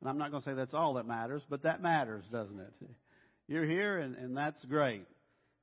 And 0.00 0.08
I'm 0.08 0.18
not 0.18 0.30
going 0.30 0.42
to 0.42 0.48
say 0.48 0.54
that's 0.54 0.74
all 0.74 0.94
that 0.94 1.06
matters, 1.06 1.42
but 1.50 1.62
that 1.64 1.82
matters, 1.82 2.24
doesn't 2.32 2.58
it? 2.58 2.72
You're 3.48 3.66
here, 3.66 3.98
and, 3.98 4.16
and 4.16 4.36
that's 4.36 4.62
great. 4.64 5.06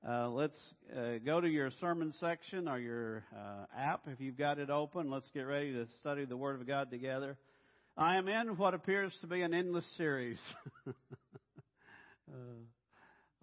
Uh, 0.07 0.29
let's 0.29 0.57
uh, 0.95 1.17
go 1.25 1.41
to 1.41 1.47
your 1.47 1.71
sermon 1.81 2.13
section 2.19 2.67
or 2.67 2.77
your 2.77 3.23
uh, 3.35 3.65
app 3.75 4.01
if 4.07 4.21
you've 4.21 4.37
got 4.37 4.59
it 4.59 4.69
open. 4.69 5.09
Let's 5.09 5.29
get 5.33 5.41
ready 5.41 5.73
to 5.73 5.87
study 5.99 6.25
the 6.25 6.37
Word 6.37 6.61
of 6.61 6.67
God 6.67 6.91
together. 6.91 7.37
I 7.97 8.17
am 8.17 8.27
in 8.27 8.57
what 8.57 8.75
appears 8.75 9.11
to 9.21 9.27
be 9.27 9.41
an 9.41 9.55
endless 9.55 9.85
series 9.97 10.37
uh, 10.87 10.91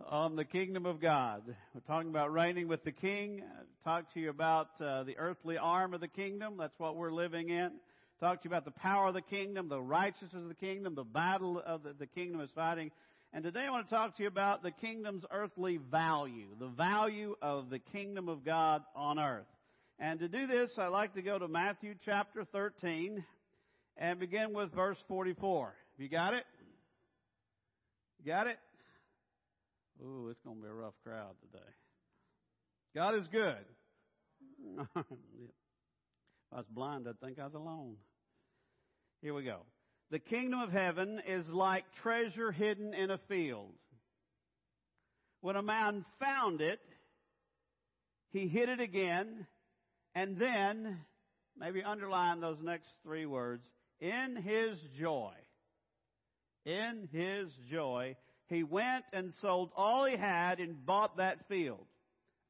on 0.07 0.37
the 0.37 0.45
kingdom 0.45 0.87
of 0.87 1.01
God. 1.01 1.43
We're 1.75 1.81
talking 1.89 2.09
about 2.09 2.33
reigning 2.33 2.69
with 2.69 2.85
the 2.85 2.93
King. 2.93 3.43
Talk 3.83 4.15
to 4.15 4.21
you 4.21 4.31
about 4.31 4.69
uh, 4.81 5.03
the 5.03 5.19
earthly 5.19 5.59
arm 5.59 5.93
of 5.93 6.01
the 6.01 6.09
kingdom. 6.09 6.55
That's 6.57 6.79
what 6.79 6.95
we're 6.95 7.13
living 7.13 7.49
in. 7.49 7.73
Talk 8.25 8.41
to 8.41 8.49
you 8.49 8.55
about 8.55 8.65
the 8.65 8.71
power 8.71 9.09
of 9.09 9.13
the 9.13 9.21
kingdom, 9.21 9.69
the 9.69 9.83
righteousness 9.83 10.33
of 10.33 10.49
the 10.49 10.55
kingdom, 10.55 10.95
the 10.95 11.05
battle 11.05 11.63
of 11.63 11.83
the, 11.83 11.93
the 11.93 12.07
kingdom 12.07 12.41
is 12.41 12.49
fighting. 12.55 12.91
And 13.35 13.45
today 13.45 13.67
I 13.69 13.71
want 13.71 13.87
to 13.87 13.95
talk 13.95 14.17
to 14.17 14.23
you 14.23 14.29
about 14.29 14.63
the 14.63 14.71
kingdom's 14.71 15.25
earthly 15.31 15.79
value, 15.91 16.47
the 16.59 16.69
value 16.69 17.37
of 17.43 17.69
the 17.69 17.81
kingdom 17.81 18.31
of 18.31 18.43
God 18.43 18.83
on 18.97 19.19
earth. 19.19 19.45
And 19.99 20.21
to 20.21 20.29
do 20.29 20.47
this, 20.47 20.71
I 20.79 20.87
like 20.87 21.13
to 21.17 21.21
go 21.21 21.39
to 21.39 21.49
Matthew 21.49 21.97
chapter 22.03 22.47
13 22.51 23.23
and 23.99 24.19
begin 24.19 24.55
with 24.55 24.73
verse 24.73 24.97
44. 25.07 25.67
Have 25.67 25.75
you 25.99 26.09
got 26.09 26.33
it? 26.33 26.45
You 28.25 28.33
got 28.33 28.47
it? 28.47 28.57
Ooh, 30.03 30.29
it's 30.31 30.41
going 30.41 30.57
to 30.57 30.63
be 30.63 30.69
a 30.71 30.73
rough 30.73 30.95
crowd 31.05 31.35
today. 31.43 31.71
God 32.95 33.17
is 33.17 33.27
good. 33.27 33.67
if 34.97 35.03
I 36.51 36.57
was 36.57 36.67
blind, 36.71 37.07
I'd 37.07 37.21
think 37.21 37.39
I 37.39 37.45
was 37.45 37.53
alone. 37.53 37.97
Here 39.25 39.33
we 39.33 39.43
go. 39.43 39.61
The 40.11 40.19
kingdom 40.19 40.61
of 40.61 40.71
heaven 40.71 41.19
is 41.27 41.49
like 41.49 41.85
treasure 42.03 42.53
hidden 42.53 42.93
in 42.93 43.11
a 43.11 43.17
field. 43.27 43.73
When 45.41 45.57
a 45.57 45.63
man 45.63 46.05
found 46.21 46.61
it, 46.61 46.79
he 48.33 48.47
hid 48.49 48.69
it 48.69 48.81
again, 48.81 49.47
and 50.15 50.37
then, 50.37 51.01
maybe 51.59 51.83
underline 51.83 52.43
those 52.43 52.59
next 52.63 52.89
three 53.03 53.25
words, 53.25 53.65
in 53.99 54.37
his 54.37 54.77
joy, 55.01 55.33
in 56.67 57.09
his 57.11 57.49
joy, 57.71 58.17
he 58.49 58.63
went 58.63 59.07
and 59.15 59.33
sold 59.41 59.71
all 59.75 60.05
he 60.05 60.19
had 60.19 60.61
and 60.61 60.85
bought 60.85 61.17
that 61.17 61.49
field. 61.49 61.87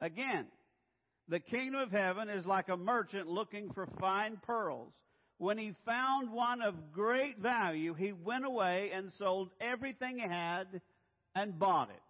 Again, 0.00 0.46
the 1.28 1.38
kingdom 1.38 1.80
of 1.80 1.92
heaven 1.92 2.28
is 2.28 2.44
like 2.44 2.68
a 2.68 2.76
merchant 2.76 3.28
looking 3.28 3.70
for 3.70 3.86
fine 4.00 4.38
pearls. 4.44 4.92
When 5.38 5.58
he 5.58 5.74
found 5.84 6.30
one 6.30 6.62
of 6.62 6.92
great 6.92 7.38
value, 7.38 7.94
he 7.94 8.12
went 8.12 8.44
away 8.44 8.90
and 8.94 9.12
sold 9.12 9.50
everything 9.60 10.18
he 10.18 10.28
had 10.28 10.80
and 11.34 11.58
bought 11.58 11.90
it. 11.90 12.00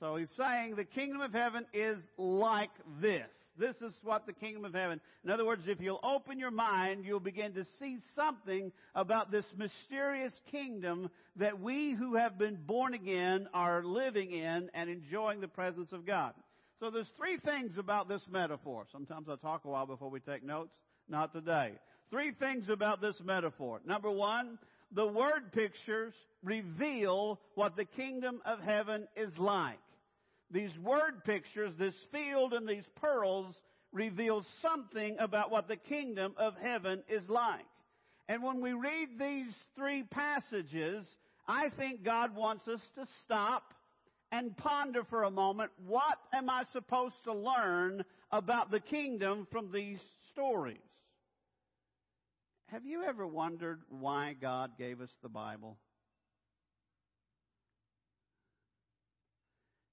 So 0.00 0.16
he's 0.16 0.30
saying 0.36 0.74
the 0.74 0.84
kingdom 0.84 1.20
of 1.20 1.32
heaven 1.32 1.64
is 1.72 1.98
like 2.18 2.70
this. 3.00 3.28
This 3.58 3.76
is 3.80 3.94
what 4.02 4.26
the 4.26 4.34
kingdom 4.34 4.66
of 4.66 4.74
heaven. 4.74 5.00
In 5.24 5.30
other 5.30 5.46
words, 5.46 5.62
if 5.66 5.80
you'll 5.80 6.00
open 6.02 6.38
your 6.38 6.50
mind, 6.50 7.06
you'll 7.06 7.20
begin 7.20 7.54
to 7.54 7.64
see 7.78 7.98
something 8.14 8.70
about 8.94 9.30
this 9.30 9.46
mysterious 9.56 10.32
kingdom 10.50 11.08
that 11.36 11.60
we 11.60 11.92
who 11.92 12.16
have 12.16 12.36
been 12.36 12.56
born 12.56 12.92
again 12.92 13.48
are 13.54 13.82
living 13.82 14.32
in 14.32 14.68
and 14.74 14.90
enjoying 14.90 15.40
the 15.40 15.48
presence 15.48 15.92
of 15.92 16.04
God. 16.04 16.34
So 16.80 16.90
there's 16.90 17.08
three 17.16 17.38
things 17.38 17.78
about 17.78 18.08
this 18.08 18.20
metaphor. 18.30 18.84
Sometimes 18.92 19.28
I 19.30 19.36
talk 19.36 19.64
a 19.64 19.68
while 19.68 19.86
before 19.86 20.10
we 20.10 20.20
take 20.20 20.44
notes. 20.44 20.74
Not 21.08 21.32
today. 21.32 21.72
Three 22.10 22.32
things 22.32 22.68
about 22.68 23.00
this 23.00 23.20
metaphor. 23.24 23.80
Number 23.84 24.10
one, 24.10 24.58
the 24.92 25.06
word 25.06 25.52
pictures 25.52 26.14
reveal 26.42 27.40
what 27.54 27.76
the 27.76 27.84
kingdom 27.84 28.40
of 28.44 28.60
heaven 28.60 29.06
is 29.16 29.30
like. 29.38 29.78
These 30.50 30.70
word 30.82 31.24
pictures, 31.24 31.72
this 31.78 31.94
field 32.12 32.52
and 32.52 32.68
these 32.68 32.84
pearls 33.00 33.54
reveal 33.92 34.44
something 34.62 35.16
about 35.18 35.50
what 35.50 35.68
the 35.68 35.76
kingdom 35.76 36.34
of 36.36 36.54
heaven 36.62 37.02
is 37.08 37.22
like. 37.28 37.66
And 38.28 38.42
when 38.42 38.60
we 38.60 38.72
read 38.72 39.18
these 39.18 39.52
three 39.76 40.04
passages, 40.04 41.06
I 41.48 41.70
think 41.78 42.04
God 42.04 42.34
wants 42.34 42.66
us 42.68 42.80
to 42.96 43.06
stop 43.24 43.74
and 44.32 44.56
ponder 44.56 45.04
for 45.04 45.24
a 45.24 45.30
moment, 45.30 45.70
what 45.86 46.18
am 46.32 46.50
I 46.50 46.64
supposed 46.72 47.14
to 47.24 47.32
learn 47.32 48.04
about 48.32 48.70
the 48.70 48.80
kingdom 48.80 49.46
from 49.50 49.70
these 49.72 49.98
stories? 50.32 50.78
Have 52.72 52.84
you 52.84 53.04
ever 53.04 53.26
wondered 53.26 53.80
why 53.88 54.34
God 54.40 54.72
gave 54.76 55.00
us 55.00 55.10
the 55.22 55.28
Bible? 55.28 55.78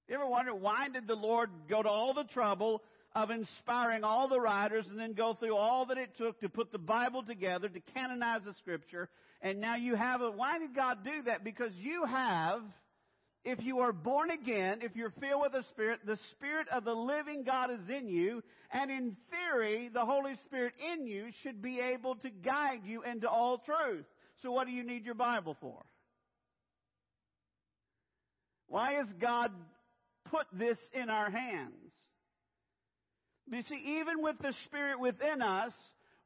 You 0.08 0.16
ever 0.16 0.26
wonder 0.26 0.54
why 0.54 0.88
did 0.88 1.06
the 1.06 1.14
Lord 1.14 1.50
go 1.68 1.82
to 1.82 1.88
all 1.88 2.14
the 2.14 2.24
trouble 2.24 2.82
of 3.14 3.30
inspiring 3.30 4.02
all 4.02 4.28
the 4.28 4.40
writers 4.40 4.84
and 4.90 4.98
then 4.98 5.12
go 5.12 5.34
through 5.34 5.56
all 5.56 5.86
that 5.86 5.98
it 5.98 6.16
took 6.18 6.40
to 6.40 6.48
put 6.48 6.72
the 6.72 6.78
Bible 6.78 7.22
together, 7.22 7.68
to 7.68 7.80
canonize 7.94 8.42
the 8.44 8.52
scripture, 8.54 9.08
and 9.40 9.60
now 9.60 9.76
you 9.76 9.94
have 9.94 10.20
it. 10.20 10.34
Why 10.34 10.58
did 10.58 10.74
God 10.74 11.04
do 11.04 11.22
that? 11.26 11.44
Because 11.44 11.72
you 11.76 12.04
have, 12.04 12.60
if 13.44 13.62
you 13.62 13.80
are 13.80 13.92
born 13.92 14.30
again, 14.30 14.78
if 14.82 14.96
you're 14.96 15.12
filled 15.20 15.42
with 15.42 15.52
the 15.52 15.64
Spirit, 15.70 16.00
the 16.06 16.18
Spirit 16.32 16.66
of 16.72 16.84
the 16.84 16.94
living 16.94 17.44
God 17.44 17.70
is 17.70 17.88
in 17.88 18.08
you, 18.08 18.42
and 18.70 18.90
in 18.90 19.16
theory, 19.30 19.90
the 19.92 20.04
Holy 20.04 20.34
Spirit 20.46 20.72
in 20.92 21.06
you 21.06 21.26
should 21.42 21.60
be 21.60 21.78
able 21.78 22.14
to 22.16 22.30
guide 22.30 22.80
you 22.84 23.02
into 23.02 23.28
all 23.28 23.58
truth. 23.58 24.06
So 24.42 24.50
what 24.50 24.66
do 24.66 24.72
you 24.72 24.82
need 24.82 25.04
your 25.04 25.14
Bible 25.14 25.56
for? 25.60 25.84
Why 28.66 28.94
has 28.94 29.06
God 29.20 29.52
put 30.30 30.46
this 30.52 30.78
in 30.92 31.10
our 31.10 31.30
hands? 31.30 31.92
You 33.50 33.62
see, 33.68 33.98
even 34.00 34.22
with 34.22 34.38
the 34.38 34.54
Spirit 34.64 34.98
within 35.00 35.42
us, 35.42 35.72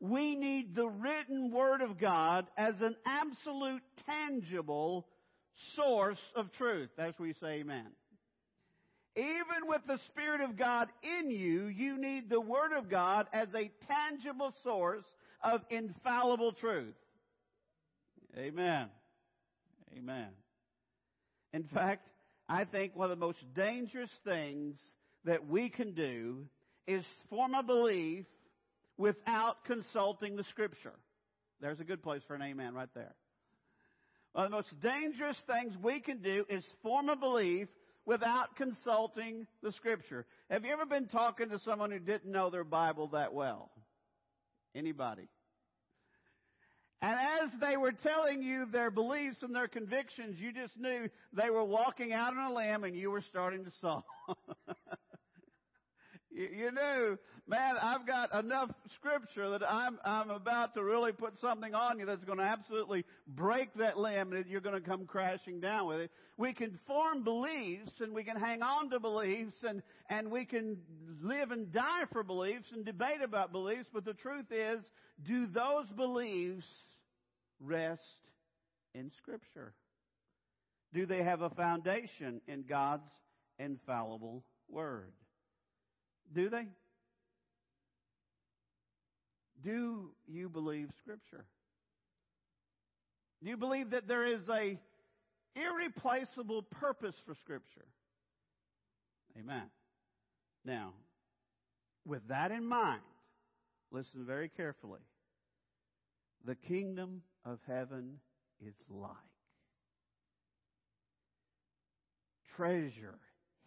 we 0.00 0.36
need 0.36 0.76
the 0.76 0.86
written 0.86 1.50
Word 1.50 1.80
of 1.82 1.98
God 1.98 2.46
as 2.56 2.80
an 2.80 2.94
absolute, 3.04 3.82
tangible 4.06 5.08
source 5.76 6.18
of 6.34 6.50
truth. 6.52 6.90
That's 6.96 7.18
where 7.18 7.28
you 7.28 7.34
say 7.40 7.60
amen. 7.60 7.86
Even 9.16 9.66
with 9.66 9.82
the 9.86 9.98
Spirit 10.06 10.40
of 10.42 10.56
God 10.56 10.88
in 11.02 11.30
you, 11.30 11.66
you 11.66 11.98
need 11.98 12.30
the 12.30 12.40
Word 12.40 12.72
of 12.76 12.88
God 12.88 13.26
as 13.32 13.48
a 13.54 13.70
tangible 13.88 14.54
source 14.62 15.04
of 15.42 15.60
infallible 15.70 16.52
truth. 16.52 16.94
Amen. 18.36 18.86
Amen. 19.96 20.28
In 21.52 21.64
fact, 21.64 22.06
I 22.48 22.64
think 22.64 22.94
one 22.94 23.10
of 23.10 23.18
the 23.18 23.24
most 23.26 23.38
dangerous 23.56 24.10
things 24.24 24.78
that 25.24 25.48
we 25.48 25.68
can 25.68 25.94
do 25.94 26.46
is 26.86 27.02
form 27.28 27.54
a 27.54 27.62
belief 27.62 28.24
without 28.96 29.64
consulting 29.64 30.36
the 30.36 30.44
Scripture. 30.44 30.94
There's 31.60 31.80
a 31.80 31.84
good 31.84 32.02
place 32.02 32.22
for 32.28 32.34
an 32.34 32.42
amen 32.42 32.74
right 32.74 32.88
there. 32.94 33.14
One 34.38 34.44
of 34.44 34.52
the 34.52 34.56
most 34.58 34.80
dangerous 34.80 35.36
things 35.48 35.74
we 35.82 35.98
can 35.98 36.18
do 36.18 36.44
is 36.48 36.62
form 36.80 37.08
a 37.08 37.16
belief 37.16 37.66
without 38.06 38.54
consulting 38.54 39.48
the 39.64 39.72
Scripture. 39.72 40.26
Have 40.48 40.64
you 40.64 40.72
ever 40.72 40.86
been 40.86 41.08
talking 41.08 41.48
to 41.48 41.58
someone 41.58 41.90
who 41.90 41.98
didn't 41.98 42.30
know 42.30 42.48
their 42.48 42.62
Bible 42.62 43.08
that 43.14 43.34
well? 43.34 43.72
Anybody? 44.76 45.28
And 47.02 47.18
as 47.18 47.50
they 47.60 47.76
were 47.76 47.90
telling 47.90 48.40
you 48.40 48.66
their 48.66 48.92
beliefs 48.92 49.38
and 49.42 49.52
their 49.52 49.66
convictions, 49.66 50.38
you 50.38 50.52
just 50.52 50.78
knew 50.78 51.08
they 51.32 51.50
were 51.50 51.64
walking 51.64 52.12
out 52.12 52.32
on 52.36 52.52
a 52.52 52.54
limb 52.54 52.84
and 52.84 52.94
you 52.94 53.10
were 53.10 53.24
starting 53.28 53.64
to 53.64 53.72
saw. 53.80 54.02
You, 56.30 56.70
knew, 56.70 57.18
man, 57.46 57.76
I've 57.80 58.06
got 58.06 58.34
enough 58.34 58.70
scripture 58.94 59.50
that 59.50 59.62
I'm, 59.68 59.98
I'm 60.04 60.30
about 60.30 60.74
to 60.74 60.82
really 60.82 61.12
put 61.12 61.38
something 61.40 61.74
on 61.74 61.98
you 61.98 62.06
that's 62.06 62.24
going 62.24 62.38
to 62.38 62.44
absolutely 62.44 63.04
break 63.26 63.72
that 63.74 63.98
limb 63.98 64.32
and 64.32 64.46
you're 64.46 64.60
going 64.60 64.80
to 64.80 64.86
come 64.86 65.06
crashing 65.06 65.60
down 65.60 65.86
with 65.86 66.00
it. 66.00 66.10
We 66.36 66.52
can 66.52 66.78
form 66.86 67.24
beliefs 67.24 67.92
and 68.00 68.12
we 68.12 68.24
can 68.24 68.36
hang 68.36 68.62
on 68.62 68.90
to 68.90 69.00
beliefs 69.00 69.56
and, 69.66 69.82
and 70.10 70.30
we 70.30 70.44
can 70.44 70.78
live 71.22 71.50
and 71.50 71.72
die 71.72 72.04
for 72.12 72.22
beliefs 72.22 72.68
and 72.72 72.84
debate 72.84 73.22
about 73.24 73.50
beliefs, 73.50 73.88
but 73.92 74.04
the 74.04 74.14
truth 74.14 74.46
is, 74.50 74.82
do 75.24 75.46
those 75.46 75.86
beliefs 75.96 76.66
rest 77.60 78.02
in 78.94 79.10
Scripture? 79.16 79.72
Do 80.92 81.06
they 81.06 81.22
have 81.22 81.42
a 81.42 81.50
foundation 81.50 82.40
in 82.46 82.64
God's 82.68 83.10
infallible 83.58 84.44
Word? 84.68 85.12
Do 86.34 86.50
they? 86.50 86.66
Do 89.62 90.10
you 90.26 90.48
believe 90.48 90.88
Scripture? 90.98 91.44
Do 93.42 93.48
you 93.48 93.56
believe 93.56 93.90
that 93.90 94.08
there 94.08 94.24
is 94.24 94.48
a 94.48 94.78
irreplaceable 95.56 96.62
purpose 96.62 97.14
for 97.26 97.34
Scripture? 97.34 97.86
Amen. 99.38 99.70
Now, 100.64 100.92
with 102.04 102.26
that 102.28 102.50
in 102.50 102.64
mind, 102.64 103.02
listen 103.90 104.24
very 104.26 104.48
carefully. 104.48 105.00
The 106.44 106.54
kingdom 106.54 107.22
of 107.44 107.58
heaven 107.66 108.18
is 108.64 108.74
like. 108.88 109.12
Treasure 112.56 113.18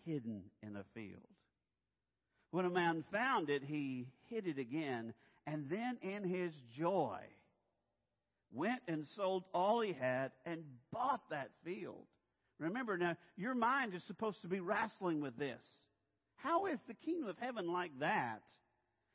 hidden 0.05 0.43
in 0.61 0.75
a 0.75 0.83
field. 0.93 1.21
When 2.51 2.65
a 2.65 2.69
man 2.69 3.03
found 3.11 3.49
it, 3.49 3.63
he 3.63 4.07
hid 4.29 4.45
it 4.45 4.59
again, 4.59 5.13
and 5.47 5.69
then 5.69 5.97
in 6.01 6.23
his 6.23 6.53
joy 6.77 7.19
went 8.53 8.81
and 8.87 9.05
sold 9.15 9.43
all 9.53 9.81
he 9.81 9.93
had 9.93 10.31
and 10.45 10.63
bought 10.91 11.21
that 11.29 11.49
field. 11.63 12.05
Remember 12.59 12.97
now, 12.97 13.15
your 13.37 13.55
mind 13.55 13.93
is 13.95 14.03
supposed 14.03 14.41
to 14.41 14.47
be 14.47 14.59
wrestling 14.59 15.21
with 15.21 15.37
this. 15.37 15.61
How 16.35 16.65
is 16.65 16.79
the 16.87 16.93
kingdom 16.93 17.29
of 17.29 17.37
heaven 17.39 17.71
like 17.71 17.91
that? 17.99 18.41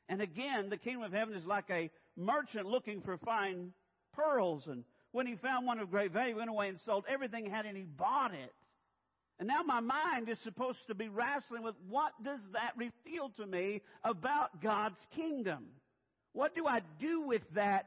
And 0.08 0.22
again, 0.22 0.68
the 0.70 0.76
kingdom 0.76 1.02
of 1.02 1.12
heaven 1.12 1.34
is 1.34 1.44
like 1.44 1.68
a 1.70 1.90
merchant 2.16 2.66
looking 2.66 3.02
for 3.02 3.18
fine 3.18 3.72
pearls. 4.14 4.66
And 4.66 4.84
when 5.12 5.26
he 5.26 5.36
found 5.36 5.66
one 5.66 5.78
of 5.78 5.90
great 5.90 6.12
value, 6.12 6.34
he 6.34 6.38
went 6.38 6.50
away 6.50 6.68
and 6.68 6.78
sold 6.84 7.04
everything 7.08 7.44
he 7.44 7.50
had 7.50 7.66
and 7.66 7.76
he 7.76 7.82
bought 7.82 8.32
it. 8.32 8.52
And 9.38 9.48
now 9.48 9.62
my 9.62 9.80
mind 9.80 10.28
is 10.28 10.38
supposed 10.44 10.78
to 10.86 10.94
be 10.94 11.08
wrestling 11.08 11.62
with 11.62 11.74
what 11.88 12.12
does 12.24 12.40
that 12.52 12.72
reveal 12.76 13.30
to 13.36 13.46
me 13.46 13.82
about 14.02 14.62
God's 14.62 15.00
kingdom? 15.14 15.66
What 16.32 16.54
do 16.54 16.66
I 16.66 16.80
do 16.98 17.22
with 17.22 17.42
that 17.54 17.86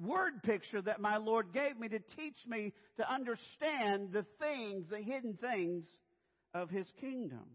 word 0.00 0.42
picture 0.42 0.82
that 0.82 1.00
my 1.00 1.16
Lord 1.16 1.52
gave 1.52 1.78
me 1.78 1.88
to 1.88 2.00
teach 2.16 2.38
me 2.46 2.72
to 2.96 3.12
understand 3.12 4.12
the 4.12 4.24
things, 4.40 4.86
the 4.90 4.98
hidden 4.98 5.38
things 5.40 5.84
of 6.52 6.68
His 6.68 6.86
kingdom? 7.00 7.46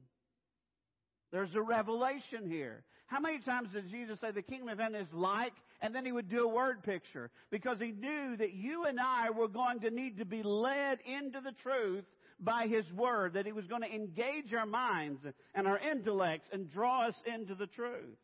There's 1.33 1.55
a 1.55 1.61
revelation 1.61 2.49
here. 2.49 2.83
How 3.07 3.19
many 3.19 3.39
times 3.39 3.69
did 3.73 3.89
Jesus 3.89 4.19
say 4.21 4.31
the 4.31 4.41
kingdom 4.41 4.69
of 4.69 4.79
heaven 4.79 4.95
is 4.95 5.11
like, 5.11 5.53
and 5.81 5.93
then 5.93 6.05
he 6.05 6.11
would 6.11 6.29
do 6.29 6.45
a 6.45 6.47
word 6.47 6.83
picture? 6.83 7.29
Because 7.51 7.77
he 7.79 7.91
knew 7.91 8.37
that 8.37 8.53
you 8.53 8.85
and 8.85 8.99
I 8.99 9.31
were 9.31 9.47
going 9.47 9.81
to 9.81 9.89
need 9.89 10.19
to 10.19 10.25
be 10.25 10.43
led 10.43 10.99
into 11.05 11.41
the 11.41 11.51
truth 11.63 12.05
by 12.43 12.67
his 12.67 12.85
word, 12.91 13.33
that 13.33 13.45
he 13.45 13.51
was 13.51 13.65
going 13.65 13.81
to 13.81 13.93
engage 13.93 14.53
our 14.53 14.65
minds 14.65 15.21
and 15.53 15.67
our 15.67 15.79
intellects 15.79 16.47
and 16.51 16.71
draw 16.71 17.07
us 17.07 17.15
into 17.25 17.55
the 17.55 17.67
truth. 17.67 18.17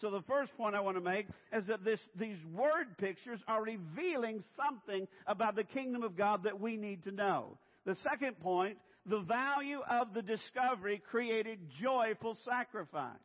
So 0.00 0.10
the 0.10 0.22
first 0.22 0.56
point 0.56 0.76
I 0.76 0.80
want 0.80 0.96
to 0.96 1.02
make 1.02 1.26
is 1.52 1.66
that 1.66 1.84
this, 1.84 1.98
these 2.14 2.36
word 2.54 2.96
pictures 2.98 3.40
are 3.48 3.62
revealing 3.62 4.42
something 4.56 5.08
about 5.26 5.56
the 5.56 5.64
kingdom 5.64 6.04
of 6.04 6.16
God 6.16 6.44
that 6.44 6.60
we 6.60 6.76
need 6.76 7.04
to 7.04 7.10
know. 7.10 7.58
The 7.84 7.96
second 8.08 8.38
point, 8.40 8.78
the 9.06 9.20
value 9.20 9.80
of 9.90 10.14
the 10.14 10.22
discovery 10.22 11.02
created 11.10 11.58
joyful 11.80 12.36
sacrifice. 12.44 13.16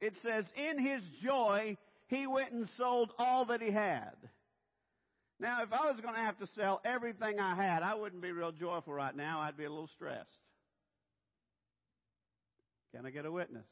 It 0.00 0.14
says, 0.22 0.44
in 0.54 0.78
his 0.78 1.02
joy, 1.24 1.76
he 2.06 2.26
went 2.26 2.52
and 2.52 2.68
sold 2.76 3.10
all 3.18 3.46
that 3.46 3.60
he 3.60 3.72
had. 3.72 4.14
Now, 5.40 5.62
if 5.62 5.72
I 5.72 5.90
was 5.90 6.00
going 6.00 6.14
to 6.14 6.20
have 6.20 6.38
to 6.38 6.46
sell 6.46 6.80
everything 6.84 7.38
I 7.38 7.54
had, 7.54 7.82
I 7.82 7.94
wouldn't 7.94 8.22
be 8.22 8.32
real 8.32 8.50
joyful 8.50 8.92
right 8.92 9.14
now. 9.14 9.40
I'd 9.40 9.56
be 9.56 9.64
a 9.64 9.70
little 9.70 9.88
stressed. 9.88 10.38
Can 12.94 13.06
I 13.06 13.10
get 13.10 13.24
a 13.24 13.30
witness? 13.30 13.66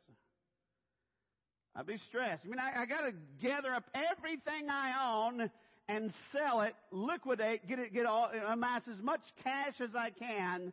I'd 1.74 1.86
be 1.86 1.98
stressed. 1.98 2.42
I 2.44 2.48
mean, 2.48 2.60
I, 2.60 2.82
I 2.82 2.86
got 2.86 3.02
to 3.02 3.12
gather 3.40 3.74
up 3.74 3.84
everything 3.94 4.70
I 4.70 5.26
own 5.26 5.50
and 5.88 6.12
sell 6.32 6.62
it, 6.62 6.74
liquidate, 6.90 7.66
get 7.68 7.78
it, 7.78 7.92
get 7.92 8.06
all, 8.06 8.30
amass 8.48 8.82
as 8.90 9.00
much 9.02 9.20
cash 9.42 9.80
as 9.80 9.94
I 9.94 10.10
can. 10.10 10.72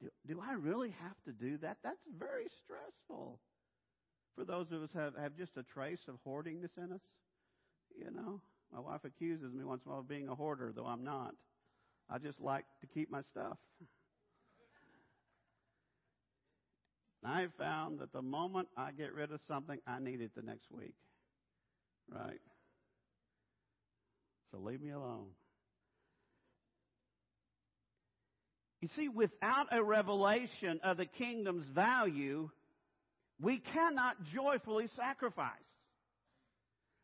Do, 0.00 0.08
do 0.26 0.42
I 0.42 0.54
really 0.54 0.94
have 1.02 1.16
to 1.26 1.32
do 1.32 1.58
that? 1.58 1.78
That's 1.82 2.04
very 2.18 2.46
stressful. 2.64 3.38
For 4.36 4.44
those 4.44 4.72
of 4.72 4.82
us 4.82 4.90
have 4.94 5.14
have 5.16 5.36
just 5.36 5.56
a 5.56 5.62
trace 5.62 6.00
of 6.08 6.14
hoardingness 6.26 6.78
in 6.78 6.92
us, 6.92 7.02
you 7.96 8.10
know. 8.10 8.40
My 8.72 8.80
wife 8.80 9.04
accuses 9.04 9.52
me 9.52 9.64
once 9.64 9.82
in 9.84 9.90
a 9.90 9.92
while 9.92 10.00
of 10.00 10.08
being 10.08 10.28
a 10.28 10.34
hoarder, 10.34 10.72
though 10.74 10.86
I'm 10.86 11.04
not. 11.04 11.34
I 12.08 12.18
just 12.18 12.40
like 12.40 12.64
to 12.80 12.86
keep 12.86 13.10
my 13.10 13.22
stuff. 13.30 13.58
I 17.24 17.46
found 17.58 18.00
that 18.00 18.12
the 18.12 18.22
moment 18.22 18.68
I 18.76 18.90
get 18.92 19.14
rid 19.14 19.30
of 19.30 19.40
something, 19.46 19.78
I 19.86 20.00
need 20.00 20.20
it 20.20 20.32
the 20.34 20.42
next 20.42 20.72
week. 20.72 20.94
Right? 22.10 22.40
So 24.50 24.58
leave 24.58 24.82
me 24.82 24.90
alone. 24.90 25.26
You 28.80 28.88
see, 28.96 29.08
without 29.08 29.68
a 29.70 29.82
revelation 29.82 30.80
of 30.82 30.96
the 30.96 31.06
kingdom's 31.06 31.66
value, 31.66 32.50
we 33.40 33.58
cannot 33.58 34.16
joyfully 34.34 34.88
sacrifice 34.96 35.50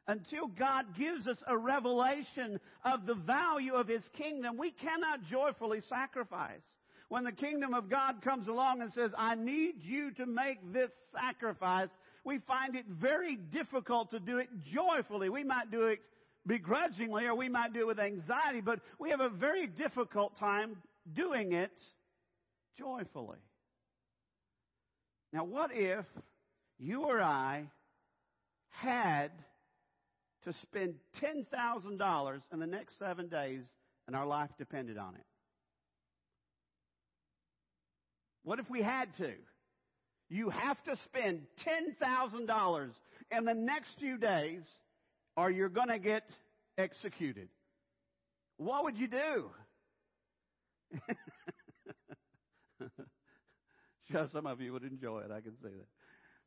until 0.09 0.47
God 0.49 0.97
gives 0.97 1.29
us 1.29 1.43
a 1.47 1.57
revelation 1.57 2.59
of 2.85 3.07
the 3.07 3.15
value 3.15 3.75
of 3.75 3.87
His 3.87 4.03
kingdom, 4.17 4.57
we 4.57 4.71
cannot 4.73 5.23
joyfully 5.31 5.83
sacrifice. 5.89 6.63
When 7.11 7.25
the 7.25 7.33
kingdom 7.33 7.75
of 7.75 7.89
God 7.89 8.23
comes 8.23 8.49
along 8.49 8.83
and 8.83 8.93
says, 8.93 9.13
I 9.17 9.35
need 9.35 9.83
you 9.83 10.11
to 10.13 10.27
make 10.27 10.73
this 10.73 10.91
sacrifice, 11.13 11.89
we 12.25 12.39
find 12.39 12.75
it 12.75 12.87
very 12.89 13.37
difficult 13.37 14.11
to 14.11 14.21
do 14.21 14.39
it 14.39 14.49
joyfully. 14.75 15.29
We 15.29 15.45
might 15.45 15.71
do 15.71 15.85
it 15.85 16.01
begrudgingly 16.47 17.27
or 17.27 17.35
we 17.35 17.49
might 17.49 17.73
do 17.73 17.81
it 17.81 17.87
with 17.87 18.01
anxiety, 18.01 18.61
but 18.61 18.81
we 18.99 19.11
have 19.11 19.21
a 19.21 19.29
very 19.29 19.67
difficult 19.67 20.39
time 20.39 20.77
doing 21.15 21.53
it 21.53 21.73
joyfully. 22.79 23.39
Now, 25.33 25.45
what 25.45 25.71
if 25.75 26.05
you 26.79 27.05
or 27.05 27.21
I 27.21 27.65
had 28.71 29.31
to 30.49 30.55
spend 30.63 30.95
$10,000 31.21 32.41
in 32.53 32.59
the 32.59 32.67
next 32.67 32.99
seven 32.99 33.29
days 33.29 33.63
and 34.07 34.17
our 34.17 34.27
life 34.27 34.51
depended 34.59 34.97
on 34.97 35.15
it? 35.15 35.25
What 38.45 38.59
if 38.59 38.71
we 38.71 38.81
had 38.81 39.15
to? 39.19 39.33
You 40.31 40.49
have 40.49 40.83
to 40.85 40.97
spend 41.05 41.43
$10,000 42.01 42.91
in 43.31 43.45
the 43.45 43.55
next 43.55 43.91
few 43.99 44.17
days 44.17 44.63
or 45.37 45.51
you're 45.51 45.69
going 45.69 45.89
to 45.89 45.99
get 45.99 46.23
executed. 46.79 47.49
What 48.57 48.85
would 48.85 48.97
you 48.97 49.09
do? 49.09 49.51
sure, 54.11 54.29
some 54.33 54.47
of 54.47 54.63
you 54.63 54.73
would 54.73 54.85
enjoy 54.85 55.21
it. 55.21 55.31
I 55.31 55.41
can 55.41 55.53
say 55.63 55.69
that. 55.69 55.87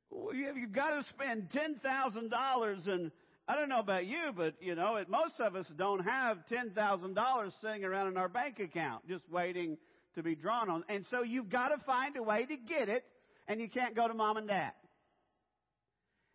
Well, 0.10 0.34
you've 0.34 0.74
got 0.74 0.90
to 0.90 1.06
spend 1.10 1.50
$10,000 1.52 2.88
and 2.88 3.12
I 3.48 3.56
don't 3.56 3.70
know 3.70 3.80
about 3.80 4.06
you, 4.06 4.32
but 4.36 4.56
you 4.62 4.76
know, 4.76 4.96
it, 4.96 5.10
most 5.10 5.40
of 5.40 5.56
us 5.56 5.66
don't 5.78 6.06
have 6.06 6.38
$10,000 6.50 7.52
sitting 7.62 7.84
around 7.84 8.08
in 8.08 8.18
our 8.18 8.30
bank 8.30 8.60
account 8.60 9.08
just 9.08 9.30
waiting 9.30 9.78
to 10.16 10.24
be 10.24 10.36
drawn 10.36 10.70
on. 10.70 10.84
And 10.90 11.06
so 11.10 11.24
you've 11.24 11.50
got 11.50 11.70
to 11.70 11.78
find 11.86 12.16
a 12.18 12.24
way 12.24 12.46
to 12.46 12.56
get 12.56 12.90
it 12.90 13.04
and 13.48 13.60
you 13.60 13.70
can't 13.70 13.96
go 13.96 14.08
to 14.08 14.14
mom 14.14 14.38
and 14.38 14.48
dad. 14.48 14.72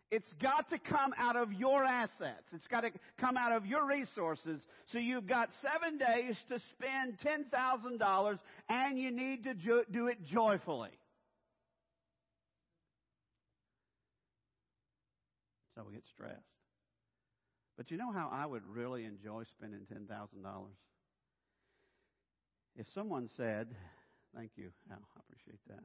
It's 0.09 0.31
got 0.41 0.69
to 0.69 0.79
come 0.79 1.13
out 1.17 1.35
of 1.35 1.51
your 1.51 1.83
assets. 1.83 2.45
It's 2.53 2.67
got 2.67 2.81
to 2.81 2.91
come 3.19 3.35
out 3.35 3.51
of 3.51 3.65
your 3.65 3.85
resources. 3.85 4.61
So 4.91 4.99
you've 4.99 5.27
got 5.27 5.49
seven 5.61 5.97
days 5.97 6.35
to 6.47 6.59
spend 6.71 7.17
$10,000 7.19 8.39
and 8.69 8.97
you 8.97 9.11
need 9.11 9.43
to 9.43 9.53
do 9.53 10.07
it 10.07 10.25
joyfully. 10.25 10.91
So 15.75 15.83
we 15.85 15.93
get 15.93 16.03
stressed. 16.13 16.56
But 17.77 17.91
you 17.91 17.97
know 17.97 18.11
how 18.11 18.29
I 18.33 18.45
would 18.45 18.63
really 18.65 19.05
enjoy 19.05 19.43
spending 19.43 19.81
$10,000? 19.81 20.07
If 22.75 22.87
someone 22.93 23.29
said, 23.37 23.67
Thank 24.35 24.51
you, 24.55 24.71
Al, 24.91 24.97
I 25.15 25.19
appreciate 25.19 25.61
that. 25.67 25.83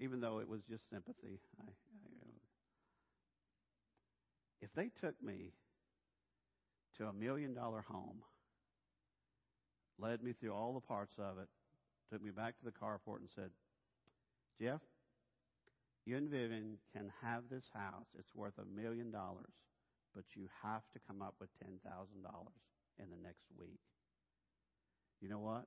Even 0.00 0.20
though 0.20 0.38
it 0.38 0.48
was 0.48 0.62
just 0.68 0.88
sympathy, 0.90 1.40
I, 1.60 1.64
I, 1.64 2.26
if 4.62 4.72
they 4.74 4.90
took 5.00 5.20
me 5.22 5.52
to 6.98 7.06
a 7.06 7.12
million 7.12 7.54
dollar 7.54 7.84
home, 7.86 8.22
led 9.98 10.22
me 10.22 10.32
through 10.32 10.54
all 10.54 10.72
the 10.74 10.80
parts 10.80 11.14
of 11.18 11.38
it, 11.38 11.48
took 12.10 12.22
me 12.22 12.30
back 12.30 12.58
to 12.58 12.64
the 12.64 12.70
carport 12.70 13.18
and 13.18 13.28
said, 13.34 13.50
Jeff, 14.60 14.80
you 16.06 16.16
and 16.16 16.30
Vivian 16.30 16.78
can 16.96 17.12
have 17.22 17.44
this 17.50 17.64
house. 17.74 18.06
It's 18.18 18.34
worth 18.34 18.54
a 18.58 18.80
million 18.80 19.10
dollars 19.10 19.52
but 20.14 20.24
you 20.34 20.48
have 20.62 20.82
to 20.92 21.00
come 21.06 21.22
up 21.22 21.34
with 21.40 21.48
$10,000 21.64 21.78
in 22.98 23.06
the 23.10 23.22
next 23.22 23.46
week. 23.58 23.80
You 25.20 25.28
know 25.28 25.40
what? 25.40 25.66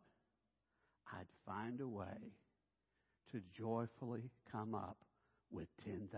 I'd 1.14 1.28
find 1.46 1.80
a 1.82 1.88
way 1.88 2.34
to 3.32 3.42
joyfully 3.58 4.30
come 4.52 4.76
up 4.76 4.98
with 5.52 5.68
$10,000. 5.88 6.10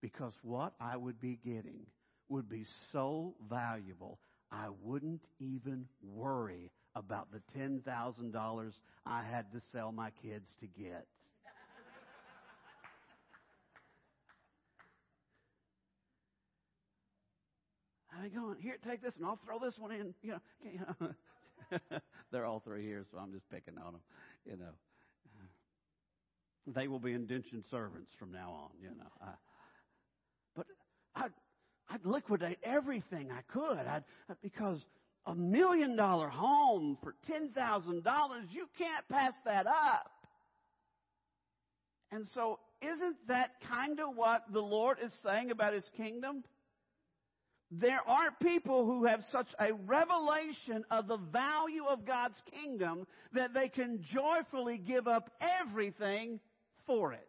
Because 0.00 0.34
what 0.42 0.74
I 0.80 0.96
would 0.96 1.20
be 1.20 1.38
getting 1.44 1.86
would 2.28 2.48
be 2.48 2.64
so 2.92 3.34
valuable, 3.48 4.18
I 4.50 4.68
wouldn't 4.82 5.24
even 5.40 5.86
worry 6.02 6.70
about 6.94 7.28
the 7.32 7.40
$10,000 7.58 8.72
I 9.04 9.22
had 9.22 9.52
to 9.52 9.60
sell 9.72 9.92
my 9.92 10.10
kids 10.22 10.48
to 10.60 10.66
get. 10.66 11.06
How 18.16 18.24
you 18.24 18.30
going? 18.30 18.56
Here, 18.60 18.76
take 18.86 19.02
this, 19.02 19.12
and 19.16 19.26
I'll 19.26 19.38
throw 19.44 19.58
this 19.58 19.74
one 19.78 19.92
in. 19.92 20.14
You 20.22 20.38
know, 21.00 21.08
they're 22.32 22.44
all 22.44 22.60
three 22.60 22.82
here, 22.84 23.04
so 23.12 23.18
I'm 23.18 23.32
just 23.32 23.48
picking 23.50 23.74
on 23.78 23.92
them. 23.92 24.00
You 24.44 24.56
know, 24.56 24.72
they 26.66 26.88
will 26.88 26.98
be 26.98 27.12
indentured 27.12 27.64
servants 27.70 28.10
from 28.18 28.32
now 28.32 28.50
on. 28.50 28.70
You 28.80 28.88
know, 28.88 29.10
I, 29.20 29.30
but 30.54 30.66
I, 31.14 31.26
I'd 31.90 32.04
liquidate 32.04 32.58
everything 32.62 33.30
I 33.30 33.42
could. 33.52 33.78
I'd 33.78 34.04
because 34.42 34.80
a 35.26 35.34
million 35.34 35.96
dollar 35.96 36.28
home 36.28 36.96
for 37.02 37.14
ten 37.26 37.50
thousand 37.50 38.04
dollars, 38.04 38.44
you 38.50 38.66
can't 38.78 39.06
pass 39.08 39.32
that 39.44 39.66
up. 39.66 40.10
And 42.12 42.24
so, 42.34 42.60
isn't 42.80 43.16
that 43.28 43.50
kind 43.68 44.00
of 44.00 44.16
what 44.16 44.44
the 44.52 44.60
Lord 44.60 44.98
is 45.04 45.12
saying 45.24 45.50
about 45.50 45.74
His 45.74 45.84
kingdom? 45.96 46.44
There 47.70 48.00
are 48.06 48.30
people 48.40 48.86
who 48.86 49.06
have 49.06 49.24
such 49.32 49.48
a 49.58 49.72
revelation 49.72 50.84
of 50.90 51.08
the 51.08 51.16
value 51.16 51.84
of 51.84 52.06
God's 52.06 52.40
kingdom 52.62 53.06
that 53.32 53.54
they 53.54 53.68
can 53.68 54.04
joyfully 54.12 54.78
give 54.78 55.08
up 55.08 55.30
everything 55.40 56.38
for 56.86 57.12
it. 57.12 57.28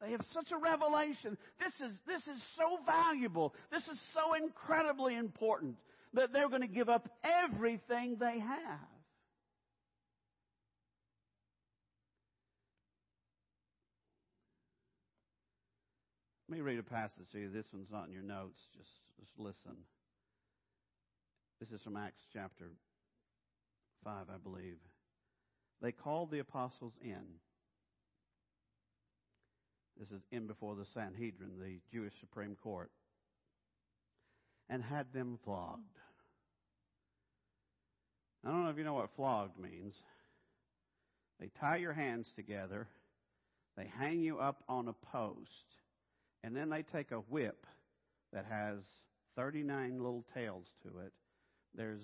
They 0.00 0.10
have 0.10 0.24
such 0.32 0.50
a 0.52 0.58
revelation. 0.58 1.38
This 1.58 1.88
is, 1.88 1.96
this 2.06 2.22
is 2.22 2.42
so 2.56 2.78
valuable. 2.84 3.54
This 3.70 3.84
is 3.84 3.98
so 4.12 4.34
incredibly 4.34 5.16
important 5.16 5.76
that 6.12 6.32
they're 6.32 6.48
going 6.48 6.60
to 6.60 6.66
give 6.66 6.88
up 6.88 7.08
everything 7.22 8.16
they 8.18 8.38
have. 8.38 8.93
Let 16.48 16.56
me 16.56 16.62
read 16.62 16.78
a 16.78 16.82
passage 16.82 17.30
to 17.32 17.38
you. 17.38 17.50
This 17.50 17.66
one's 17.72 17.90
not 17.90 18.06
in 18.06 18.12
your 18.12 18.22
notes. 18.22 18.58
Just, 18.76 18.90
just 19.18 19.32
listen. 19.38 19.76
This 21.60 21.70
is 21.70 21.82
from 21.82 21.96
Acts 21.96 22.22
chapter 22.32 22.70
5, 24.04 24.26
I 24.28 24.38
believe. 24.42 24.76
They 25.80 25.92
called 25.92 26.30
the 26.30 26.40
apostles 26.40 26.92
in 27.02 27.22
this 29.98 30.10
is 30.10 30.22
in 30.32 30.46
before 30.46 30.74
the 30.74 30.86
Sanhedrin, 30.92 31.52
the 31.60 31.78
Jewish 31.92 32.12
Supreme 32.20 32.56
Court, 32.56 32.90
and 34.68 34.82
had 34.82 35.12
them 35.12 35.38
flogged. 35.44 35.82
I 38.44 38.50
don't 38.50 38.64
know 38.64 38.70
if 38.70 38.78
you 38.78 38.84
know 38.84 38.94
what 38.94 39.10
flogged 39.16 39.58
means. 39.58 39.94
They 41.40 41.50
tie 41.60 41.76
your 41.76 41.92
hands 41.92 42.32
together, 42.34 42.88
they 43.76 43.90
hang 43.98 44.20
you 44.20 44.38
up 44.38 44.62
on 44.68 44.88
a 44.88 44.92
post, 44.92 45.76
and 46.44 46.54
then 46.54 46.68
they 46.68 46.82
take 46.82 47.10
a 47.10 47.20
whip 47.30 47.66
that 48.32 48.44
has 48.48 48.80
39 49.34 49.96
little 49.96 50.24
tails 50.34 50.66
to 50.82 50.98
it. 50.98 51.12
There's 51.74 52.02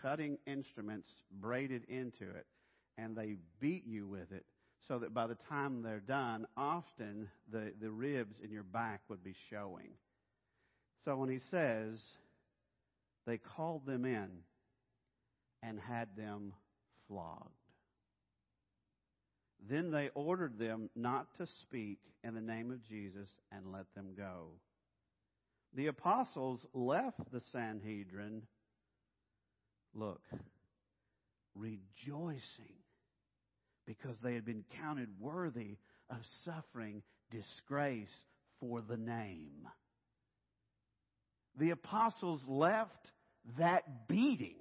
cutting 0.00 0.38
instruments 0.46 1.06
braided 1.38 1.84
into 1.88 2.24
it, 2.24 2.46
and 2.96 3.14
they 3.14 3.36
beat 3.60 3.86
you 3.86 4.06
with 4.06 4.32
it 4.32 4.46
so 4.88 4.98
that 4.98 5.12
by 5.12 5.26
the 5.26 5.36
time 5.50 5.82
they're 5.82 6.00
done, 6.00 6.46
often 6.56 7.28
the, 7.52 7.72
the 7.80 7.90
ribs 7.90 8.36
in 8.42 8.50
your 8.50 8.62
back 8.62 9.02
would 9.10 9.22
be 9.22 9.34
showing. 9.50 9.90
So 11.04 11.14
when 11.16 11.28
he 11.28 11.40
says, 11.50 12.00
they 13.26 13.36
called 13.36 13.84
them 13.84 14.06
in 14.06 14.28
and 15.62 15.78
had 15.78 16.08
them 16.16 16.54
flogged. 17.06 17.59
Then 19.68 19.90
they 19.90 20.10
ordered 20.14 20.58
them 20.58 20.90
not 20.96 21.26
to 21.38 21.46
speak 21.62 21.98
in 22.24 22.34
the 22.34 22.40
name 22.40 22.70
of 22.70 22.82
Jesus 22.88 23.28
and 23.52 23.72
let 23.72 23.92
them 23.94 24.14
go. 24.16 24.48
The 25.74 25.86
apostles 25.86 26.60
left 26.74 27.30
the 27.32 27.42
Sanhedrin, 27.52 28.42
look, 29.94 30.22
rejoicing 31.54 32.74
because 33.86 34.16
they 34.22 34.34
had 34.34 34.44
been 34.44 34.64
counted 34.80 35.08
worthy 35.20 35.76
of 36.08 36.18
suffering 36.44 37.02
disgrace 37.30 38.08
for 38.60 38.80
the 38.80 38.96
name. 38.96 39.68
The 41.58 41.70
apostles 41.70 42.40
left 42.46 43.06
that 43.58 44.08
beating 44.08 44.56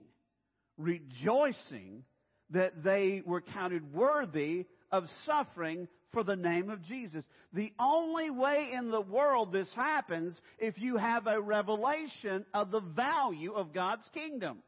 rejoicing 0.79 2.03
that 2.51 2.83
they 2.83 3.21
were 3.25 3.41
counted 3.41 3.93
worthy 3.93 4.65
of 4.91 5.05
suffering 5.25 5.87
for 6.11 6.23
the 6.23 6.35
name 6.35 6.69
of 6.69 6.83
Jesus. 6.83 7.23
The 7.53 7.71
only 7.79 8.29
way 8.29 8.71
in 8.73 8.91
the 8.91 9.01
world 9.01 9.51
this 9.51 9.69
happens 9.75 10.35
if 10.57 10.79
you 10.79 10.97
have 10.97 11.27
a 11.27 11.39
revelation 11.39 12.45
of 12.53 12.71
the 12.71 12.81
value 12.81 13.53
of 13.53 13.73
God's 13.73 14.07
kingdom. 14.13 14.59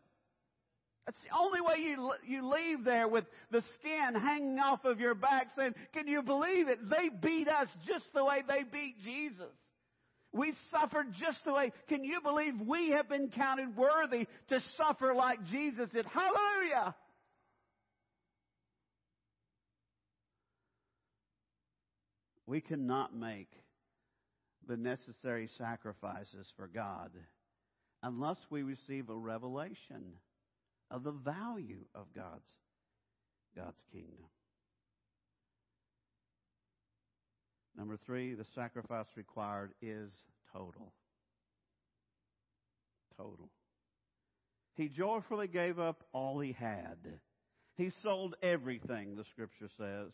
That's 1.06 1.18
the 1.24 1.38
only 1.38 1.62
way 1.62 1.78
you, 1.80 2.14
you 2.28 2.48
leave 2.48 2.84
there 2.84 3.08
with 3.08 3.26
the 3.50 3.64
skin 3.80 4.14
hanging 4.14 4.60
off 4.60 4.86
of 4.86 5.00
your 5.00 5.16
back 5.16 5.48
saying, 5.58 5.74
can 5.94 6.08
you 6.08 6.22
believe 6.22 6.68
it? 6.68 6.78
They 6.90 7.10
beat 7.10 7.48
us 7.48 7.68
just 7.88 8.06
the 8.14 8.24
way 8.24 8.44
they 8.48 8.64
beat 8.64 9.02
Jesus. 9.04 9.52
We 10.32 10.54
suffered 10.70 11.08
just 11.20 11.44
the 11.44 11.54
way. 11.54 11.74
Can 11.90 12.04
you 12.04 12.22
believe 12.22 12.54
we 12.66 12.92
have 12.92 13.10
been 13.10 13.30
counted 13.30 13.76
worthy 13.76 14.28
to 14.50 14.62
suffer 14.78 15.14
like 15.14 15.44
Jesus 15.52 15.90
did? 15.90 16.06
Hallelujah! 16.06 16.96
We 22.52 22.60
cannot 22.60 23.16
make 23.16 23.50
the 24.68 24.76
necessary 24.76 25.48
sacrifices 25.58 26.52
for 26.58 26.68
God 26.68 27.12
unless 28.04 28.40
we 28.50 28.62
receive 28.62 29.10
a 29.10 29.16
revelation 29.16 30.04
of 30.92 31.04
the 31.04 31.14
value 31.14 31.86
of 31.96 32.08
God's, 32.14 32.50
God's 33.56 33.82
kingdom. 33.94 34.26
Number 37.78 37.96
three, 38.06 38.34
the 38.34 38.44
sacrifice 38.54 39.08
required 39.16 39.72
is 39.82 40.12
total. 40.52 40.92
Total. 43.18 43.50
He 44.76 44.90
joyfully 44.90 45.48
gave 45.48 45.80
up 45.80 46.04
all 46.12 46.42
he 46.42 46.52
had. 46.52 46.98
He 47.78 47.94
sold 48.04 48.36
everything, 48.44 49.16
the 49.16 49.24
scripture 49.32 49.70
says. 49.78 50.12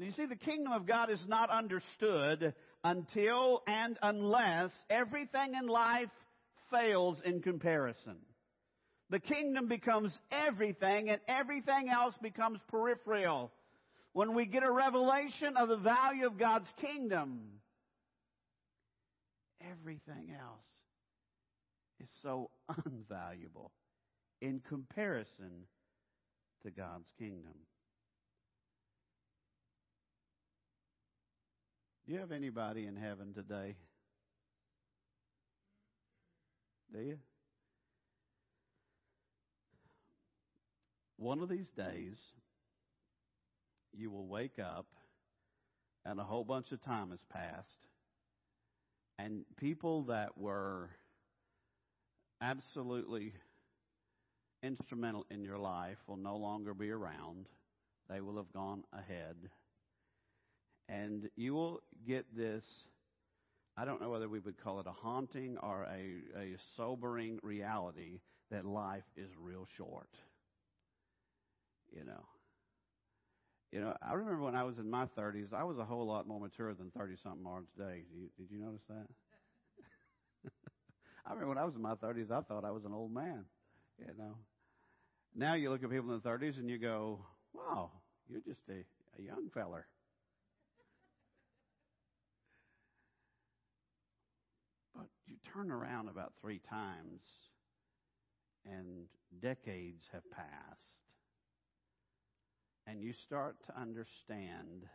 You 0.00 0.12
see, 0.12 0.24
the 0.24 0.36
kingdom 0.36 0.72
of 0.72 0.86
God 0.86 1.10
is 1.10 1.22
not 1.28 1.50
understood 1.50 2.54
until 2.82 3.62
and 3.66 3.98
unless 4.02 4.70
everything 4.88 5.54
in 5.54 5.66
life 5.66 6.08
fails 6.70 7.18
in 7.22 7.42
comparison. 7.42 8.16
The 9.10 9.18
kingdom 9.18 9.68
becomes 9.68 10.16
everything 10.32 11.10
and 11.10 11.20
everything 11.28 11.90
else 11.90 12.14
becomes 12.22 12.60
peripheral. 12.68 13.52
When 14.12 14.34
we 14.34 14.46
get 14.46 14.62
a 14.62 14.72
revelation 14.72 15.56
of 15.58 15.68
the 15.68 15.76
value 15.76 16.26
of 16.26 16.38
God's 16.38 16.72
kingdom, 16.80 17.60
everything 19.60 20.34
else 20.40 20.66
is 22.00 22.08
so 22.22 22.50
unvaluable 22.70 23.70
in 24.40 24.62
comparison 24.66 25.66
to 26.62 26.70
God's 26.70 27.10
kingdom. 27.18 27.54
Do 32.10 32.14
you 32.14 32.22
have 32.22 32.32
anybody 32.32 32.86
in 32.86 32.96
heaven 32.96 33.32
today? 33.32 33.76
Do 36.92 36.98
you? 36.98 37.18
One 41.18 41.40
of 41.40 41.48
these 41.48 41.68
days, 41.68 42.20
you 43.92 44.10
will 44.10 44.26
wake 44.26 44.58
up 44.58 44.86
and 46.04 46.18
a 46.18 46.24
whole 46.24 46.42
bunch 46.42 46.72
of 46.72 46.82
time 46.82 47.10
has 47.10 47.20
passed, 47.32 47.86
and 49.16 49.44
people 49.56 50.02
that 50.06 50.36
were 50.36 50.90
absolutely 52.42 53.34
instrumental 54.64 55.26
in 55.30 55.44
your 55.44 55.58
life 55.58 55.98
will 56.08 56.16
no 56.16 56.36
longer 56.36 56.74
be 56.74 56.90
around. 56.90 57.46
They 58.08 58.20
will 58.20 58.36
have 58.38 58.52
gone 58.52 58.82
ahead. 58.92 59.36
And 60.90 61.30
you 61.36 61.54
will 61.54 61.80
get 62.06 62.26
this, 62.36 62.64
I 63.76 63.84
don't 63.84 64.02
know 64.02 64.10
whether 64.10 64.28
we 64.28 64.40
would 64.40 64.62
call 64.62 64.80
it 64.80 64.86
a 64.86 64.92
haunting 64.92 65.56
or 65.62 65.84
a, 65.84 66.38
a 66.38 66.56
sobering 66.76 67.38
reality 67.42 68.20
that 68.50 68.64
life 68.64 69.04
is 69.16 69.28
real 69.38 69.66
short 69.76 70.08
you 71.92 72.04
know. 72.04 72.24
You 73.72 73.80
know, 73.80 73.96
I 74.02 74.14
remember 74.14 74.42
when 74.42 74.56
I 74.56 74.64
was 74.64 74.78
in 74.78 74.90
my 74.90 75.06
30s, 75.16 75.52
I 75.52 75.62
was 75.62 75.78
a 75.78 75.84
whole 75.84 76.06
lot 76.06 76.26
more 76.26 76.40
mature 76.40 76.74
than 76.74 76.90
30 76.90 77.14
something 77.22 77.46
are 77.46 77.62
today. 77.76 78.02
Did 78.10 78.20
you, 78.20 78.28
did 78.36 78.50
you 78.50 78.58
notice 78.58 78.82
that? 78.88 79.06
I 81.26 81.30
remember 81.30 81.50
when 81.50 81.58
I 81.58 81.64
was 81.64 81.76
in 81.76 81.82
my 81.82 81.94
30s, 81.94 82.32
I 82.32 82.40
thought 82.40 82.64
I 82.64 82.72
was 82.72 82.84
an 82.84 82.92
old 82.92 83.14
man, 83.14 83.44
you 83.98 84.12
know. 84.18 84.34
Now 85.36 85.54
you 85.54 85.70
look 85.70 85.84
at 85.84 85.90
people 85.90 86.12
in 86.12 86.20
the 86.20 86.28
30s 86.28 86.58
and 86.58 86.68
you 86.68 86.78
go, 86.78 87.20
wow, 87.54 87.92
you're 88.28 88.40
just 88.40 88.62
a, 88.68 88.82
a 89.20 89.24
young 89.24 89.48
feller. 89.54 89.86
Turn 95.52 95.70
around 95.70 96.08
about 96.08 96.32
three 96.40 96.60
times 96.68 97.20
and 98.64 99.06
decades 99.40 100.04
have 100.12 100.28
passed 100.30 100.90
and 102.86 103.02
you 103.02 103.12
start 103.12 103.56
to 103.66 103.80
understand 103.80 104.86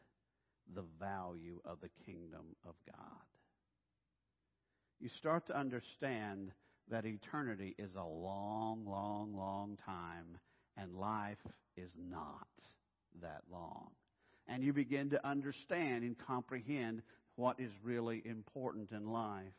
the 0.73 0.83
value 0.99 1.61
of 1.63 1.79
the 1.81 1.89
kingdom 2.05 2.55
of 2.67 2.75
God. 2.85 3.21
You 4.99 5.09
start 5.09 5.47
to 5.47 5.57
understand 5.57 6.51
that 6.89 7.05
eternity 7.05 7.75
is 7.77 7.91
a 7.95 8.03
long, 8.03 8.85
long, 8.85 9.35
long 9.35 9.77
time, 9.85 10.37
and 10.77 10.95
life 10.95 11.37
is 11.77 11.89
not 11.97 12.47
that 13.21 13.41
long. 13.51 13.89
And 14.47 14.63
you 14.63 14.73
begin 14.73 15.09
to 15.11 15.27
understand 15.27 16.03
and 16.03 16.17
comprehend 16.17 17.01
what 17.35 17.59
is 17.59 17.71
really 17.83 18.21
important 18.25 18.91
in 18.91 19.11
life. 19.11 19.53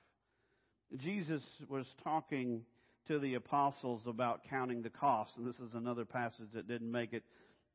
Jesus 0.97 1.43
was 1.69 1.87
talking 2.05 2.63
to 3.09 3.19
the 3.19 3.35
apostles 3.35 4.03
about 4.07 4.43
counting 4.49 4.83
the 4.83 4.91
cost, 4.91 5.33
and 5.37 5.47
this 5.47 5.57
is 5.57 5.75
another 5.75 6.05
passage 6.05 6.49
that 6.55 6.69
didn't 6.69 6.91
make 6.91 7.13
it 7.13 7.25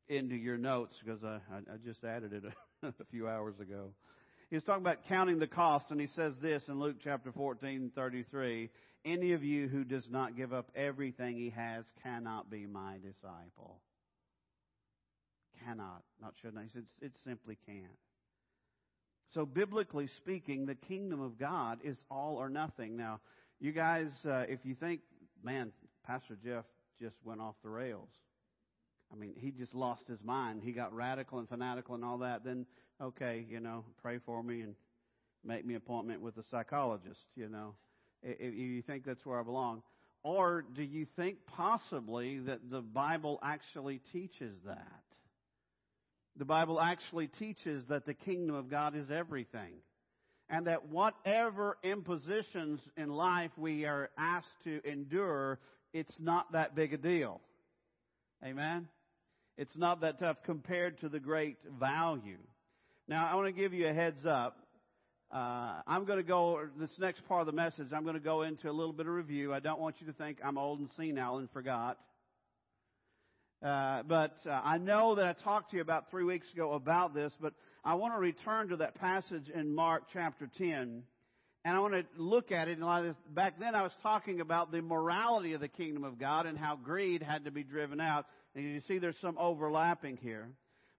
into 0.10 0.36
your 0.36 0.58
notes 0.58 0.96
because 1.04 1.24
I, 1.24 1.40
I 1.56 1.78
just 1.86 2.04
added 2.04 2.34
it 2.34 2.44
a, 2.84 2.88
a 3.00 3.06
few 3.12 3.28
hours 3.28 3.60
ago. 3.60 3.92
He's 4.50 4.64
talking 4.64 4.84
about 4.84 5.08
counting 5.08 5.40
the 5.40 5.48
cost, 5.48 5.86
and 5.92 6.02
he 6.02 6.08
says 6.08 6.34
this 6.42 6.64
in 6.68 6.80
Luke 6.80 6.98
chapter 7.02 7.32
14, 7.32 7.92
33. 7.96 8.70
Any 9.06 9.32
of 9.32 9.44
you 9.44 9.68
who 9.68 9.84
does 9.84 10.04
not 10.10 10.36
give 10.36 10.54
up 10.54 10.70
everything 10.76 11.38
he 11.38 11.52
has 11.52 11.86
cannot 12.04 12.50
be 12.52 12.66
my 12.66 12.98
disciple. 13.02 13.80
Cannot. 15.66 16.04
Not 16.22 16.34
should 16.42 16.54
not. 16.54 16.66
He 16.66 16.70
says 16.74 16.84
it 17.02 17.14
simply 17.24 17.58
can't. 17.66 17.78
So, 19.34 19.46
biblically 19.46 20.08
speaking, 20.18 20.66
the 20.66 20.76
kingdom 20.76 21.22
of 21.22 21.40
God 21.40 21.80
is 21.84 21.98
all 22.10 22.36
or 22.36 22.50
nothing. 22.50 22.98
Now, 22.98 23.22
you 23.60 23.72
guys, 23.72 24.10
uh, 24.26 24.44
if 24.50 24.60
you 24.66 24.76
think, 24.76 25.02
man, 25.44 25.72
Pastor 26.06 26.38
Jeff 26.44 26.66
just 27.02 27.16
went 27.24 27.40
off 27.40 27.56
the 27.64 27.70
rails. 27.70 28.10
I 29.12 29.16
mean, 29.16 29.34
he 29.38 29.52
just 29.52 29.74
lost 29.74 30.08
his 30.08 30.20
mind. 30.24 30.62
He 30.64 30.72
got 30.72 30.94
radical 30.94 31.40
and 31.40 31.48
fanatical 31.48 31.96
and 31.96 32.04
all 32.04 32.18
that. 32.20 32.44
Then, 32.44 32.66
okay, 33.02 33.46
you 33.50 33.60
know, 33.60 33.86
pray 34.02 34.20
for 34.26 34.44
me 34.44 34.62
and 34.62 34.76
make 35.46 35.66
me 35.66 35.76
appointment 35.76 36.22
with 36.22 36.38
a 36.38 36.44
psychologist, 36.44 37.22
you 37.36 37.50
know, 37.50 37.74
if 38.22 38.54
you 38.54 38.82
think 38.82 39.06
that's 39.06 39.26
where 39.26 39.40
I 39.40 39.44
belong. 39.44 39.82
Or 40.24 40.64
do 40.76 40.84
you 40.84 41.08
think 41.16 41.38
possibly 41.48 42.40
that 42.40 42.70
the 42.70 42.82
Bible 42.82 43.40
actually 43.42 44.02
teaches 44.12 44.56
that? 44.66 45.02
The 46.38 46.46
Bible 46.46 46.80
actually 46.80 47.28
teaches 47.28 47.84
that 47.90 48.06
the 48.06 48.14
kingdom 48.14 48.56
of 48.56 48.70
God 48.70 48.96
is 48.96 49.12
everything. 49.12 49.74
And 50.50 50.68
that 50.68 50.90
whatever 50.90 51.78
impositions 51.82 52.82
in 52.98 53.10
life 53.10 53.52
we 53.58 53.86
are 53.86 54.10
asked 54.18 54.64
to 54.66 54.82
endure, 54.86 55.60
it's 55.94 56.14
not 56.20 56.52
that 56.52 56.76
big 56.76 56.94
a 56.94 56.98
deal. 56.98 57.40
Amen? 58.44 58.88
It's 59.58 59.76
not 59.78 60.02
that 60.02 60.20
tough 60.20 60.38
compared 60.44 61.00
to 61.02 61.10
the 61.10 61.20
great 61.20 61.58
value. 61.80 62.40
Now, 63.08 63.30
I 63.32 63.36
want 63.36 63.48
to 63.48 63.54
give 63.54 63.74
you 63.74 63.88
a 63.88 63.94
heads 63.94 64.26
up. 64.26 64.58
Uh, 65.32 65.82
I'm 65.88 66.04
going 66.04 66.18
to 66.18 66.24
go, 66.24 66.60
this 66.78 66.90
next 67.00 67.26
part 67.28 67.42
of 67.42 67.46
the 67.46 67.54
message, 67.54 67.88
I'm 67.94 68.04
going 68.04 68.16
to 68.16 68.20
go 68.20 68.42
into 68.42 68.70
a 68.70 68.74
little 68.74 68.92
bit 68.92 69.08
of 69.08 69.14
review. 69.14 69.54
I 69.54 69.60
don't 69.60 69.80
want 69.80 69.96
you 70.00 70.08
to 70.08 70.14
think 70.14 70.40
I'm 70.44 70.58
old 70.58 70.80
and 70.80 70.90
senile 70.98 71.38
and 71.38 71.50
forgot. 71.52 71.98
Uh, 73.64 74.02
but 74.08 74.38
uh, 74.46 74.60
I 74.64 74.80
know 74.80 75.16
that 75.16 75.26
I 75.26 75.34
talked 75.34 75.72
to 75.72 75.76
you 75.76 75.84
about 75.84 76.10
three 76.10 76.24
weeks 76.24 76.48
ago 76.52 76.74
about 76.74 77.14
this, 77.14 77.32
but 77.40 77.54
I 77.84 77.94
want 77.94 78.16
to 78.16 78.20
return 78.20 78.70
to 78.70 78.78
that 78.78 78.96
passage 78.96 79.50
in 79.54 79.76
Mark 79.76 80.04
chapter 80.12 80.50
10. 80.58 81.04
And 81.64 81.76
I 81.76 81.80
want 81.80 81.94
to 81.94 82.04
look 82.18 82.52
at 82.52 82.68
it. 82.68 82.80
Back 83.30 83.60
then 83.60 83.76
I 83.76 83.84
was 83.84 83.92
talking 84.02 84.42
about 84.42 84.72
the 84.72 84.82
morality 84.82 85.54
of 85.54 85.62
the 85.62 85.68
kingdom 85.68 86.04
of 86.04 86.18
God 86.18 86.48
and 86.48 86.58
how 86.58 86.76
greed 86.76 87.22
had 87.22 87.46
to 87.46 87.52
be 87.52 87.64
driven 87.64 88.02
out. 88.02 88.26
And 88.56 88.64
you 88.64 88.82
see 88.88 88.98
there's 88.98 89.16
some 89.22 89.38
overlapping 89.38 90.18
here. 90.18 90.50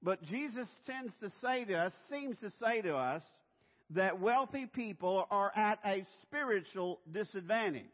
But 0.00 0.22
Jesus 0.24 0.68
tends 0.86 1.12
to 1.20 1.32
say 1.40 1.64
to 1.64 1.74
us, 1.74 1.92
seems 2.10 2.36
to 2.40 2.52
say 2.64 2.80
to 2.82 2.94
us, 2.94 3.22
that 3.94 4.20
wealthy 4.20 4.66
people 4.66 5.26
are 5.30 5.52
at 5.54 5.78
a 5.84 6.06
spiritual 6.22 7.00
disadvantage. 7.10 7.84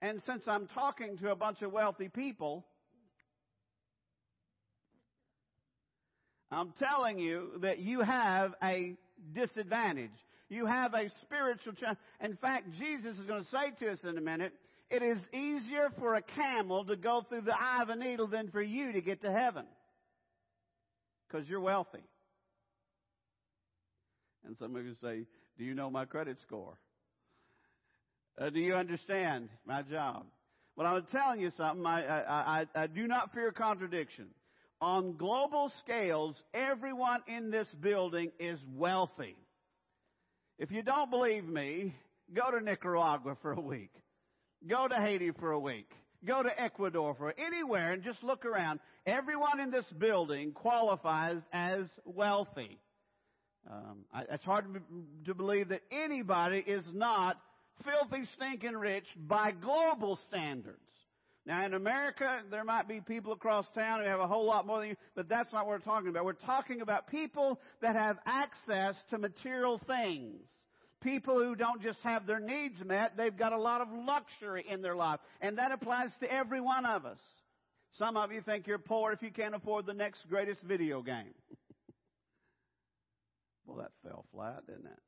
And 0.00 0.20
since 0.26 0.42
I'm 0.46 0.68
talking 0.68 1.18
to 1.18 1.30
a 1.30 1.36
bunch 1.36 1.62
of 1.62 1.72
wealthy 1.72 2.08
people, 2.08 2.64
I'm 6.50 6.72
telling 6.78 7.18
you 7.18 7.50
that 7.60 7.78
you 7.78 8.00
have 8.00 8.54
a 8.62 8.94
disadvantage. 9.34 10.10
You 10.48 10.64
have 10.66 10.94
a 10.94 11.10
spiritual 11.22 11.74
challenge. 11.74 11.98
In 12.20 12.36
fact, 12.36 12.68
Jesus 12.78 13.18
is 13.18 13.26
going 13.26 13.44
to 13.44 13.50
say 13.50 13.72
to 13.80 13.92
us 13.92 13.98
in 14.02 14.16
a 14.16 14.20
minute 14.20 14.52
it 14.90 15.02
is 15.02 15.18
easier 15.34 15.90
for 15.98 16.14
a 16.14 16.22
camel 16.22 16.84
to 16.86 16.96
go 16.96 17.22
through 17.28 17.42
the 17.42 17.54
eye 17.54 17.82
of 17.82 17.90
a 17.90 17.96
needle 17.96 18.26
than 18.26 18.50
for 18.50 18.62
you 18.62 18.92
to 18.92 19.00
get 19.02 19.20
to 19.22 19.30
heaven. 19.30 19.66
Because 21.26 21.46
you're 21.46 21.60
wealthy. 21.60 22.02
And 24.46 24.56
some 24.58 24.74
of 24.76 24.84
you 24.86 24.94
say, 25.02 25.26
Do 25.58 25.64
you 25.64 25.74
know 25.74 25.90
my 25.90 26.06
credit 26.06 26.38
score? 26.46 26.78
Uh, 28.40 28.48
do 28.48 28.60
you 28.60 28.74
understand 28.74 29.50
my 29.66 29.82
job? 29.82 30.24
Well, 30.74 30.86
I'm 30.86 31.04
telling 31.12 31.40
you 31.40 31.50
something. 31.50 31.84
I, 31.84 32.06
I, 32.06 32.60
I, 32.60 32.66
I 32.74 32.86
do 32.86 33.06
not 33.06 33.34
fear 33.34 33.50
contradiction. 33.52 34.28
On 34.80 35.16
global 35.16 35.72
scales, 35.80 36.36
everyone 36.54 37.20
in 37.26 37.50
this 37.50 37.68
building 37.80 38.30
is 38.38 38.60
wealthy. 38.76 39.36
If 40.58 40.70
you 40.70 40.82
don't 40.82 41.10
believe 41.10 41.44
me, 41.44 41.94
go 42.32 42.50
to 42.50 42.64
Nicaragua 42.64 43.36
for 43.42 43.52
a 43.52 43.60
week. 43.60 43.92
Go 44.66 44.86
to 44.86 44.94
Haiti 44.94 45.32
for 45.32 45.50
a 45.50 45.58
week. 45.58 45.90
Go 46.24 46.42
to 46.42 46.60
Ecuador 46.60 47.14
for 47.14 47.34
anywhere 47.38 47.92
and 47.92 48.02
just 48.02 48.22
look 48.22 48.44
around. 48.44 48.80
Everyone 49.06 49.60
in 49.60 49.70
this 49.70 49.86
building 49.98 50.52
qualifies 50.52 51.40
as 51.52 51.86
wealthy. 52.04 52.78
Um, 53.70 54.04
I, 54.12 54.22
it's 54.30 54.44
hard 54.44 54.64
to, 55.26 55.34
believe 55.34 55.68
that 55.68 55.82
anybody 55.90 56.58
is 56.58 56.84
not 56.92 57.38
filthy, 57.84 58.24
stinking 58.34 58.76
rich 58.76 59.06
by 59.16 59.52
global 59.52 60.18
standards. 60.28 60.87
Now, 61.48 61.64
in 61.64 61.72
America, 61.72 62.42
there 62.50 62.62
might 62.62 62.86
be 62.86 63.00
people 63.00 63.32
across 63.32 63.64
town 63.74 64.00
who 64.00 64.06
have 64.06 64.20
a 64.20 64.26
whole 64.26 64.44
lot 64.44 64.66
more 64.66 64.80
than 64.80 64.90
you, 64.90 64.96
but 65.16 65.30
that's 65.30 65.50
not 65.50 65.66
what 65.66 65.80
we're 65.80 65.84
talking 65.84 66.10
about. 66.10 66.26
We're 66.26 66.34
talking 66.34 66.82
about 66.82 67.08
people 67.08 67.58
that 67.80 67.96
have 67.96 68.18
access 68.26 68.94
to 69.10 69.18
material 69.18 69.80
things 69.86 70.42
people 71.00 71.38
who 71.38 71.54
don't 71.54 71.82
just 71.82 71.98
have 72.02 72.26
their 72.26 72.40
needs 72.40 72.82
met, 72.84 73.16
they've 73.16 73.36
got 73.36 73.52
a 73.52 73.58
lot 73.58 73.80
of 73.80 73.88
luxury 73.92 74.64
in 74.68 74.82
their 74.82 74.96
life. 74.96 75.20
And 75.40 75.58
that 75.58 75.72
applies 75.72 76.10
to 76.20 76.32
every 76.32 76.60
one 76.60 76.84
of 76.84 77.06
us. 77.06 77.20
Some 77.98 78.16
of 78.16 78.32
you 78.32 78.42
think 78.42 78.66
you're 78.66 78.78
poor 78.78 79.12
if 79.12 79.22
you 79.22 79.30
can't 79.30 79.54
afford 79.54 79.86
the 79.86 79.94
next 79.94 80.28
greatest 80.28 80.60
video 80.62 81.02
game. 81.02 81.34
well, 83.66 83.78
that 83.78 83.92
fell 84.02 84.24
flat, 84.32 84.66
didn't 84.66 84.86
it? 84.86 84.98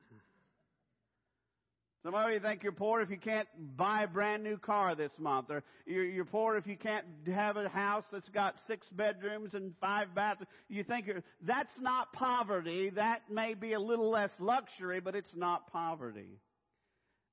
Some 2.02 2.14
of 2.14 2.30
you 2.30 2.40
think 2.40 2.62
you're 2.62 2.72
poor 2.72 3.02
if 3.02 3.10
you 3.10 3.18
can't 3.18 3.46
buy 3.76 4.04
a 4.04 4.06
brand 4.06 4.42
new 4.42 4.56
car 4.56 4.94
this 4.94 5.12
month, 5.18 5.50
or 5.50 5.62
you're, 5.84 6.04
you're 6.04 6.24
poor 6.24 6.56
if 6.56 6.66
you 6.66 6.76
can't 6.76 7.04
have 7.26 7.58
a 7.58 7.68
house 7.68 8.04
that's 8.10 8.28
got 8.30 8.54
six 8.66 8.86
bedrooms 8.90 9.52
and 9.52 9.74
five 9.82 10.14
bathrooms. 10.14 10.48
You 10.70 10.82
think 10.82 11.06
you're, 11.06 11.22
that's 11.42 11.74
not 11.78 12.10
poverty. 12.14 12.88
That 12.88 13.30
may 13.30 13.52
be 13.52 13.74
a 13.74 13.80
little 13.80 14.08
less 14.08 14.30
luxury, 14.38 15.00
but 15.00 15.14
it's 15.14 15.34
not 15.36 15.70
poverty. 15.70 16.38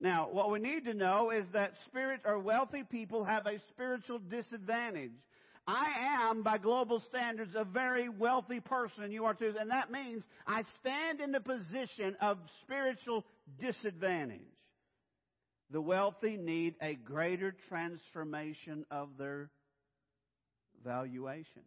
Now, 0.02 0.28
what 0.30 0.52
we 0.52 0.60
need 0.60 0.84
to 0.86 0.94
know 0.94 1.32
is 1.32 1.46
that 1.54 1.74
spirit 1.86 2.22
or 2.26 2.38
wealthy 2.38 2.84
people 2.84 3.24
have 3.24 3.48
a 3.48 3.60
spiritual 3.70 4.20
disadvantage. 4.20 5.12
I 5.66 5.92
am, 6.30 6.44
by 6.44 6.58
global 6.58 7.02
standards, 7.10 7.56
a 7.56 7.64
very 7.64 8.10
wealthy 8.10 8.60
person, 8.60 9.04
and 9.04 9.14
you 9.14 9.26
are 9.26 9.34
too. 9.34 9.54
And 9.60 9.72
that 9.72 9.92
means 9.92 10.24
I 10.46 10.64
stand 10.82 11.22
in 11.22 11.32
the 11.32 11.40
position 11.40 12.18
of 12.22 12.38
spiritual 12.62 13.26
disadvantage. 13.60 14.42
The 15.72 15.82
wealthy 15.82 16.38
need 16.38 16.76
a 16.82 16.96
greater 16.96 17.54
transformation 17.68 18.86
of 18.90 19.10
their 19.18 19.50
valuations. 20.84 21.66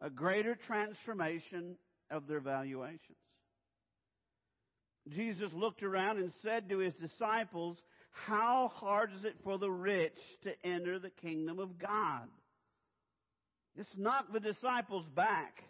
A 0.00 0.08
greater 0.08 0.54
transformation 0.54 1.76
of 2.10 2.26
their 2.26 2.40
valuations. 2.40 3.18
Jesus 5.08 5.52
looked 5.52 5.82
around 5.82 6.18
and 6.18 6.32
said 6.42 6.68
to 6.68 6.78
his 6.78 6.94
disciples, 6.94 7.76
How 8.10 8.70
hard 8.74 9.10
is 9.16 9.24
it 9.24 9.36
for 9.44 9.58
the 9.58 9.70
rich 9.70 10.18
to 10.42 10.52
enter 10.64 10.98
the 10.98 11.10
kingdom 11.10 11.58
of 11.58 11.78
God? 11.78 12.28
This 13.76 13.86
knocked 13.96 14.32
the 14.32 14.40
disciples 14.40 15.04
back. 15.14 15.62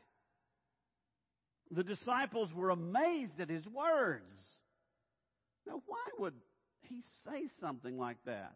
The 1.71 1.85
disciples 1.85 2.53
were 2.55 2.71
amazed 2.71 3.41
at 3.41 3.51
his 3.51 3.67
words. 3.67 4.31
Now, 5.67 5.83
why 5.87 6.05
would 6.19 6.35
he 6.91 7.03
say 7.25 7.49
something 7.61 7.97
like 7.97 8.19
that? 8.27 8.53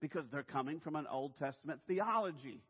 Because 0.00 0.24
they're 0.30 0.44
coming 0.44 0.78
from 0.80 0.94
an 0.94 1.06
Old 1.10 1.36
Testament 1.38 1.80
theology. 1.88 2.62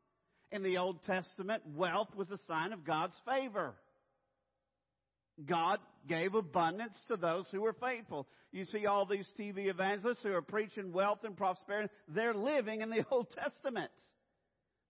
In 0.51 0.63
the 0.63 0.79
Old 0.79 1.05
Testament, 1.05 1.63
wealth 1.77 2.09
was 2.17 2.31
a 2.31 2.39
sign 2.47 2.73
of 2.73 2.85
God's 2.85 3.13
favor. 3.27 3.75
God 5.45 5.79
gave 6.09 6.35
abundance 6.35 6.99
to 7.09 7.17
those 7.17 7.45
who 7.53 7.61
were 7.61 7.75
faithful. 7.75 8.27
You 8.51 8.65
see 8.65 8.87
all 8.87 9.05
these 9.05 9.29
TV 9.39 9.69
evangelists 9.69 10.21
who 10.23 10.33
are 10.33 10.43
preaching 10.43 10.93
wealth 10.93 11.19
and 11.23 11.37
prosperity. 11.37 11.93
They're 12.09 12.35
living 12.35 12.81
in 12.81 12.89
the 12.89 13.05
Old 13.11 13.29
Testament. 13.35 13.91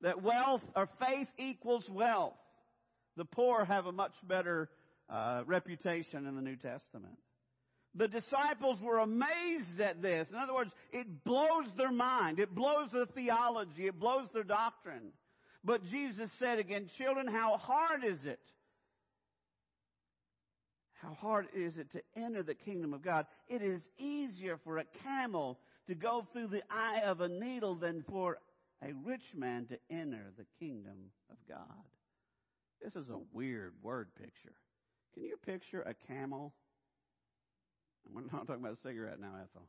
That 0.02 0.22
wealth 0.22 0.62
or 0.76 0.88
faith 1.00 1.26
equals 1.38 1.88
wealth. 1.90 2.34
The 3.16 3.24
poor 3.24 3.64
have 3.64 3.86
a 3.86 3.92
much 3.92 4.12
better 4.22 4.70
uh, 5.10 5.42
reputation 5.44 6.26
in 6.26 6.36
the 6.36 6.42
New 6.42 6.56
Testament. 6.56 7.18
The 7.98 8.06
disciples 8.06 8.80
were 8.80 9.00
amazed 9.00 9.80
at 9.80 10.00
this. 10.00 10.28
In 10.30 10.36
other 10.36 10.54
words, 10.54 10.70
it 10.92 11.24
blows 11.24 11.66
their 11.76 11.90
mind. 11.90 12.38
It 12.38 12.54
blows 12.54 12.90
their 12.92 13.06
theology. 13.06 13.88
It 13.88 13.98
blows 13.98 14.28
their 14.32 14.44
doctrine. 14.44 15.10
But 15.64 15.84
Jesus 15.90 16.30
said 16.38 16.60
again, 16.60 16.88
children, 16.96 17.26
how 17.26 17.56
hard 17.56 18.04
is 18.04 18.24
it? 18.24 18.38
How 21.02 21.14
hard 21.14 21.48
is 21.52 21.76
it 21.76 21.90
to 21.92 22.00
enter 22.16 22.44
the 22.44 22.54
kingdom 22.54 22.94
of 22.94 23.02
God? 23.02 23.26
It 23.48 23.62
is 23.62 23.82
easier 23.98 24.58
for 24.62 24.78
a 24.78 24.84
camel 25.02 25.58
to 25.88 25.96
go 25.96 26.24
through 26.32 26.48
the 26.48 26.62
eye 26.70 27.00
of 27.04 27.20
a 27.20 27.28
needle 27.28 27.74
than 27.74 28.04
for 28.08 28.38
a 28.80 28.92
rich 29.04 29.34
man 29.34 29.66
to 29.66 29.78
enter 29.90 30.32
the 30.36 30.46
kingdom 30.60 31.10
of 31.30 31.36
God. 31.48 31.84
This 32.80 32.94
is 32.94 33.10
a 33.10 33.18
weird 33.32 33.72
word 33.82 34.08
picture. 34.14 34.54
Can 35.14 35.24
you 35.24 35.36
picture 35.44 35.82
a 35.82 35.94
camel? 36.06 36.52
We're 38.12 38.22
not 38.22 38.46
talking 38.46 38.62
about 38.62 38.74
a 38.74 38.82
cigarette 38.82 39.20
now, 39.20 39.32
Ethel. 39.42 39.66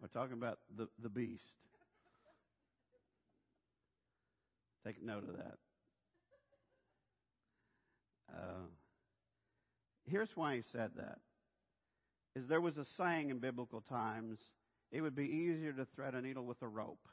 We're 0.00 0.08
talking 0.08 0.32
about 0.36 0.58
the, 0.76 0.88
the 1.00 1.08
beast. 1.08 1.42
Take 4.84 5.00
note 5.00 5.28
of 5.28 5.36
that. 5.36 5.58
Uh, 8.34 8.66
here's 10.04 10.30
why 10.34 10.56
he 10.56 10.62
said 10.72 10.90
that. 10.96 11.18
Is 12.34 12.48
there 12.48 12.60
was 12.60 12.78
a 12.78 12.84
saying 12.96 13.30
in 13.30 13.38
biblical 13.38 13.80
times, 13.80 14.38
it 14.90 15.02
would 15.02 15.14
be 15.14 15.24
easier 15.24 15.72
to 15.72 15.86
thread 15.94 16.14
a 16.14 16.22
needle 16.22 16.44
with 16.44 16.60
a 16.62 16.68
rope. 16.68 17.06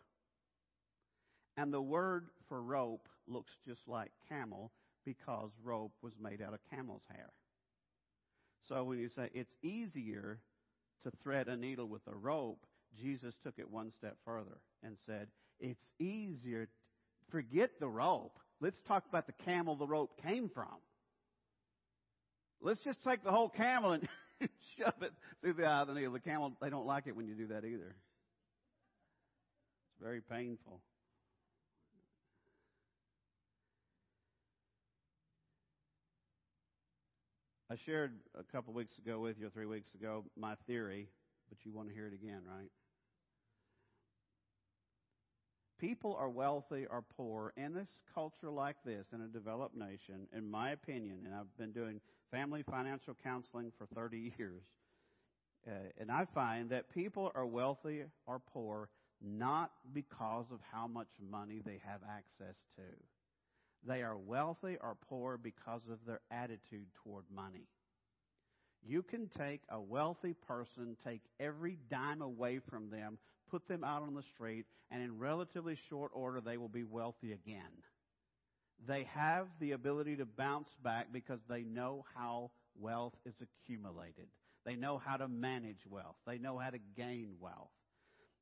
And 1.57 1.71
the 1.71 1.81
word 1.81 2.27
for 2.47 2.61
rope 2.61 3.07
looks 3.29 3.51
just 3.67 3.81
like 3.87 4.11
camel 4.27 4.71
because 5.05 5.51
rope 5.63 5.93
was 6.01 6.13
made 6.21 6.41
out 6.41 6.53
of 6.53 6.59
camel's 6.69 7.03
hair. 7.11 7.29
So 8.67 8.83
when 8.83 8.99
you 8.99 9.09
say 9.09 9.29
it's 9.33 9.55
easier 9.63 10.39
to 11.03 11.11
thread 11.23 11.47
a 11.47 11.55
needle 11.55 11.87
with 11.87 12.01
a 12.07 12.15
rope, 12.15 12.65
Jesus 13.01 13.33
took 13.43 13.55
it 13.57 13.69
one 13.69 13.91
step 13.97 14.17
further 14.25 14.57
and 14.83 14.97
said, 15.05 15.27
it's 15.59 15.91
easier 15.99 16.67
forget 17.31 17.71
the 17.79 17.87
rope. 17.87 18.37
Let's 18.61 18.79
talk 18.87 19.05
about 19.07 19.27
the 19.27 19.33
camel 19.45 19.75
the 19.75 19.87
rope 19.87 20.21
came 20.21 20.49
from. 20.49 20.67
Let's 22.61 22.81
just 22.81 23.03
take 23.03 23.23
the 23.23 23.31
whole 23.31 23.49
camel 23.49 23.93
and 23.93 24.07
shove 24.77 25.01
it 25.01 25.13
through 25.41 25.53
the 25.53 25.65
eye 25.65 25.81
of 25.81 25.87
the 25.87 25.93
needle. 25.93 26.13
The 26.13 26.19
camel, 26.19 26.53
they 26.61 26.69
don't 26.69 26.85
like 26.85 27.07
it 27.07 27.15
when 27.15 27.27
you 27.27 27.35
do 27.35 27.47
that 27.47 27.63
either. 27.63 27.95
It's 29.87 30.01
very 30.01 30.21
painful. 30.21 30.81
I 37.71 37.75
shared 37.85 38.13
a 38.37 38.43
couple 38.43 38.73
weeks 38.73 38.97
ago 38.97 39.19
with 39.19 39.37
you, 39.39 39.47
or 39.47 39.49
three 39.49 39.65
weeks 39.65 39.93
ago, 39.93 40.25
my 40.35 40.55
theory, 40.67 41.07
but 41.49 41.59
you 41.63 41.71
want 41.71 41.87
to 41.89 41.93
hear 41.93 42.07
it 42.07 42.13
again, 42.13 42.41
right? 42.47 42.69
people 45.79 46.15
are 46.19 46.29
wealthy 46.29 46.85
or 46.89 47.03
poor 47.15 47.53
in 47.57 47.73
this 47.73 47.87
culture 48.13 48.49
like 48.49 48.75
this, 48.85 49.07
in 49.13 49.21
a 49.21 49.27
developed 49.27 49.75
nation, 49.75 50.27
in 50.35 50.49
my 50.49 50.71
opinion, 50.71 51.19
and 51.25 51.33
I've 51.33 51.57
been 51.57 51.71
doing 51.71 52.01
family 52.31 52.63
financial 52.63 53.15
counseling 53.23 53.71
for 53.77 53.87
30 53.95 54.33
years, 54.37 54.61
uh, 55.67 55.71
and 55.97 56.11
I 56.11 56.25
find 56.33 56.69
that 56.69 56.93
people 56.93 57.31
are 57.33 57.45
wealthy 57.45 58.03
or 58.27 58.39
poor 58.39 58.89
not 59.21 59.71
because 59.93 60.45
of 60.51 60.59
how 60.71 60.87
much 60.87 61.09
money 61.29 61.61
they 61.65 61.81
have 61.85 62.01
access 62.09 62.63
to. 62.77 62.83
They 63.87 64.01
are 64.01 64.17
wealthy 64.17 64.77
or 64.81 64.95
poor 65.07 65.37
because 65.37 65.81
of 65.91 65.99
their 66.05 66.21
attitude 66.31 66.87
toward 67.03 67.25
money. 67.33 67.67
You 68.85 69.03
can 69.03 69.27
take 69.27 69.61
a 69.69 69.79
wealthy 69.79 70.33
person, 70.33 70.95
take 71.03 71.21
every 71.39 71.77
dime 71.89 72.21
away 72.21 72.59
from 72.59 72.89
them, 72.89 73.17
put 73.49 73.67
them 73.67 73.83
out 73.83 74.03
on 74.03 74.13
the 74.13 74.23
street, 74.23 74.65
and 74.91 75.01
in 75.03 75.19
relatively 75.19 75.77
short 75.89 76.11
order, 76.13 76.41
they 76.41 76.57
will 76.57 76.69
be 76.69 76.83
wealthy 76.83 77.33
again. 77.33 77.83
They 78.87 79.03
have 79.13 79.47
the 79.59 79.73
ability 79.73 80.15
to 80.17 80.25
bounce 80.25 80.69
back 80.83 81.07
because 81.11 81.39
they 81.49 81.63
know 81.63 82.05
how 82.15 82.51
wealth 82.79 83.15
is 83.25 83.41
accumulated. 83.41 84.27
They 84.65 84.75
know 84.75 84.97
how 84.97 85.17
to 85.17 85.27
manage 85.27 85.85
wealth. 85.89 86.15
They 86.25 86.37
know 86.37 86.57
how 86.57 86.69
to 86.69 86.79
gain 86.95 87.35
wealth. 87.39 87.71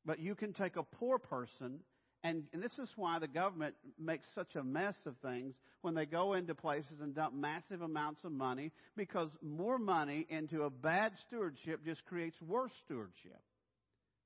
But 0.06 0.20
you 0.20 0.36
can 0.36 0.54
take 0.54 0.76
a 0.76 0.84
poor 0.84 1.18
person, 1.18 1.80
and, 2.28 2.44
and, 2.54 2.62
this 2.62 2.78
is 2.78 2.90
why 2.96 3.20
the 3.20 3.28
government 3.28 3.76
makes 3.98 4.28
such 4.36 4.56
a 4.56 4.64
mess 4.64 4.96
of 5.06 5.16
things 5.18 5.56
when 5.82 5.96
they 5.96 6.06
go 6.06 6.34
into 6.34 6.54
places 6.54 7.00
and 7.02 7.16
dump 7.16 7.34
massive 7.34 7.82
amounts 7.82 8.24
of 8.24 8.32
money, 8.32 8.72
because 8.96 9.30
more 9.42 9.78
money 9.78 10.26
into 10.30 10.64
a 10.64 10.70
bad 10.70 11.14
stewardship 11.28 11.86
just 11.86 12.06
creates 12.06 12.36
worse 12.42 12.72
stewardship. 12.86 13.40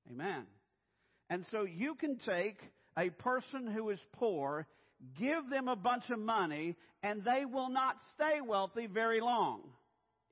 Amen. 0.09 0.45
And 1.29 1.45
so 1.51 1.63
you 1.63 1.95
can 1.95 2.17
take 2.17 2.57
a 2.97 3.09
person 3.09 3.67
who 3.67 3.89
is 3.89 3.99
poor, 4.13 4.65
give 5.19 5.49
them 5.49 5.67
a 5.67 5.75
bunch 5.75 6.09
of 6.09 6.19
money, 6.19 6.75
and 7.03 7.23
they 7.23 7.45
will 7.45 7.69
not 7.69 7.97
stay 8.15 8.41
wealthy 8.41 8.87
very 8.87 9.21
long. 9.21 9.61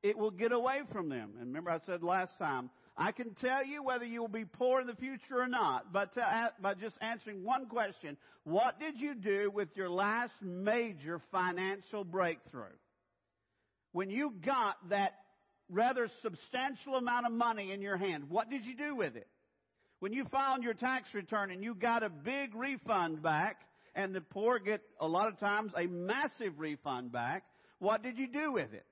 It 0.01 0.17
will 0.17 0.31
get 0.31 0.51
away 0.51 0.79
from 0.91 1.09
them. 1.09 1.33
And 1.39 1.47
remember 1.47 1.71
I 1.71 1.79
said 1.85 2.03
last 2.03 2.37
time, 2.39 2.69
I 3.01 3.13
can 3.13 3.33
tell 3.35 3.65
you 3.65 3.81
whether 3.81 4.03
you 4.03 4.19
will 4.19 4.27
be 4.27 4.43
poor 4.43 4.81
in 4.81 4.87
the 4.87 4.95
future 4.95 5.39
or 5.39 5.47
not, 5.47 5.93
but 5.93 6.13
to, 6.15 6.51
by 6.61 6.73
just 6.73 6.97
answering 6.99 7.45
one 7.45 7.67
question, 7.67 8.17
what 8.43 8.77
did 8.77 8.99
you 8.99 9.15
do 9.15 9.49
with 9.49 9.69
your 9.75 9.89
last 9.89 10.33
major 10.41 11.21
financial 11.31 12.03
breakthrough? 12.03 12.75
When 13.93 14.09
you 14.09 14.33
got 14.45 14.75
that 14.89 15.13
rather 15.69 16.09
substantial 16.21 16.95
amount 16.95 17.25
of 17.25 17.31
money 17.31 17.71
in 17.71 17.81
your 17.81 17.95
hand, 17.95 18.25
what 18.29 18.49
did 18.49 18.65
you 18.65 18.75
do 18.75 18.95
with 18.95 19.15
it? 19.15 19.27
When 20.01 20.11
you 20.11 20.25
filed 20.25 20.63
your 20.63 20.73
tax 20.73 21.13
return 21.13 21.51
and 21.51 21.63
you 21.63 21.75
got 21.75 22.03
a 22.03 22.09
big 22.09 22.53
refund 22.53 23.21
back, 23.21 23.61
and 23.95 24.13
the 24.13 24.21
poor 24.21 24.59
get 24.59 24.81
a 24.99 25.07
lot 25.07 25.29
of 25.29 25.39
times 25.39 25.71
a 25.75 25.87
massive 25.87 26.59
refund 26.59 27.13
back, 27.13 27.43
what 27.79 28.03
did 28.03 28.17
you 28.17 28.27
do 28.27 28.51
with 28.51 28.73
it? 28.73 28.85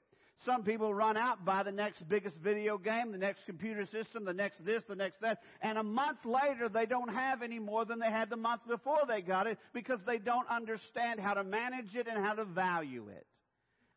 Some 0.45 0.63
people 0.63 0.93
run 0.93 1.17
out, 1.17 1.43
buy 1.43 1.63
the 1.63 1.71
next 1.71 2.07
biggest 2.07 2.35
video 2.37 2.77
game, 2.77 3.11
the 3.11 3.17
next 3.17 3.45
computer 3.45 3.85
system, 3.87 4.23
the 4.23 4.33
next 4.33 4.63
this, 4.63 4.83
the 4.87 4.95
next 4.95 5.19
that, 5.21 5.41
and 5.61 5.77
a 5.77 5.83
month 5.83 6.19
later 6.25 6.69
they 6.69 6.85
don't 6.85 7.13
have 7.13 7.41
any 7.41 7.59
more 7.59 7.85
than 7.85 7.99
they 7.99 8.11
had 8.11 8.29
the 8.29 8.37
month 8.37 8.61
before 8.67 8.99
they 9.07 9.21
got 9.21 9.47
it 9.47 9.57
because 9.73 9.99
they 10.05 10.19
don't 10.19 10.47
understand 10.49 11.19
how 11.19 11.33
to 11.33 11.43
manage 11.43 11.95
it 11.95 12.07
and 12.07 12.23
how 12.23 12.33
to 12.33 12.45
value 12.45 13.07
it. 13.09 13.25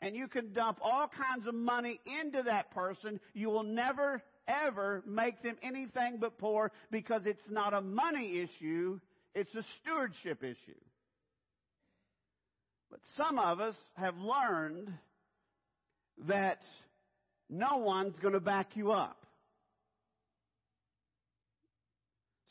And 0.02 0.16
you 0.16 0.28
can 0.28 0.52
dump 0.54 0.78
all 0.82 1.08
kinds 1.08 1.46
of 1.46 1.54
money 1.54 2.00
into 2.20 2.42
that 2.44 2.70
person. 2.70 3.20
You 3.34 3.50
will 3.50 3.64
never 3.64 4.22
ever 4.48 5.02
make 5.06 5.42
them 5.42 5.56
anything 5.62 6.18
but 6.18 6.38
poor 6.38 6.72
because 6.90 7.22
it's 7.26 7.48
not 7.48 7.74
a 7.74 7.80
money 7.80 8.40
issue, 8.40 8.98
it's 9.34 9.54
a 9.54 9.64
stewardship 9.80 10.42
issue. 10.42 10.80
But 12.90 13.00
some 13.16 13.38
of 13.38 13.60
us 13.60 13.76
have 13.94 14.16
learned 14.18 14.92
that 16.28 16.58
no 17.48 17.78
one's 17.78 18.18
going 18.20 18.34
to 18.34 18.40
back 18.40 18.70
you 18.74 18.92
up. 18.92 19.26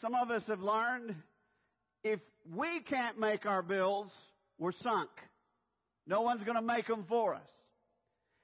Some 0.02 0.16
of 0.16 0.32
us 0.32 0.44
have 0.48 0.62
learned 0.62 1.16
if 2.04 2.20
we 2.56 2.82
can't 2.90 3.20
make 3.20 3.46
our 3.46 3.62
bills, 3.62 4.10
we're 4.58 4.72
sunk. 4.82 5.10
No 6.08 6.22
one's 6.22 6.44
going 6.44 6.56
to 6.56 6.62
make 6.62 6.88
them 6.88 7.06
for 7.08 7.36
us. 7.36 7.48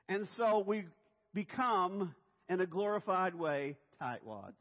And 0.10 0.28
so 0.38 0.64
we 0.66 0.86
become 1.34 2.14
in 2.50 2.62
a 2.62 2.66
glorified 2.66 3.36
way 3.36 3.78
tightwads. 4.02 4.54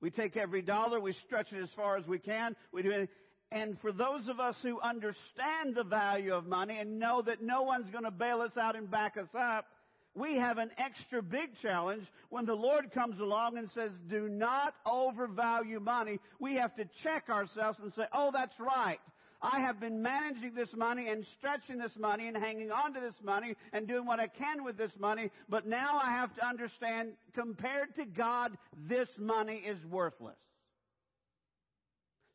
We 0.00 0.10
take 0.10 0.36
every 0.36 0.62
dollar, 0.62 0.98
we 0.98 1.12
stretch 1.26 1.52
it 1.52 1.62
as 1.62 1.68
far 1.76 1.98
as 1.98 2.06
we 2.06 2.18
can. 2.18 2.56
We 2.72 2.82
do 2.82 2.90
it. 2.90 3.10
And 3.52 3.80
for 3.80 3.90
those 3.90 4.28
of 4.28 4.38
us 4.38 4.56
who 4.62 4.80
understand 4.80 5.74
the 5.74 5.82
value 5.82 6.34
of 6.34 6.46
money 6.46 6.78
and 6.78 7.00
know 7.00 7.20
that 7.22 7.42
no 7.42 7.62
one's 7.62 7.90
going 7.90 8.04
to 8.04 8.10
bail 8.10 8.40
us 8.42 8.56
out 8.56 8.76
and 8.76 8.88
back 8.88 9.16
us 9.16 9.28
up, 9.36 9.66
we 10.14 10.36
have 10.36 10.58
an 10.58 10.70
extra 10.78 11.22
big 11.22 11.50
challenge 11.60 12.04
when 12.30 12.44
the 12.44 12.54
Lord 12.54 12.92
comes 12.92 13.18
along 13.20 13.58
and 13.58 13.70
says, 13.70 13.90
do 14.08 14.28
not 14.28 14.74
overvalue 14.86 15.80
money. 15.80 16.18
We 16.38 16.56
have 16.56 16.74
to 16.76 16.84
check 17.02 17.28
ourselves 17.28 17.78
and 17.82 17.92
say, 17.94 18.04
oh, 18.12 18.30
that's 18.32 18.58
right. 18.58 19.00
I 19.42 19.60
have 19.60 19.80
been 19.80 20.02
managing 20.02 20.54
this 20.54 20.68
money 20.76 21.08
and 21.08 21.24
stretching 21.38 21.78
this 21.78 21.96
money 21.98 22.28
and 22.28 22.36
hanging 22.36 22.70
on 22.70 22.92
to 22.92 23.00
this 23.00 23.14
money 23.22 23.56
and 23.72 23.88
doing 23.88 24.04
what 24.04 24.20
I 24.20 24.26
can 24.26 24.64
with 24.64 24.76
this 24.76 24.92
money, 24.98 25.30
but 25.48 25.66
now 25.66 25.98
I 26.00 26.10
have 26.10 26.34
to 26.36 26.46
understand, 26.46 27.12
compared 27.34 27.94
to 27.96 28.04
God, 28.04 28.56
this 28.88 29.08
money 29.18 29.62
is 29.64 29.78
worthless. 29.86 30.36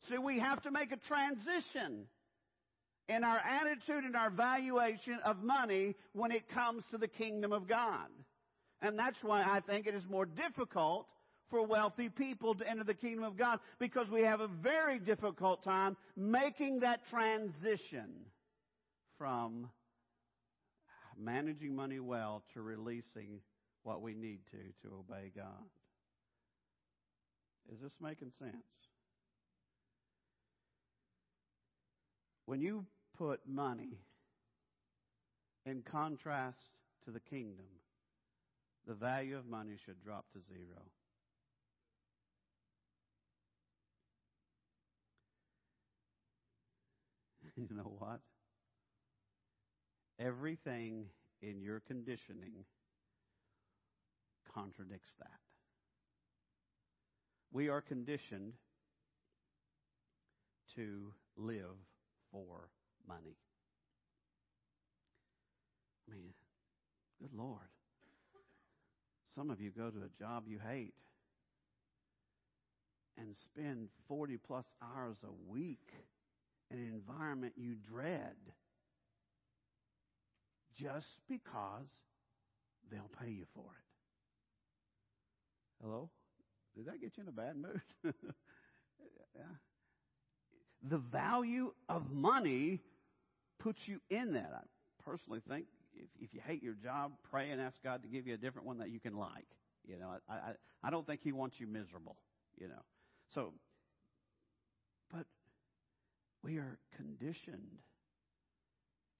See, 0.08 0.18
we 0.18 0.38
have 0.38 0.62
to 0.62 0.70
make 0.70 0.92
a 0.92 0.96
transition 0.96 2.06
in 3.08 3.24
our 3.24 3.38
attitude 3.38 4.04
and 4.04 4.16
our 4.16 4.30
valuation 4.30 5.18
of 5.24 5.42
money 5.42 5.94
when 6.12 6.32
it 6.32 6.48
comes 6.48 6.84
to 6.90 6.98
the 6.98 7.08
kingdom 7.08 7.52
of 7.52 7.68
God. 7.68 8.08
And 8.82 8.98
that's 8.98 9.16
why 9.22 9.42
I 9.42 9.60
think 9.60 9.86
it 9.86 9.94
is 9.94 10.02
more 10.08 10.26
difficult 10.26 11.06
for 11.50 11.64
wealthy 11.64 12.08
people 12.08 12.54
to 12.56 12.68
enter 12.68 12.84
the 12.84 12.94
kingdom 12.94 13.24
of 13.24 13.36
God 13.36 13.60
because 13.78 14.08
we 14.10 14.22
have 14.22 14.40
a 14.40 14.48
very 14.48 14.98
difficult 14.98 15.62
time 15.62 15.96
making 16.16 16.80
that 16.80 17.00
transition 17.08 18.10
from 19.18 19.68
managing 21.16 21.74
money 21.74 22.00
well 22.00 22.42
to 22.54 22.62
releasing 22.62 23.40
what 23.84 24.02
we 24.02 24.14
need 24.14 24.40
to 24.50 24.88
to 24.88 24.94
obey 24.94 25.30
God. 25.34 25.70
Is 27.72 27.80
this 27.80 27.94
making 28.00 28.32
sense? 28.38 28.54
When 32.46 32.60
you 32.60 32.86
put 33.18 33.40
money 33.46 33.98
in 35.64 35.82
contrast 35.82 36.70
to 37.04 37.10
the 37.10 37.20
kingdom, 37.20 37.66
the 38.86 38.94
value 38.94 39.36
of 39.36 39.46
money 39.46 39.76
should 39.84 40.00
drop 40.02 40.26
to 40.32 40.40
zero. 40.40 40.82
you 47.56 47.66
know 47.76 47.92
what? 47.98 48.20
Everything 50.20 51.06
in 51.42 51.60
your 51.60 51.80
conditioning 51.80 52.64
contradicts 54.54 55.10
that. 55.18 55.40
We 57.52 57.68
are 57.68 57.80
conditioned 57.80 58.52
to 60.76 61.12
live 61.36 61.76
for 62.36 62.68
money. 63.08 63.36
I 66.06 66.14
mean, 66.14 66.34
good 67.20 67.32
Lord. 67.34 67.70
Some 69.34 69.50
of 69.50 69.60
you 69.60 69.70
go 69.70 69.90
to 69.90 69.98
a 69.98 70.18
job 70.18 70.44
you 70.46 70.58
hate 70.58 70.94
and 73.18 73.34
spend 73.36 73.88
40 74.08 74.36
plus 74.36 74.66
hours 74.82 75.16
a 75.24 75.50
week 75.50 75.92
in 76.70 76.78
an 76.78 76.92
environment 76.92 77.54
you 77.56 77.74
dread 77.74 78.36
just 80.78 81.20
because 81.28 81.88
they'll 82.90 83.10
pay 83.22 83.30
you 83.30 83.46
for 83.54 83.64
it. 83.64 83.84
Hello? 85.82 86.10
Did 86.76 86.86
that 86.86 87.00
get 87.00 87.16
you 87.16 87.22
in 87.22 87.28
a 87.28 87.32
bad 87.32 87.56
mood? 87.56 87.80
yeah. 89.34 89.42
The 90.82 90.98
value 90.98 91.72
of 91.88 92.10
money 92.10 92.80
puts 93.58 93.86
you 93.86 94.00
in 94.10 94.34
that. 94.34 94.52
I 94.54 95.02
personally 95.02 95.40
think 95.48 95.66
if, 95.94 96.08
if 96.20 96.34
you 96.34 96.40
hate 96.46 96.62
your 96.62 96.74
job, 96.74 97.12
pray 97.30 97.50
and 97.50 97.60
ask 97.60 97.82
God 97.82 98.02
to 98.02 98.08
give 98.08 98.26
you 98.26 98.34
a 98.34 98.36
different 98.36 98.66
one 98.66 98.78
that 98.78 98.90
you 98.90 99.00
can 99.00 99.16
like. 99.16 99.46
You 99.86 99.98
know, 99.98 100.14
I, 100.28 100.32
I, 100.34 100.52
I 100.84 100.90
don't 100.90 101.06
think 101.06 101.20
He 101.22 101.32
wants 101.32 101.58
you 101.58 101.66
miserable, 101.66 102.16
you 102.58 102.68
know. 102.68 102.82
So, 103.34 103.52
but 105.12 105.26
we 106.42 106.58
are 106.58 106.78
conditioned 106.96 107.78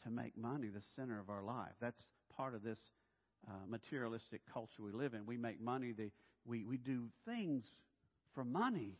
to 0.04 0.10
make 0.10 0.36
money 0.36 0.68
the 0.68 0.82
center 0.94 1.18
of 1.18 1.30
our 1.30 1.42
life. 1.42 1.72
That's 1.80 2.00
part 2.36 2.54
of 2.54 2.62
this 2.62 2.78
uh, 3.48 3.52
materialistic 3.68 4.42
culture 4.52 4.82
we 4.82 4.92
live 4.92 5.14
in. 5.14 5.26
We 5.26 5.36
make 5.36 5.60
money, 5.60 5.92
the, 5.92 6.10
we, 6.44 6.64
we 6.64 6.76
do 6.76 7.08
things 7.26 7.64
for 8.34 8.44
money 8.44 8.98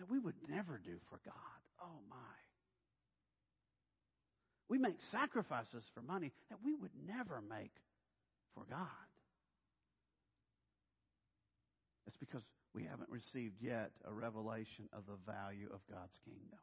that 0.00 0.10
we 0.10 0.18
would 0.18 0.34
never 0.48 0.80
do 0.82 0.96
for 1.10 1.20
God. 1.24 1.60
Oh, 1.80 2.00
my. 2.08 2.16
We 4.68 4.78
make 4.78 4.96
sacrifices 5.12 5.84
for 5.94 6.00
money 6.00 6.32
that 6.48 6.58
we 6.64 6.74
would 6.74 6.92
never 7.06 7.42
make 7.48 7.72
for 8.54 8.64
God. 8.68 8.88
It's 12.06 12.16
because 12.16 12.42
we 12.74 12.84
haven't 12.84 13.10
received 13.10 13.56
yet 13.60 13.90
a 14.08 14.12
revelation 14.12 14.88
of 14.92 15.02
the 15.06 15.18
value 15.30 15.68
of 15.72 15.80
God's 15.90 16.16
kingdom. 16.24 16.58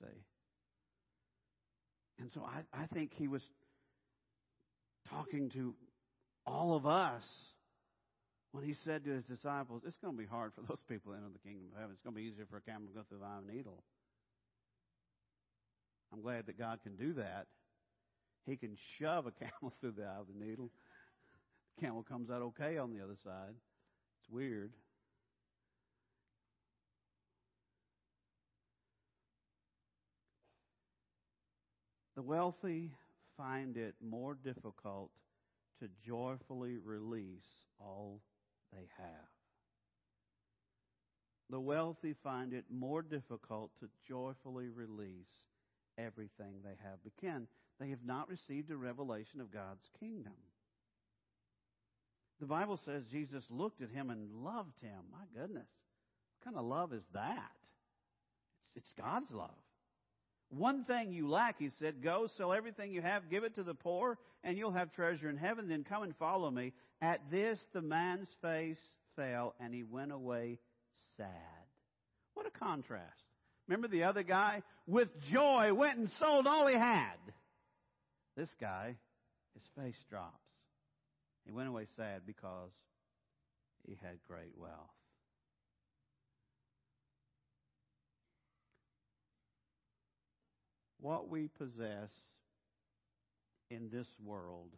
See? 0.00 0.22
And 2.20 2.30
so 2.32 2.44
I, 2.44 2.62
I 2.72 2.86
think 2.86 3.12
he 3.14 3.26
was 3.26 3.42
talking 5.10 5.50
to 5.54 5.74
all 6.46 6.76
of 6.76 6.86
us 6.86 7.24
when 8.52 8.64
he 8.64 8.74
said 8.74 9.04
to 9.04 9.10
his 9.10 9.24
disciples, 9.24 9.82
It's 9.86 9.96
going 9.98 10.14
to 10.14 10.22
be 10.22 10.28
hard 10.28 10.52
for 10.54 10.60
those 10.60 10.82
people 10.88 11.12
to 11.12 11.16
enter 11.16 11.32
the 11.32 11.48
kingdom 11.48 11.66
of 11.72 11.80
heaven. 11.80 11.92
It's 11.94 12.02
going 12.02 12.14
to 12.14 12.20
be 12.20 12.28
easier 12.28 12.46
for 12.48 12.58
a 12.58 12.60
camel 12.60 12.86
to 12.86 12.94
go 12.94 13.02
through 13.08 13.18
the 13.18 13.24
eye 13.24 13.38
of 13.38 13.48
a 13.48 13.52
needle. 13.52 13.82
I'm 16.12 16.20
glad 16.20 16.46
that 16.46 16.58
God 16.58 16.80
can 16.82 16.94
do 16.96 17.14
that. 17.14 17.46
He 18.46 18.56
can 18.56 18.76
shove 18.98 19.26
a 19.26 19.30
camel 19.44 19.72
through 19.80 19.92
the 19.92 20.04
eye 20.04 20.20
of 20.20 20.26
the 20.28 20.44
needle. 20.44 20.70
The 21.76 21.86
camel 21.86 22.02
comes 22.02 22.30
out 22.30 22.42
okay 22.42 22.76
on 22.76 22.92
the 22.92 23.02
other 23.02 23.16
side. 23.24 23.54
It's 24.20 24.30
weird. 24.30 24.72
The 32.14 32.22
wealthy 32.22 32.92
find 33.38 33.78
it 33.78 33.94
more 34.06 34.36
difficult 34.44 35.10
to 35.80 35.88
joyfully 36.06 36.76
release 36.76 37.48
all 37.80 38.20
they 38.72 38.88
have. 38.98 39.28
The 41.50 41.60
wealthy 41.60 42.14
find 42.22 42.54
it 42.54 42.64
more 42.70 43.02
difficult 43.02 43.70
to 43.80 43.88
joyfully 44.08 44.68
release 44.68 45.28
everything 45.98 46.54
they 46.64 46.76
have. 46.82 46.98
Again, 47.18 47.46
they 47.78 47.90
have 47.90 48.04
not 48.04 48.28
received 48.28 48.70
a 48.70 48.76
revelation 48.76 49.40
of 49.40 49.52
God's 49.52 49.86
kingdom. 50.00 50.32
The 52.40 52.46
Bible 52.46 52.80
says 52.84 53.04
Jesus 53.10 53.44
looked 53.50 53.82
at 53.82 53.90
him 53.90 54.10
and 54.10 54.42
loved 54.42 54.80
him. 54.80 55.00
My 55.10 55.24
goodness. 55.38 55.68
What 56.38 56.44
kind 56.44 56.56
of 56.56 56.64
love 56.64 56.92
is 56.92 57.04
that? 57.12 57.52
It's, 58.74 58.86
it's 58.86 58.92
God's 58.98 59.30
love. 59.30 59.50
One 60.56 60.84
thing 60.84 61.12
you 61.12 61.30
lack, 61.30 61.58
he 61.58 61.70
said, 61.78 62.02
go 62.02 62.28
sell 62.36 62.52
everything 62.52 62.92
you 62.92 63.00
have, 63.00 63.30
give 63.30 63.42
it 63.42 63.54
to 63.54 63.62
the 63.62 63.74
poor, 63.74 64.18
and 64.44 64.58
you'll 64.58 64.72
have 64.72 64.92
treasure 64.92 65.30
in 65.30 65.38
heaven. 65.38 65.66
Then 65.66 65.82
come 65.82 66.02
and 66.02 66.14
follow 66.16 66.50
me. 66.50 66.72
At 67.00 67.20
this, 67.30 67.58
the 67.72 67.80
man's 67.80 68.28
face 68.42 68.76
fell, 69.16 69.54
and 69.60 69.72
he 69.72 69.82
went 69.82 70.12
away 70.12 70.58
sad. 71.16 71.26
What 72.34 72.46
a 72.46 72.50
contrast. 72.50 73.22
Remember 73.66 73.88
the 73.88 74.04
other 74.04 74.22
guy? 74.22 74.62
With 74.86 75.08
joy 75.30 75.72
went 75.72 75.98
and 75.98 76.10
sold 76.18 76.46
all 76.46 76.66
he 76.66 76.74
had. 76.74 77.16
This 78.36 78.50
guy, 78.60 78.96
his 79.54 79.62
face 79.76 79.98
drops. 80.10 80.36
He 81.46 81.52
went 81.52 81.68
away 81.68 81.86
sad 81.96 82.22
because 82.26 82.70
he 83.86 83.96
had 84.02 84.18
great 84.28 84.52
wealth. 84.56 84.90
What 91.02 91.28
we 91.28 91.48
possess 91.48 92.12
in 93.70 93.90
this 93.90 94.06
world 94.24 94.70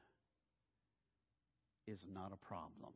is 1.87 1.99
not 2.11 2.33
a 2.33 2.47
problem. 2.47 2.95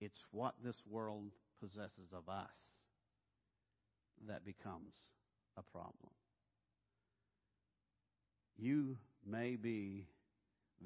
It's 0.00 0.18
what 0.32 0.54
this 0.64 0.82
world 0.90 1.30
possesses 1.62 2.12
of 2.12 2.28
us 2.28 2.56
that 4.26 4.44
becomes 4.44 4.94
a 5.56 5.62
problem. 5.62 6.10
You 8.56 8.96
may 9.24 9.54
be 9.54 10.08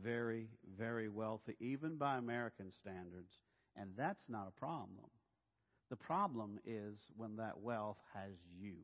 very, 0.02 0.50
very 0.76 1.08
wealthy, 1.08 1.56
even 1.60 1.96
by 1.96 2.18
American 2.18 2.70
standards, 2.70 3.32
and 3.74 3.92
that's 3.96 4.28
not 4.28 4.48
a 4.54 4.60
problem. 4.60 5.08
The 5.88 5.96
problem 5.96 6.58
is 6.66 6.98
when 7.16 7.36
that 7.36 7.58
wealth 7.58 7.96
has 8.12 8.34
you. 8.54 8.74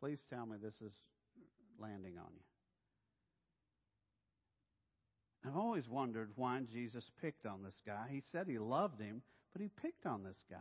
Please 0.00 0.20
tell 0.30 0.46
me 0.46 0.56
this 0.62 0.80
is 0.80 0.92
landing 1.78 2.18
on 2.18 2.30
you. 2.34 2.42
I've 5.46 5.56
always 5.56 5.88
wondered 5.88 6.30
why 6.36 6.60
Jesus 6.72 7.10
picked 7.20 7.46
on 7.46 7.62
this 7.62 7.80
guy. 7.86 8.06
He 8.10 8.22
said 8.32 8.46
he 8.46 8.58
loved 8.58 9.00
him, 9.00 9.22
but 9.52 9.62
he 9.62 9.68
picked 9.68 10.04
on 10.04 10.22
this 10.22 10.38
guy. 10.50 10.56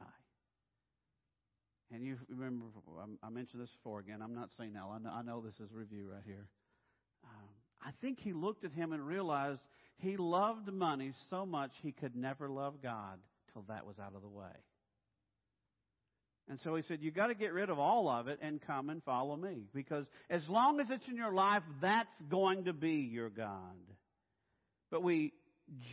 And 1.91 2.03
you 2.03 2.17
remember, 2.29 2.65
I 3.23 3.29
mentioned 3.29 3.61
this 3.61 3.71
before 3.71 3.99
again. 3.99 4.21
I'm 4.21 4.35
not 4.35 4.49
saying 4.57 4.73
now. 4.73 4.91
I 5.09 5.21
know, 5.21 5.41
this 5.41 5.59
is 5.59 5.71
review 5.73 6.09
right 6.11 6.23
here. 6.25 6.47
Um, 7.23 7.47
I 7.81 7.91
think 8.01 8.19
he 8.19 8.33
looked 8.33 8.65
at 8.65 8.73
him 8.73 8.91
and 8.91 9.05
realized 9.05 9.61
he 9.97 10.17
loved 10.17 10.71
money 10.71 11.13
so 11.29 11.45
much 11.45 11.71
he 11.81 11.91
could 11.91 12.15
never 12.15 12.49
love 12.49 12.81
God 12.83 13.19
till 13.53 13.63
that 13.67 13.85
was 13.85 13.99
out 13.99 14.13
of 14.15 14.21
the 14.21 14.27
way. 14.27 14.51
And 16.49 16.59
so 16.63 16.75
he 16.75 16.83
said, 16.83 16.99
you 17.01 17.11
got 17.11 17.27
to 17.27 17.35
get 17.35 17.51
rid 17.51 17.69
of 17.69 17.77
all 17.77 18.07
of 18.07 18.27
it 18.27 18.39
and 18.41 18.61
come 18.61 18.89
and 18.89 19.03
follow 19.03 19.35
me. 19.35 19.65
Because 19.73 20.05
as 20.29 20.47
long 20.47 20.79
as 20.79 20.89
it's 20.89 21.07
in 21.07 21.17
your 21.17 21.33
life, 21.33 21.63
that's 21.81 22.21
going 22.29 22.65
to 22.65 22.73
be 22.73 23.09
your 23.11 23.29
God. 23.29 23.51
But 24.89 25.03
we 25.03 25.33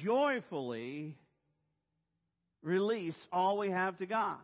joyfully 0.05 1.17
release 2.63 3.17
all 3.33 3.59
we 3.59 3.71
have 3.71 3.99
to 3.99 4.07
God. 4.07 4.39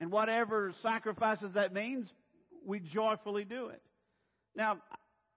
And 0.00 0.12
whatever 0.12 0.72
sacrifices 0.82 1.52
that 1.54 1.72
means, 1.72 2.08
we 2.64 2.78
joyfully 2.78 3.44
do 3.44 3.68
it. 3.68 3.82
Now, 4.54 4.78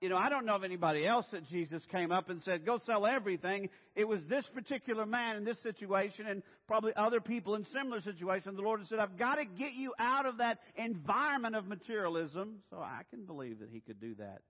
you 0.01 0.09
know, 0.09 0.17
I 0.17 0.29
don't 0.29 0.45
know 0.45 0.55
of 0.55 0.63
anybody 0.63 1.07
else 1.07 1.25
that 1.31 1.47
Jesus 1.47 1.81
came 1.91 2.11
up 2.11 2.29
and 2.29 2.41
said, 2.43 2.65
go 2.65 2.79
sell 2.85 3.05
everything. 3.05 3.69
It 3.95 4.05
was 4.05 4.19
this 4.29 4.45
particular 4.53 5.05
man 5.05 5.37
in 5.37 5.45
this 5.45 5.57
situation 5.63 6.27
and 6.27 6.43
probably 6.67 6.91
other 6.95 7.21
people 7.21 7.55
in 7.55 7.65
similar 7.73 8.01
situations. 8.01 8.57
The 8.57 8.61
Lord 8.61 8.81
said, 8.89 8.99
I've 8.99 9.17
got 9.17 9.35
to 9.35 9.45
get 9.45 9.73
you 9.73 9.93
out 9.97 10.25
of 10.25 10.37
that 10.37 10.59
environment 10.75 11.55
of 11.55 11.65
materialism. 11.67 12.57
So 12.69 12.77
I 12.77 13.01
can 13.09 13.25
believe 13.25 13.59
that 13.59 13.69
he 13.71 13.79
could 13.79 14.01
do 14.01 14.15
that. 14.15 14.41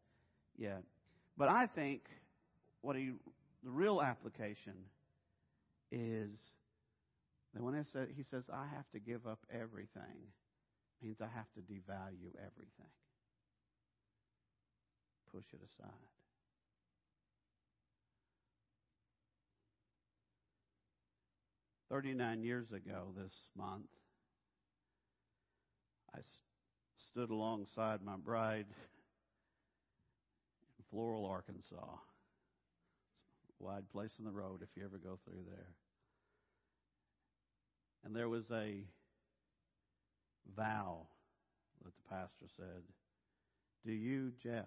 Yeah. 0.58 0.78
But 1.38 1.50
I 1.50 1.68
think 1.68 2.02
what 2.82 2.96
he, 2.96 3.12
the 3.64 3.70
real 3.70 4.02
application 4.02 4.74
is 5.92 6.32
that 7.54 7.62
when 7.62 7.86
said, 7.94 8.08
he 8.16 8.24
says, 8.24 8.46
I 8.52 8.66
have 8.76 8.90
to 8.94 9.00
give 9.00 9.28
up 9.28 9.40
everything, 9.54 10.32
means 11.04 11.18
I 11.22 11.28
have 11.36 11.52
to 11.54 11.62
devalue 11.62 12.34
everything 12.36 12.92
push 15.36 15.46
it 15.54 15.60
aside. 15.60 15.92
Thirty-nine 21.90 22.42
years 22.44 22.72
ago 22.72 23.14
this 23.18 23.34
month, 23.58 23.88
I 26.16 26.20
stood 27.12 27.30
alongside 27.30 28.02
my 28.02 28.16
bride 28.16 28.68
in 30.78 30.86
Floral, 30.90 31.26
Arkansas. 31.26 31.76
It's 33.50 33.60
a 33.60 33.64
wide 33.64 33.90
place 33.92 34.12
in 34.20 34.26
the 34.26 34.32
road 34.32 34.62
if 34.62 34.70
you 34.76 34.86
ever 34.86 34.98
go 34.98 35.20
through 35.26 35.44
there. 35.50 35.68
And 38.06 38.16
there 38.16 38.30
was 38.30 38.46
a 38.52 38.86
vow 40.56 41.08
that 41.84 41.92
the 41.94 42.10
pastor 42.10 42.46
said, 42.56 42.84
Do 43.86 43.92
you, 43.92 44.32
Jeff, 44.42 44.66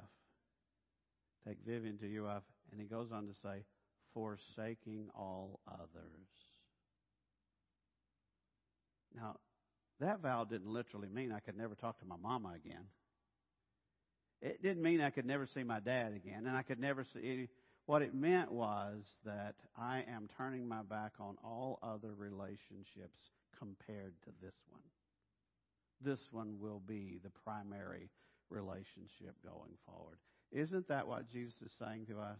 Take 1.48 1.58
Vivian 1.66 1.96
to 1.98 2.06
your 2.06 2.24
wife. 2.24 2.42
And 2.70 2.80
he 2.80 2.87
goes 2.87 3.11
on 3.12 3.26
to 3.26 3.32
say, 3.42 3.64
forsaking 4.12 5.08
all 5.14 5.61
others. 5.66 6.28
Now, 9.16 9.37
that 10.00 10.20
vow 10.20 10.44
didn't 10.44 10.70
literally 10.70 11.08
mean 11.08 11.32
I 11.32 11.40
could 11.40 11.56
never 11.56 11.74
talk 11.74 11.98
to 12.00 12.06
my 12.06 12.16
mama 12.22 12.50
again. 12.54 12.84
It 14.42 14.62
didn't 14.62 14.82
mean 14.82 15.00
I 15.00 15.11
could 15.11 15.26
never 15.26 15.46
see 15.46 15.64
my 15.64 15.80
dad 15.80 16.12
again, 16.12 16.46
and 16.46 16.56
I 16.56 16.62
could 16.62 16.78
never 16.78 17.04
see. 17.04 17.20
Any. 17.20 17.48
What 17.87 18.02
it 18.02 18.14
meant 18.14 18.52
was 18.52 19.02
that 19.24 19.54
I 19.76 20.04
am 20.14 20.28
turning 20.37 20.68
my 20.68 20.82
back 20.82 21.14
on 21.18 21.37
all 21.42 21.78
other 21.82 22.12
relationships 22.14 23.30
compared 23.58 24.12
to 24.24 24.30
this 24.42 24.54
one. 24.68 24.82
This 26.00 26.28
one 26.30 26.58
will 26.61 26.82
be 26.87 27.18
the 27.24 27.30
primary 27.30 28.11
relationship 28.50 29.34
going 29.42 29.72
forward. 29.87 30.18
Isn't 30.52 30.88
that 30.88 31.06
what 31.06 31.30
Jesus 31.30 31.54
is 31.64 31.72
saying 31.78 32.06
to 32.06 32.18
us? 32.20 32.38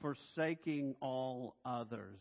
Forsaking 0.00 0.94
all 1.00 1.56
others. 1.64 2.20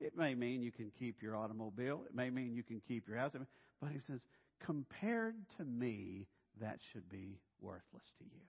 It 0.00 0.16
may 0.16 0.34
mean 0.34 0.62
you 0.62 0.72
can 0.72 0.92
keep 0.98 1.22
your 1.22 1.36
automobile. 1.36 2.02
It 2.08 2.14
may 2.14 2.30
mean 2.30 2.54
you 2.54 2.62
can 2.62 2.80
keep 2.86 3.08
your 3.08 3.18
house. 3.18 3.32
But 3.80 3.90
he 3.90 4.00
says, 4.06 4.20
compared 4.64 5.34
to 5.56 5.64
me, 5.64 6.26
that 6.60 6.78
should 6.92 7.08
be 7.08 7.38
worthless 7.60 8.04
to 8.18 8.24
you. 8.24 8.42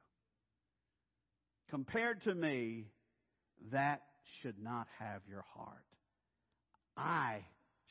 Compared 1.70 2.24
to 2.24 2.34
me, 2.34 2.88
that 3.72 4.02
should 4.42 4.62
not 4.62 4.88
have 5.00 5.22
your 5.30 5.46
heart. 5.56 5.86
I 6.98 7.46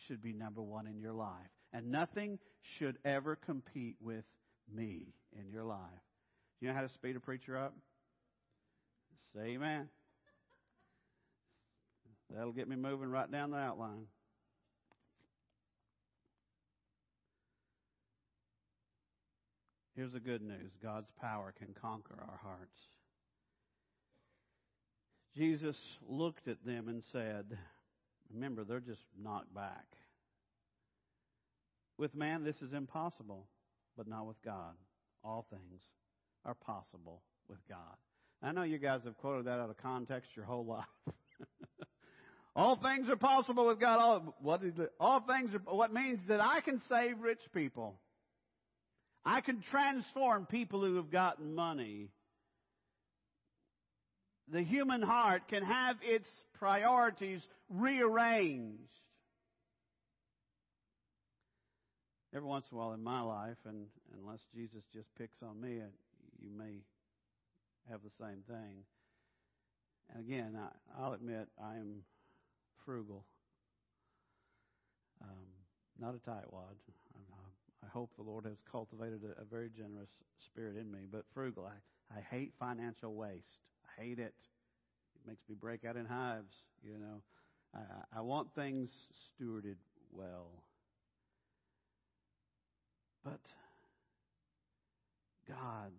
should 0.06 0.22
be 0.22 0.32
number 0.32 0.62
one 0.62 0.86
in 0.86 0.98
your 1.00 1.12
life. 1.12 1.30
And 1.72 1.90
nothing 1.90 2.38
should 2.78 2.98
ever 3.04 3.36
compete 3.36 3.96
with 4.00 4.24
me 4.74 5.14
in 5.38 5.50
your 5.50 5.64
life. 5.64 5.78
You 6.60 6.68
know 6.68 6.74
how 6.74 6.82
to 6.82 6.88
speed 6.88 7.16
a 7.16 7.20
preacher 7.20 7.56
up? 7.56 7.74
Say 9.34 9.50
amen. 9.50 9.88
That'll 12.34 12.52
get 12.52 12.68
me 12.68 12.76
moving 12.76 13.10
right 13.10 13.30
down 13.30 13.52
the 13.52 13.56
outline. 13.58 14.06
Here's 19.94 20.12
the 20.12 20.20
good 20.20 20.42
news 20.42 20.72
God's 20.82 21.10
power 21.20 21.54
can 21.58 21.74
conquer 21.80 22.16
our 22.20 22.38
hearts. 22.42 22.76
Jesus 25.36 25.76
looked 26.08 26.48
at 26.48 26.64
them 26.64 26.88
and 26.88 27.02
said, 27.12 27.56
Remember, 28.32 28.64
they're 28.64 28.80
just 28.80 29.02
knocked 29.20 29.54
back. 29.54 29.86
With 31.96 32.14
man, 32.14 32.44
this 32.44 32.62
is 32.62 32.72
impossible, 32.72 33.46
but 33.96 34.06
not 34.06 34.26
with 34.26 34.40
God. 34.44 34.74
All 35.24 35.46
things 35.50 35.82
are 36.48 36.54
possible 36.54 37.20
with 37.48 37.58
God. 37.68 37.78
I 38.42 38.52
know 38.52 38.62
you 38.62 38.78
guys 38.78 39.00
have 39.04 39.18
quoted 39.18 39.44
that 39.46 39.60
out 39.60 39.68
of 39.68 39.76
context 39.76 40.30
your 40.34 40.46
whole 40.46 40.64
life. 40.64 40.84
all 42.56 42.76
things 42.76 43.08
are 43.10 43.16
possible 43.16 43.66
with 43.66 43.78
God. 43.78 43.98
All, 43.98 44.34
what 44.40 44.64
is 44.64 44.78
it? 44.78 44.90
All 44.98 45.20
things 45.20 45.50
are, 45.54 45.74
what 45.74 45.92
means 45.92 46.20
that 46.28 46.40
I 46.40 46.60
can 46.60 46.80
save 46.88 47.20
rich 47.20 47.40
people. 47.54 48.00
I 49.24 49.42
can 49.42 49.62
transform 49.70 50.46
people 50.46 50.80
who 50.80 50.96
have 50.96 51.10
gotten 51.10 51.54
money. 51.54 52.08
The 54.50 54.62
human 54.62 55.02
heart 55.02 55.42
can 55.48 55.62
have 55.62 55.96
its 56.00 56.28
priorities 56.54 57.42
rearranged. 57.68 58.80
Every 62.34 62.48
once 62.48 62.64
in 62.70 62.76
a 62.76 62.80
while 62.80 62.92
in 62.92 63.02
my 63.02 63.20
life, 63.20 63.56
and 63.66 63.86
unless 64.18 64.40
Jesus 64.54 64.82
just 64.94 65.08
picks 65.18 65.42
on 65.42 65.60
me, 65.60 65.80
you 66.42 66.50
may 66.56 66.82
have 67.90 68.00
the 68.02 68.10
same 68.10 68.42
thing. 68.46 68.84
And 70.10 70.20
again, 70.20 70.58
I, 70.96 71.06
will 71.06 71.14
admit 71.14 71.48
I 71.62 71.76
am 71.76 72.02
frugal, 72.84 73.24
um, 75.22 75.46
not 75.98 76.14
a 76.14 76.30
tightwad. 76.30 76.76
I, 77.14 77.86
I 77.86 77.88
hope 77.88 78.10
the 78.16 78.22
Lord 78.22 78.44
has 78.44 78.58
cultivated 78.70 79.20
a, 79.24 79.42
a, 79.42 79.44
very 79.44 79.68
generous 79.68 80.10
spirit 80.38 80.76
in 80.76 80.90
me, 80.90 81.00
but 81.10 81.24
frugal. 81.34 81.66
I, 81.66 82.18
I 82.18 82.22
hate 82.22 82.52
financial 82.58 83.14
waste. 83.14 83.60
I 83.84 84.02
hate 84.02 84.18
it. 84.18 84.34
It 85.14 85.28
makes 85.28 85.42
me 85.48 85.54
break 85.60 85.84
out 85.84 85.96
in 85.96 86.06
hives. 86.06 86.54
You 86.82 86.98
know, 86.98 87.22
I, 87.74 88.18
I 88.18 88.20
want 88.22 88.54
things 88.54 88.90
stewarded 89.38 89.76
well. 90.10 90.62
But 93.24 93.40
God 95.46 95.92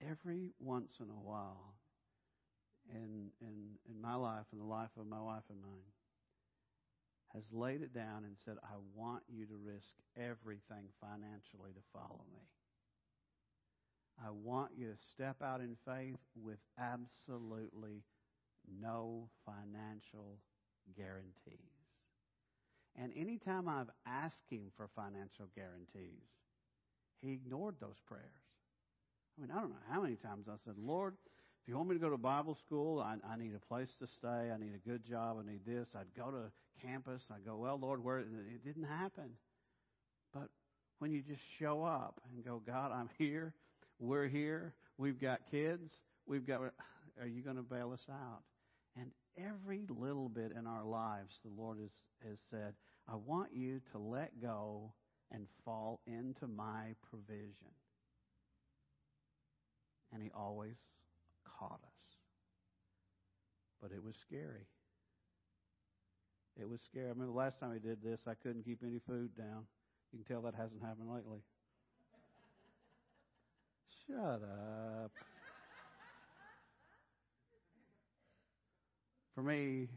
every 0.00 0.52
once 0.60 0.94
in 1.00 1.08
a 1.08 1.28
while 1.28 1.74
in, 2.90 3.30
in, 3.40 3.76
in 3.88 4.00
my 4.00 4.14
life 4.14 4.46
and 4.52 4.60
the 4.60 4.66
life 4.66 4.90
of 4.98 5.06
my 5.06 5.20
wife 5.20 5.42
and 5.50 5.60
mine 5.60 5.92
has 7.34 7.44
laid 7.52 7.82
it 7.82 7.92
down 7.92 8.24
and 8.24 8.36
said, 8.44 8.56
I 8.62 8.76
want 8.94 9.22
you 9.28 9.46
to 9.46 9.56
risk 9.56 9.94
everything 10.16 10.88
financially 11.00 11.72
to 11.74 11.80
follow 11.92 12.24
me. 12.32 12.40
I 14.24 14.30
want 14.30 14.72
you 14.76 14.86
to 14.86 14.96
step 15.12 15.36
out 15.42 15.60
in 15.60 15.76
faith 15.86 16.18
with 16.34 16.58
absolutely 16.78 18.02
no 18.80 19.28
financial 19.44 20.38
guarantees. 20.96 21.58
And 22.96 23.12
anytime 23.16 23.68
I've 23.68 23.90
asked 24.06 24.50
him 24.50 24.72
for 24.76 24.88
financial 24.96 25.46
guarantees, 25.54 26.26
he 27.20 27.32
ignored 27.32 27.76
those 27.80 28.00
prayers. 28.06 28.47
I 29.38 29.40
mean, 29.40 29.50
I 29.56 29.60
don't 29.60 29.70
know 29.70 29.76
how 29.88 30.02
many 30.02 30.16
times 30.16 30.46
I 30.48 30.56
said, 30.64 30.74
Lord, 30.76 31.14
if 31.62 31.68
you 31.68 31.76
want 31.76 31.88
me 31.88 31.94
to 31.94 32.00
go 32.00 32.10
to 32.10 32.18
Bible 32.18 32.56
school, 32.66 33.00
I, 33.00 33.16
I 33.30 33.36
need 33.36 33.54
a 33.54 33.66
place 33.66 33.90
to 34.00 34.06
stay. 34.06 34.50
I 34.52 34.58
need 34.58 34.74
a 34.74 34.88
good 34.88 35.04
job. 35.08 35.36
I 35.40 35.48
need 35.48 35.60
this. 35.64 35.88
I'd 35.94 36.12
go 36.16 36.30
to 36.30 36.50
campus. 36.84 37.22
I'd 37.30 37.44
go, 37.44 37.56
well, 37.56 37.78
Lord, 37.80 38.02
where? 38.02 38.18
It 38.18 38.64
didn't 38.64 38.84
happen. 38.84 39.30
But 40.34 40.48
when 40.98 41.12
you 41.12 41.22
just 41.22 41.42
show 41.58 41.84
up 41.84 42.20
and 42.32 42.44
go, 42.44 42.60
God, 42.66 42.90
I'm 42.92 43.10
here. 43.16 43.54
We're 44.00 44.26
here. 44.26 44.74
We've 44.96 45.20
got 45.20 45.40
kids. 45.50 45.92
We've 46.26 46.46
got, 46.46 46.60
are 47.20 47.26
you 47.26 47.42
going 47.42 47.56
to 47.56 47.62
bail 47.62 47.92
us 47.92 48.06
out? 48.10 48.42
And 48.96 49.12
every 49.36 49.84
little 49.88 50.28
bit 50.28 50.52
in 50.58 50.66
our 50.66 50.84
lives, 50.84 51.38
the 51.44 51.50
Lord 51.56 51.78
has, 51.78 51.92
has 52.28 52.38
said, 52.50 52.74
I 53.08 53.14
want 53.14 53.50
you 53.54 53.80
to 53.92 53.98
let 53.98 54.40
go 54.42 54.92
and 55.30 55.46
fall 55.64 56.00
into 56.06 56.48
my 56.48 56.94
provision 57.08 57.72
and 60.12 60.22
he 60.22 60.30
always 60.34 60.76
caught 61.58 61.80
us. 61.82 62.16
But 63.82 63.92
it 63.92 64.02
was 64.02 64.14
scary. 64.26 64.66
It 66.60 66.68
was 66.68 66.80
scary. 66.82 67.06
I 67.06 67.10
remember 67.10 67.32
the 67.32 67.38
last 67.38 67.60
time 67.60 67.72
he 67.72 67.78
did 67.78 68.02
this, 68.02 68.20
I 68.26 68.34
couldn't 68.34 68.64
keep 68.64 68.82
any 68.82 69.00
food 69.06 69.36
down. 69.36 69.66
You 70.12 70.18
can 70.18 70.34
tell 70.34 70.42
that 70.42 70.54
hasn't 70.54 70.82
happened 70.82 71.08
lately. 71.12 71.38
Shut 74.06 74.42
up. 74.42 75.12
For 79.34 79.42
me, 79.42 79.88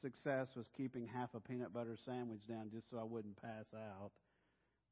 success 0.00 0.48
was 0.56 0.66
keeping 0.76 1.06
half 1.06 1.34
a 1.34 1.40
peanut 1.40 1.72
butter 1.72 1.96
sandwich 2.04 2.40
down 2.48 2.70
just 2.72 2.90
so 2.90 2.98
I 2.98 3.04
wouldn't 3.04 3.40
pass 3.40 3.66
out. 3.74 4.10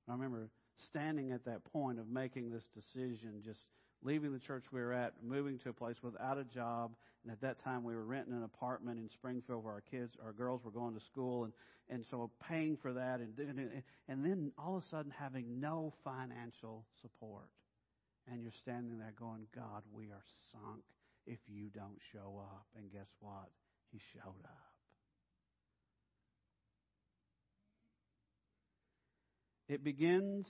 I 0.09 0.13
remember 0.13 0.49
standing 0.79 1.33
at 1.33 1.45
that 1.47 1.65
point 1.73 1.99
of 1.99 2.09
making 2.09 2.51
this 2.51 2.65
decision, 2.75 3.43
just 3.45 3.63
leaving 4.03 4.33
the 4.33 4.39
church 4.39 4.65
we 4.73 4.81
were 4.81 4.93
at, 4.93 5.15
moving 5.23 5.59
to 5.61 5.71
a 5.71 5.73
place 5.73 5.97
without 6.03 6.39
a 6.39 6.45
job, 6.45 6.93
and 7.23 7.33
at 7.33 7.41
that 7.41 7.63
time 7.63 7.83
we 7.85 7.95
were 7.95 8.05
renting 8.05 8.35
an 8.35 8.45
apartment 8.45 8.99
in 8.99 9.09
Springfield 9.11 9.65
where 9.65 9.75
our 9.75 9.83
kids, 9.91 10.13
our 10.25 10.33
girls 10.33 10.63
were 10.65 10.71
going 10.71 10.95
to 10.95 11.05
school, 11.05 11.45
and 11.45 11.53
and 11.89 12.05
so 12.11 12.31
paying 12.49 12.77
for 12.77 12.93
that, 12.93 13.21
and 13.21 13.83
and 14.09 14.25
then 14.25 14.53
all 14.59 14.77
of 14.77 14.83
a 14.83 14.87
sudden 14.89 15.13
having 15.17 15.61
no 15.61 15.93
financial 16.05 16.85
support, 17.01 17.49
and 18.31 18.43
you're 18.43 18.53
standing 18.63 18.99
there 18.99 19.15
going, 19.19 19.47
God, 19.55 19.83
we 19.93 20.07
are 20.07 20.25
sunk 20.53 20.83
if 21.27 21.39
you 21.49 21.69
don't 21.75 21.99
show 22.13 22.41
up, 22.41 22.67
and 22.77 22.91
guess 22.93 23.09
what? 23.21 23.51
He 23.93 24.01
showed 24.13 24.45
up. 24.45 24.67
It 29.69 29.83
begins, 29.83 30.47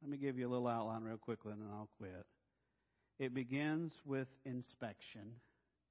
let 0.00 0.10
me 0.10 0.16
give 0.16 0.38
you 0.38 0.48
a 0.48 0.50
little 0.50 0.68
outline 0.68 1.02
real 1.02 1.16
quickly 1.16 1.52
and 1.52 1.60
then 1.60 1.68
I'll 1.72 1.88
quit. 1.98 2.24
It 3.18 3.34
begins 3.34 3.92
with 4.04 4.28
inspection, 4.44 5.32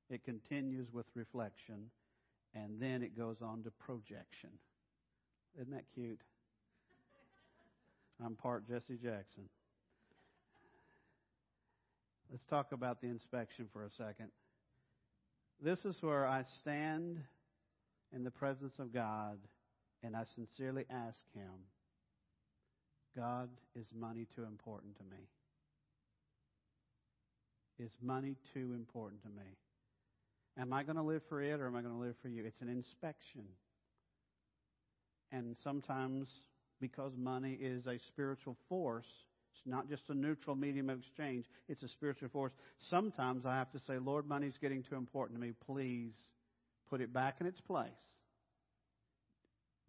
it 0.09 0.23
continues 0.23 0.87
with 0.93 1.05
reflection, 1.13 1.89
and 2.55 2.79
then 2.79 3.03
it 3.03 3.17
goes 3.17 3.37
on 3.41 3.63
to 3.63 3.71
projection. 3.71 4.51
Isn't 5.59 5.73
that 5.73 5.85
cute? 5.93 6.21
I'm 8.23 8.35
part 8.35 8.67
Jesse 8.67 8.95
Jackson. 8.95 9.49
Let's 12.31 12.45
talk 12.45 12.71
about 12.71 13.01
the 13.01 13.07
inspection 13.07 13.67
for 13.71 13.83
a 13.83 13.89
second. 13.91 14.29
This 15.61 15.85
is 15.85 15.97
where 16.01 16.27
I 16.27 16.43
stand 16.61 17.17
in 18.13 18.23
the 18.23 18.31
presence 18.31 18.73
of 18.79 18.93
God 18.93 19.37
and 20.03 20.15
I 20.15 20.23
sincerely 20.35 20.85
ask 20.89 21.19
Him, 21.33 21.51
God, 23.15 23.49
is 23.75 23.87
money 23.97 24.27
too 24.35 24.43
important 24.43 24.97
to 24.97 25.03
me? 25.03 25.27
Is 27.79 27.91
money 28.01 28.35
too 28.53 28.73
important 28.73 29.21
to 29.23 29.29
me? 29.29 29.57
Am 30.59 30.73
I 30.73 30.83
going 30.83 30.95
to 30.95 31.03
live 31.03 31.21
for 31.29 31.41
it 31.41 31.59
or 31.59 31.67
am 31.67 31.75
I 31.75 31.81
going 31.81 31.93
to 31.93 31.99
live 31.99 32.15
for 32.21 32.29
you? 32.29 32.43
It's 32.43 32.61
an 32.61 32.69
inspection. 32.69 33.43
And 35.31 35.55
sometimes, 35.63 36.27
because 36.81 37.11
money 37.17 37.57
is 37.61 37.85
a 37.85 37.99
spiritual 38.07 38.57
force, 38.67 39.05
it's 39.53 39.67
not 39.67 39.89
just 39.89 40.03
a 40.09 40.13
neutral 40.13 40.55
medium 40.55 40.89
of 40.89 40.99
exchange, 40.99 41.45
it's 41.67 41.83
a 41.83 41.87
spiritual 41.87 42.29
force. 42.29 42.53
Sometimes 42.79 43.45
I 43.45 43.55
have 43.55 43.71
to 43.71 43.79
say, 43.79 43.99
Lord, 43.99 44.27
money's 44.27 44.57
getting 44.59 44.81
too 44.81 44.95
important 44.95 45.39
to 45.39 45.45
me. 45.45 45.53
Please 45.65 46.13
put 46.89 47.01
it 47.01 47.13
back 47.13 47.37
in 47.39 47.45
its 47.45 47.61
place. 47.61 47.89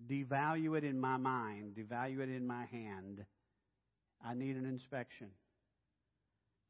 Devalue 0.06 0.76
it 0.76 0.84
in 0.84 1.00
my 1.00 1.16
mind, 1.16 1.74
devalue 1.76 2.20
it 2.20 2.28
in 2.28 2.46
my 2.46 2.66
hand. 2.66 3.24
I 4.24 4.34
need 4.34 4.56
an 4.56 4.66
inspection. 4.66 5.28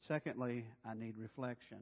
Secondly, 0.07 0.65
I 0.85 0.95
need 0.95 1.15
reflection. 1.19 1.79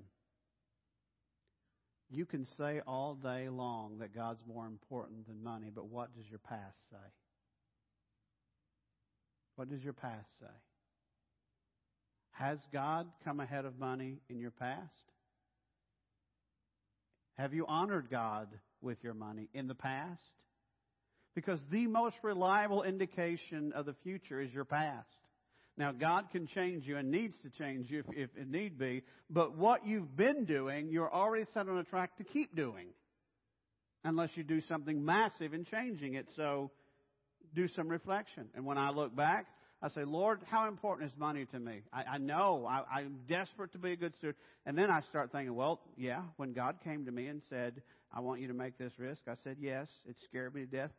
You 2.11 2.25
can 2.25 2.47
say 2.57 2.81
all 2.87 3.15
day 3.15 3.49
long 3.49 3.99
that 3.99 4.15
God's 4.15 4.41
more 4.47 4.67
important 4.67 5.27
than 5.27 5.43
money, 5.43 5.71
but 5.75 5.89
what 5.89 6.15
does 6.17 6.25
your 6.31 6.39
past 6.39 6.79
say? 6.91 6.97
What 9.57 9.69
does 9.69 9.83
your 9.83 9.93
past 9.93 10.29
say? 10.39 10.47
Has 12.33 12.61
God 12.73 13.07
come 13.25 13.41
ahead 13.41 13.65
of 13.65 13.79
money 13.79 14.19
in 14.29 14.39
your 14.39 14.51
past? 14.51 14.93
Have 17.39 17.55
you 17.55 17.67
honored 17.67 18.09
God 18.11 18.49
with 18.81 19.03
your 19.03 19.15
money 19.15 19.49
in 19.53 19.67
the 19.67 19.75
past? 19.75 20.23
Because 21.35 21.61
the 21.71 21.87
most 21.87 22.17
reliable 22.23 22.83
indication 22.83 23.73
of 23.73 23.85
the 23.85 23.95
future 24.03 24.41
is 24.41 24.53
your 24.53 24.65
past. 24.65 25.09
Now, 25.79 25.93
God 25.93 26.31
can 26.31 26.47
change 26.47 26.87
you 26.87 26.97
and 26.97 27.11
needs 27.11 27.37
to 27.43 27.51
change 27.51 27.91
you 27.91 28.01
if, 28.01 28.07
if 28.17 28.31
it 28.37 28.51
need 28.51 28.79
be, 28.79 29.03
but 29.29 29.57
what 29.57 29.87
you've 29.87 30.17
been 30.17 30.45
doing, 30.45 30.89
you're 30.91 31.13
already 31.13 31.45
set 31.53 31.69
on 31.69 31.77
a 31.79 31.85
track 31.85 32.17
to 32.17 32.25
keep 32.25 32.57
doing. 32.57 32.89
Unless 34.05 34.31
you 34.37 34.45
do 34.45 34.61
something 34.69 35.05
massive 35.05 35.53
in 35.53 35.65
changing 35.65 36.15
it. 36.15 36.29
So, 36.37 36.71
do 37.55 37.69
some 37.69 37.89
reflection. 37.89 38.49
And 38.55 38.65
when 38.65 38.79
I 38.79 38.91
look 38.91 39.15
back, 39.17 39.47
I 39.83 39.89
say, 39.89 40.05
Lord, 40.05 40.41
how 40.47 40.69
important 40.69 41.11
is 41.11 41.19
money 41.19 41.45
to 41.47 41.59
me? 41.59 41.83
I, 41.93 42.05
I 42.15 42.19
know 42.19 42.67
I, 42.69 43.01
I'm 43.01 43.19
desperate 43.29 43.73
to 43.73 43.79
be 43.79 43.93
a 43.93 43.97
good 43.97 44.15
steward. 44.17 44.37
And 44.65 44.77
then 44.77 44.91
I 44.91 45.01
start 45.03 45.33
thinking, 45.33 45.55
well, 45.55 45.81
yeah, 45.97 46.23
when 46.37 46.53
God 46.53 46.77
came 46.83 47.05
to 47.07 47.13
me 47.13 47.27
and 47.27 47.43
said, 47.51 47.83
I 48.13 48.21
want 48.21 48.41
you 48.41 48.49
to 48.49 48.55
make 48.55 48.79
this 48.79 48.93
risk, 48.99 49.23
I 49.29 49.35
said, 49.45 49.57
yes. 49.61 49.89
It 50.09 50.17
scared 50.25 50.55
me 50.55 50.63
to 50.63 50.67
death. 50.67 50.91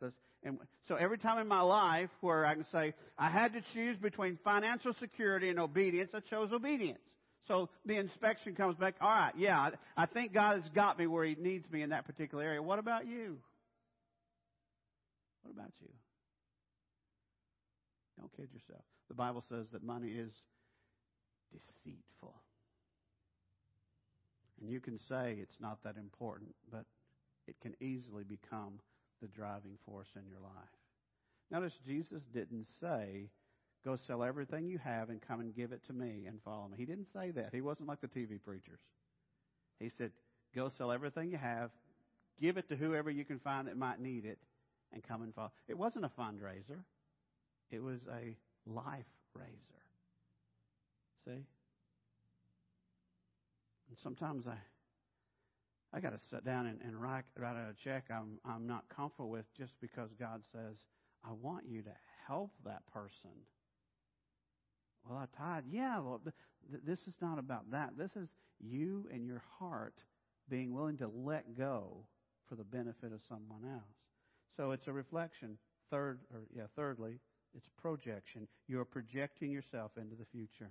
And 0.42 0.58
so 0.86 0.94
every 0.94 1.18
time 1.18 1.38
in 1.38 1.48
my 1.48 1.60
life 1.60 2.10
where 2.20 2.46
I 2.46 2.54
can 2.54 2.64
say, 2.70 2.94
I 3.18 3.28
had 3.28 3.52
to 3.54 3.60
choose 3.74 3.96
between 3.96 4.38
financial 4.44 4.94
security 5.00 5.48
and 5.48 5.58
obedience, 5.58 6.10
I 6.14 6.20
chose 6.20 6.52
obedience. 6.52 7.00
So 7.48 7.70
the 7.86 7.96
inspection 7.96 8.54
comes 8.54 8.76
back, 8.76 8.94
all 9.00 9.08
right, 9.08 9.32
yeah, 9.36 9.70
I 9.96 10.06
think 10.06 10.32
God 10.32 10.60
has 10.60 10.68
got 10.74 10.98
me 10.98 11.06
where 11.06 11.24
He 11.24 11.34
needs 11.34 11.68
me 11.70 11.82
in 11.82 11.90
that 11.90 12.06
particular 12.06 12.44
area. 12.44 12.62
What 12.62 12.78
about 12.78 13.06
you? 13.06 13.38
What 15.42 15.52
about 15.52 15.72
you? 15.80 15.88
Don't 18.18 18.30
kid 18.36 18.48
yourself. 18.52 18.84
The 19.08 19.14
Bible 19.14 19.42
says 19.48 19.66
that 19.72 19.82
money 19.82 20.08
is 20.08 20.32
deceitful. 21.52 22.34
And 24.60 24.70
you 24.70 24.80
can 24.80 24.98
say 25.08 25.38
it's 25.40 25.60
not 25.60 25.82
that 25.84 25.96
important, 25.96 26.54
but 26.70 26.84
it 27.46 27.56
can 27.62 27.74
easily 27.80 28.24
become 28.24 28.80
the 29.20 29.28
driving 29.28 29.78
force 29.86 30.08
in 30.16 30.22
your 30.28 30.40
life. 30.40 30.52
Notice 31.50 31.74
Jesus 31.86 32.22
didn't 32.32 32.66
say, 32.80 33.30
Go 33.84 33.96
sell 33.96 34.24
everything 34.24 34.66
you 34.66 34.78
have 34.78 35.08
and 35.08 35.22
come 35.22 35.40
and 35.40 35.54
give 35.54 35.72
it 35.72 35.86
to 35.86 35.92
me 35.92 36.24
and 36.26 36.42
follow 36.42 36.68
me. 36.68 36.76
He 36.76 36.84
didn't 36.84 37.06
say 37.12 37.30
that. 37.30 37.50
He 37.54 37.60
wasn't 37.60 37.88
like 37.88 38.00
the 38.00 38.08
TV 38.08 38.42
preachers. 38.42 38.80
He 39.78 39.88
said, 39.88 40.10
Go 40.54 40.68
sell 40.76 40.90
everything 40.90 41.30
you 41.30 41.38
have, 41.38 41.70
give 42.40 42.56
it 42.56 42.68
to 42.68 42.76
whoever 42.76 43.10
you 43.10 43.24
can 43.24 43.38
find 43.38 43.68
that 43.68 43.76
might 43.76 44.00
need 44.00 44.24
it, 44.24 44.38
and 44.92 45.02
come 45.02 45.22
and 45.22 45.34
follow. 45.34 45.52
It 45.68 45.78
wasn't 45.78 46.04
a 46.04 46.08
fundraiser. 46.08 46.80
It 47.70 47.82
was 47.82 48.00
a 48.10 48.36
life 48.66 49.06
raiser. 49.34 49.48
See? 51.24 51.44
And 53.88 53.98
sometimes 54.02 54.46
I 54.46 54.56
I 55.92 56.00
got 56.00 56.10
to 56.10 56.28
sit 56.28 56.44
down 56.44 56.66
and, 56.66 56.80
and 56.82 57.00
write 57.00 57.24
write 57.36 57.56
out 57.56 57.70
a 57.70 57.74
check 57.82 58.04
I'm 58.10 58.38
I'm 58.44 58.66
not 58.66 58.84
comfortable 58.94 59.30
with 59.30 59.46
just 59.56 59.72
because 59.80 60.10
God 60.18 60.42
says 60.52 60.84
I 61.24 61.32
want 61.32 61.64
you 61.66 61.82
to 61.82 61.92
help 62.26 62.52
that 62.64 62.82
person. 62.92 63.30
Well, 65.08 65.18
I 65.18 65.26
tied. 65.36 65.64
Yeah, 65.70 66.00
well, 66.00 66.20
th- 66.22 66.82
this 66.84 67.06
is 67.06 67.14
not 67.20 67.38
about 67.38 67.70
that. 67.70 67.96
This 67.96 68.14
is 68.16 68.28
you 68.60 69.08
and 69.12 69.24
your 69.24 69.42
heart 69.58 69.94
being 70.48 70.74
willing 70.74 70.98
to 70.98 71.08
let 71.08 71.56
go 71.56 72.04
for 72.48 72.56
the 72.56 72.64
benefit 72.64 73.12
of 73.12 73.22
someone 73.28 73.64
else. 73.64 73.96
So 74.56 74.72
it's 74.72 74.86
a 74.88 74.92
reflection. 74.92 75.58
Third, 75.90 76.20
or 76.32 76.40
yeah, 76.54 76.64
thirdly, 76.76 77.20
it's 77.54 77.68
projection. 77.80 78.46
You 78.66 78.80
are 78.80 78.84
projecting 78.84 79.50
yourself 79.50 79.92
into 79.96 80.16
the 80.16 80.26
future. 80.26 80.70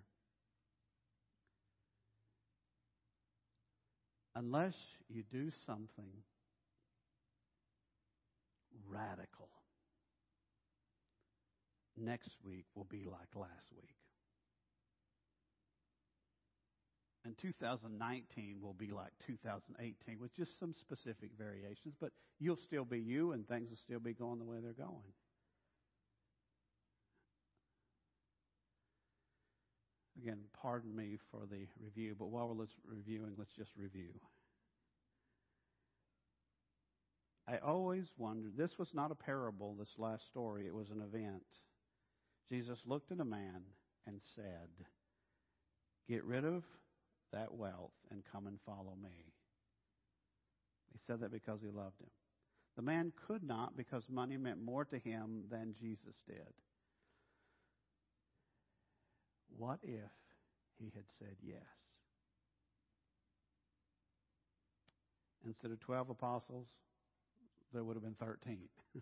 Unless 4.38 4.76
you 5.10 5.24
do 5.32 5.50
something 5.66 6.12
radical, 8.88 9.50
next 11.98 12.30
week 12.46 12.66
will 12.76 12.84
be 12.84 13.08
like 13.10 13.36
last 13.36 13.72
week. 13.76 13.96
And 17.26 17.36
2019 17.40 18.58
will 18.62 18.74
be 18.74 18.92
like 18.92 19.12
2018 19.26 20.20
with 20.20 20.36
just 20.36 20.52
some 20.60 20.76
specific 20.80 21.32
variations, 21.36 21.96
but 22.00 22.12
you'll 22.40 22.60
still 22.64 22.86
be 22.86 23.00
you 23.00 23.32
and 23.32 23.48
things 23.48 23.72
will 23.72 23.80
still 23.84 24.00
be 24.00 24.14
going 24.14 24.38
the 24.38 24.46
way 24.46 24.58
they're 24.62 24.72
going. 24.74 25.14
Again, 30.22 30.40
pardon 30.60 30.96
me 30.96 31.18
for 31.32 31.42
the 31.50 31.68
review, 31.80 32.16
but 32.18 32.30
while 32.30 32.48
we're 32.48 32.66
reviewing, 32.86 33.34
let's 33.38 33.54
just 33.54 33.72
review. 33.78 34.20
I 37.48 37.58
always 37.60 38.12
wondered, 38.18 38.58
this 38.58 38.78
was 38.78 38.94
not 38.94 39.12
a 39.12 39.16
parable, 39.16 39.76
this 39.76 39.94
last 39.98 40.26
story, 40.26 40.66
it 40.66 40.74
was 40.74 40.90
an 40.90 41.02
event. 41.02 41.44
Jesus 42.50 42.80
looked 42.86 43.12
at 43.12 43.20
a 43.20 43.26
man 43.26 43.62
and 44.06 44.20
said, 44.36 44.70
Get 46.10 46.24
rid 46.24 46.46
of 46.46 46.64
that 47.34 47.54
wealth 47.54 47.92
and 48.12 48.24
come 48.32 48.48
and 48.48 48.58
follow 48.66 48.96
me. 49.02 49.34
He 50.94 51.00
said 51.06 51.20
that 51.20 51.32
because 51.32 51.60
he 51.62 51.70
loved 51.70 52.00
him. 52.02 52.10
The 52.76 52.82
man 52.82 53.12
could 53.28 53.44
not 53.44 53.76
because 53.76 54.04
money 54.10 54.38
meant 54.38 54.62
more 54.62 54.86
to 54.86 54.98
him 55.00 55.44
than 55.50 55.76
Jesus 55.80 56.16
did. 56.28 56.54
What 59.56 59.80
if 59.84 60.12
he 60.78 60.92
had 60.94 61.06
said 61.20 61.36
yes? 61.42 61.62
Instead 65.46 65.72
of 65.72 65.80
12 65.80 66.10
apostles, 66.10 66.68
there 67.74 67.84
would 67.84 67.96
have 67.96 68.04
been 68.04 68.16
13. 68.16 68.60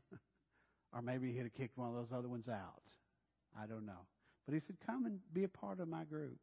or 0.93 1.02
maybe 1.02 1.32
he'd 1.32 1.39
have 1.39 1.54
kicked 1.54 1.78
one 1.78 1.89
of 1.89 1.96
those 1.96 2.16
other 2.16 2.28
ones 2.28 2.48
out. 2.48 2.84
I 3.60 3.66
don't 3.66 3.86
know. 3.86 4.06
But 4.46 4.54
he 4.54 4.60
said, 4.60 4.78
Come 4.86 5.06
and 5.06 5.20
be 5.34 5.43
a 5.43 5.48
part 5.48 5.80
of 5.80 5.88
my 5.88 6.04
group. 6.04 6.38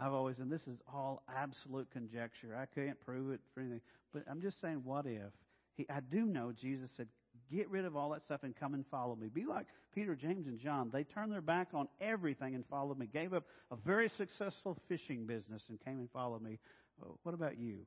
I've 0.00 0.12
always, 0.12 0.38
and 0.38 0.50
this 0.50 0.68
is 0.68 0.78
all 0.92 1.22
absolute 1.34 1.90
conjecture. 1.90 2.56
I 2.56 2.66
can't 2.66 3.00
prove 3.00 3.32
it 3.32 3.40
for 3.52 3.60
anything. 3.60 3.80
But 4.12 4.22
I'm 4.30 4.40
just 4.40 4.60
saying, 4.60 4.82
what 4.84 5.06
if? 5.06 5.32
He, 5.76 5.86
I 5.90 6.00
do 6.00 6.24
know 6.24 6.52
Jesus 6.52 6.90
said, 6.96 7.08
Get 7.50 7.70
rid 7.70 7.84
of 7.84 7.96
all 7.96 8.10
that 8.10 8.22
stuff 8.24 8.40
and 8.42 8.54
come 8.54 8.74
and 8.74 8.84
follow 8.90 9.16
me. 9.16 9.28
Be 9.28 9.46
like 9.46 9.66
Peter, 9.94 10.14
James, 10.14 10.46
and 10.46 10.58
John. 10.58 10.90
They 10.92 11.04
turned 11.04 11.32
their 11.32 11.40
back 11.40 11.68
on 11.72 11.88
everything 12.00 12.54
and 12.54 12.64
followed 12.66 12.98
me. 12.98 13.08
Gave 13.10 13.32
up 13.32 13.44
a 13.70 13.76
very 13.76 14.10
successful 14.16 14.76
fishing 14.88 15.26
business 15.26 15.62
and 15.68 15.82
came 15.84 15.98
and 15.98 16.10
followed 16.10 16.42
me. 16.42 16.58
Oh, 17.02 17.16
what 17.22 17.34
about 17.34 17.58
you? 17.58 17.86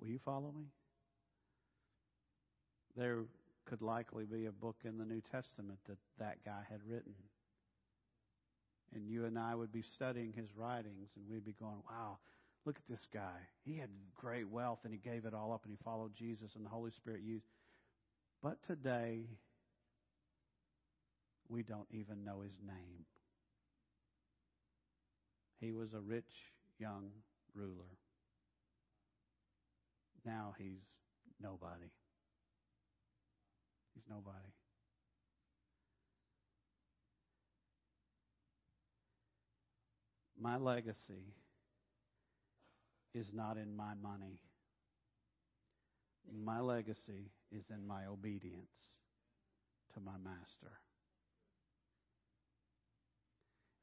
Will 0.00 0.08
you 0.08 0.18
follow 0.24 0.52
me? 0.56 0.64
There 2.96 3.24
could 3.66 3.82
likely 3.82 4.24
be 4.24 4.46
a 4.46 4.52
book 4.52 4.76
in 4.84 4.98
the 4.98 5.04
New 5.04 5.20
Testament 5.30 5.78
that 5.88 5.98
that 6.18 6.44
guy 6.44 6.62
had 6.68 6.80
written. 6.88 7.14
And 8.94 9.06
you 9.06 9.26
and 9.26 9.38
I 9.38 9.54
would 9.54 9.70
be 9.70 9.82
studying 9.94 10.32
his 10.32 10.48
writings 10.56 11.10
and 11.16 11.28
we'd 11.28 11.44
be 11.44 11.54
going, 11.60 11.82
wow, 11.90 12.18
look 12.64 12.76
at 12.76 12.88
this 12.88 13.06
guy. 13.12 13.36
He 13.64 13.76
had 13.76 13.90
great 14.16 14.48
wealth 14.48 14.80
and 14.84 14.92
he 14.92 14.98
gave 14.98 15.26
it 15.26 15.34
all 15.34 15.52
up 15.52 15.64
and 15.64 15.72
he 15.72 15.78
followed 15.84 16.14
Jesus 16.16 16.54
and 16.56 16.64
the 16.64 16.70
Holy 16.70 16.90
Spirit 16.90 17.20
used. 17.22 17.44
But 18.42 18.58
today, 18.66 19.24
we 21.48 21.62
don't 21.62 21.88
even 21.90 22.24
know 22.24 22.42
his 22.42 22.52
name. 22.64 23.04
He 25.60 25.72
was 25.72 25.92
a 25.92 26.00
rich 26.00 26.30
young 26.78 27.10
ruler. 27.54 27.96
Now 30.24 30.54
he's 30.56 30.84
nobody. 31.40 31.90
He's 33.94 34.04
nobody. 34.08 34.52
My 40.40 40.56
legacy 40.56 41.34
is 43.14 43.32
not 43.34 43.56
in 43.56 43.76
my 43.76 43.94
money. 44.00 44.38
My 46.32 46.60
legacy 46.60 47.30
is 47.50 47.64
in 47.70 47.86
my 47.86 48.06
obedience 48.06 48.66
to 49.94 50.00
my 50.00 50.16
master. 50.22 50.72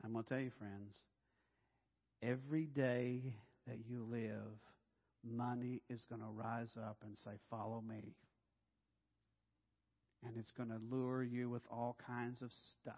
I'm 0.03 0.13
going 0.13 0.23
to 0.23 0.29
tell 0.29 0.39
you, 0.39 0.51
friends, 0.59 0.99
every 2.21 2.65
day 2.65 3.33
that 3.67 3.77
you 3.89 4.05
live, 4.09 4.59
money 5.23 5.81
is 5.89 6.05
going 6.07 6.21
to 6.21 6.27
rise 6.27 6.75
up 6.77 6.97
and 7.03 7.17
say, 7.17 7.31
Follow 7.49 7.81
me. 7.81 8.15
And 10.23 10.37
it's 10.37 10.51
going 10.51 10.69
to 10.69 10.79
lure 10.89 11.23
you 11.23 11.49
with 11.49 11.63
all 11.71 11.95
kinds 12.05 12.41
of 12.41 12.51
stuff. 12.51 12.95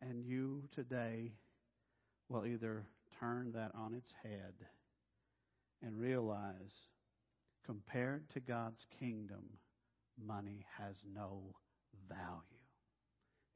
And 0.00 0.24
you 0.24 0.64
today 0.74 1.32
will 2.28 2.46
either 2.46 2.84
turn 3.20 3.52
that 3.54 3.72
on 3.74 3.94
its 3.94 4.10
head 4.22 4.54
and 5.82 5.98
realize, 5.98 6.72
compared 7.66 8.28
to 8.30 8.40
God's 8.40 8.84
kingdom, 8.98 9.44
money 10.24 10.64
has 10.78 10.94
no 11.14 11.54
value. 12.08 12.40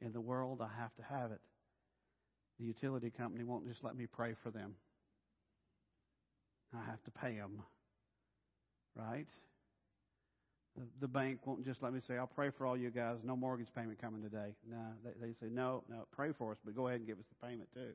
In 0.00 0.12
the 0.12 0.20
world, 0.20 0.60
I 0.60 0.80
have 0.80 0.94
to 0.96 1.02
have 1.02 1.32
it. 1.32 1.40
The 2.58 2.64
utility 2.64 3.10
company 3.10 3.44
won't 3.44 3.66
just 3.66 3.84
let 3.84 3.96
me 3.96 4.06
pray 4.06 4.34
for 4.42 4.50
them. 4.50 4.74
I 6.74 6.84
have 6.84 7.02
to 7.04 7.10
pay 7.10 7.36
them. 7.36 7.62
Right? 8.94 9.28
The, 10.76 10.82
the 11.00 11.08
bank 11.08 11.40
won't 11.46 11.64
just 11.64 11.82
let 11.82 11.92
me 11.92 12.00
say, 12.06 12.16
I'll 12.16 12.26
pray 12.26 12.50
for 12.56 12.66
all 12.66 12.76
you 12.76 12.90
guys. 12.90 13.16
No 13.24 13.36
mortgage 13.36 13.68
payment 13.74 14.00
coming 14.00 14.22
today. 14.22 14.54
No, 14.68 14.78
they, 15.04 15.26
they 15.26 15.32
say, 15.40 15.46
no, 15.50 15.84
no, 15.88 16.06
pray 16.12 16.32
for 16.36 16.52
us, 16.52 16.58
but 16.64 16.74
go 16.74 16.88
ahead 16.88 17.00
and 17.00 17.08
give 17.08 17.18
us 17.18 17.24
the 17.28 17.46
payment 17.46 17.68
too. 17.72 17.92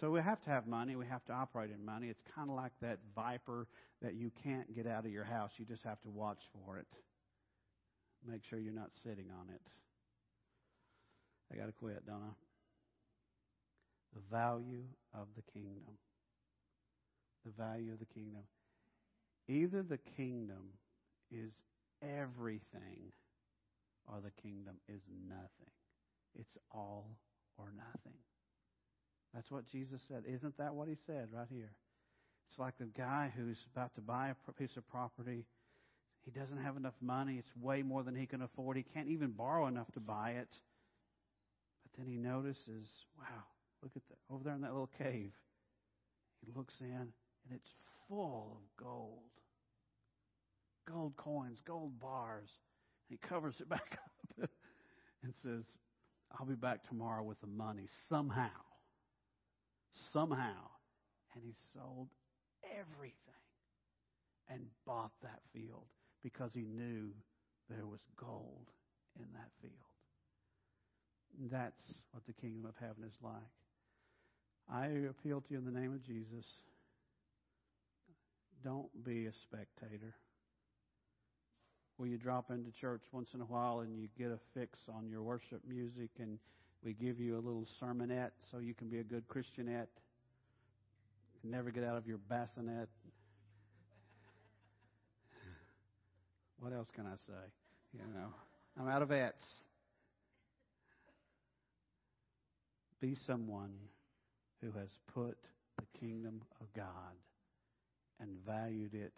So 0.00 0.10
we 0.10 0.20
have 0.20 0.42
to 0.42 0.50
have 0.50 0.66
money. 0.66 0.96
We 0.96 1.06
have 1.06 1.24
to 1.26 1.32
operate 1.32 1.70
in 1.70 1.84
money. 1.84 2.08
It's 2.08 2.22
kind 2.34 2.50
of 2.50 2.56
like 2.56 2.72
that 2.80 2.98
viper 3.14 3.66
that 4.00 4.14
you 4.14 4.30
can't 4.42 4.74
get 4.74 4.86
out 4.86 5.04
of 5.04 5.12
your 5.12 5.24
house. 5.24 5.52
You 5.58 5.64
just 5.64 5.84
have 5.84 6.00
to 6.02 6.10
watch 6.10 6.42
for 6.52 6.78
it. 6.78 6.86
Make 8.26 8.42
sure 8.44 8.58
you're 8.58 8.72
not 8.72 8.90
sitting 9.02 9.26
on 9.30 9.52
it. 9.54 9.60
I 11.52 11.56
got 11.56 11.66
to 11.66 11.72
quit, 11.72 12.06
don't 12.06 12.22
I? 12.22 12.34
The 14.14 14.22
value 14.30 14.84
of 15.14 15.26
the 15.36 15.42
kingdom. 15.52 15.98
The 17.44 17.52
value 17.52 17.92
of 17.92 17.98
the 17.98 18.06
kingdom. 18.06 18.42
Either 19.48 19.82
the 19.82 19.98
kingdom 19.98 20.78
is 21.30 21.52
everything 22.02 23.12
or 24.06 24.20
the 24.20 24.30
kingdom 24.42 24.76
is 24.88 25.02
nothing. 25.28 25.72
It's 26.38 26.56
all 26.70 27.18
or 27.58 27.72
nothing. 27.76 28.18
That's 29.34 29.50
what 29.50 29.66
Jesus 29.70 30.02
said. 30.08 30.24
Isn't 30.26 30.56
that 30.58 30.74
what 30.74 30.88
he 30.88 30.96
said 31.06 31.28
right 31.32 31.46
here? 31.50 31.70
It's 32.48 32.58
like 32.58 32.76
the 32.78 32.84
guy 32.84 33.32
who's 33.34 33.56
about 33.74 33.94
to 33.94 34.02
buy 34.02 34.30
a 34.30 34.52
piece 34.52 34.76
of 34.76 34.86
property. 34.88 35.46
He 36.24 36.30
doesn't 36.30 36.62
have 36.62 36.76
enough 36.76 36.94
money. 37.00 37.36
It's 37.38 37.56
way 37.56 37.82
more 37.82 38.02
than 38.02 38.14
he 38.14 38.26
can 38.26 38.42
afford. 38.42 38.76
He 38.76 38.82
can't 38.82 39.08
even 39.08 39.30
borrow 39.30 39.66
enough 39.66 39.90
to 39.94 40.00
buy 40.00 40.32
it. 40.32 40.48
But 41.82 41.98
then 41.98 42.06
he 42.06 42.18
notices, 42.18 42.88
wow, 43.18 43.44
look 43.82 43.92
at 43.96 44.02
that. 44.08 44.18
Over 44.30 44.44
there 44.44 44.54
in 44.54 44.60
that 44.60 44.72
little 44.72 44.90
cave. 44.98 45.32
He 46.44 46.52
looks 46.54 46.74
in, 46.80 46.86
and 46.88 47.54
it's 47.54 47.70
full 48.08 48.58
of 48.60 48.84
gold. 48.84 49.18
Gold 50.86 51.16
coins, 51.16 51.58
gold 51.64 51.98
bars. 52.00 52.50
He 53.08 53.16
covers 53.16 53.54
it 53.60 53.68
back 53.70 53.98
up 54.42 54.50
and 55.22 55.32
says, 55.42 55.64
I'll 56.38 56.46
be 56.46 56.54
back 56.54 56.86
tomorrow 56.86 57.22
with 57.22 57.40
the 57.40 57.46
money 57.46 57.86
somehow 58.08 58.50
somehow. 60.12 60.68
And 61.34 61.42
he 61.44 61.54
sold 61.72 62.08
everything 62.64 63.16
and 64.48 64.66
bought 64.86 65.12
that 65.22 65.40
field 65.52 65.86
because 66.22 66.52
he 66.54 66.62
knew 66.62 67.10
there 67.70 67.86
was 67.86 68.00
gold 68.16 68.68
in 69.18 69.26
that 69.32 69.50
field. 69.60 69.72
That's 71.50 71.82
what 72.12 72.26
the 72.26 72.34
kingdom 72.34 72.66
of 72.66 72.74
heaven 72.78 73.04
is 73.06 73.16
like. 73.22 73.32
I 74.70 74.86
appeal 75.08 75.40
to 75.40 75.46
you 75.50 75.58
in 75.58 75.64
the 75.64 75.78
name 75.78 75.92
of 75.92 76.04
Jesus. 76.04 76.46
Don't 78.62 79.04
be 79.04 79.26
a 79.26 79.32
spectator. 79.32 80.14
Will 81.98 82.06
you 82.06 82.18
drop 82.18 82.50
into 82.50 82.70
church 82.70 83.02
once 83.12 83.30
in 83.34 83.40
a 83.40 83.44
while 83.44 83.80
and 83.80 83.98
you 83.98 84.08
get 84.18 84.30
a 84.30 84.38
fix 84.54 84.78
on 84.94 85.08
your 85.08 85.22
worship 85.22 85.60
music 85.66 86.10
and 86.18 86.38
we 86.84 86.94
give 86.94 87.20
you 87.20 87.34
a 87.34 87.42
little 87.42 87.66
sermonette 87.80 88.32
so 88.50 88.58
you 88.58 88.74
can 88.74 88.88
be 88.88 88.98
a 88.98 89.04
good 89.04 89.28
Christianette. 89.28 89.88
Never 91.44 91.70
get 91.70 91.84
out 91.84 91.96
of 91.96 92.06
your 92.06 92.18
bassinet. 92.18 92.88
What 96.58 96.72
else 96.72 96.88
can 96.94 97.06
I 97.06 97.16
say? 97.26 97.42
You 97.92 98.00
know, 98.14 98.28
I'm 98.80 98.88
out 98.88 99.02
of 99.02 99.10
ets. 99.10 99.44
Be 103.00 103.16
someone 103.26 103.72
who 104.60 104.70
has 104.78 104.88
put 105.12 105.36
the 105.78 105.98
kingdom 105.98 106.42
of 106.60 106.72
God 106.72 107.16
and 108.20 108.30
valued 108.46 108.94
it 108.94 109.12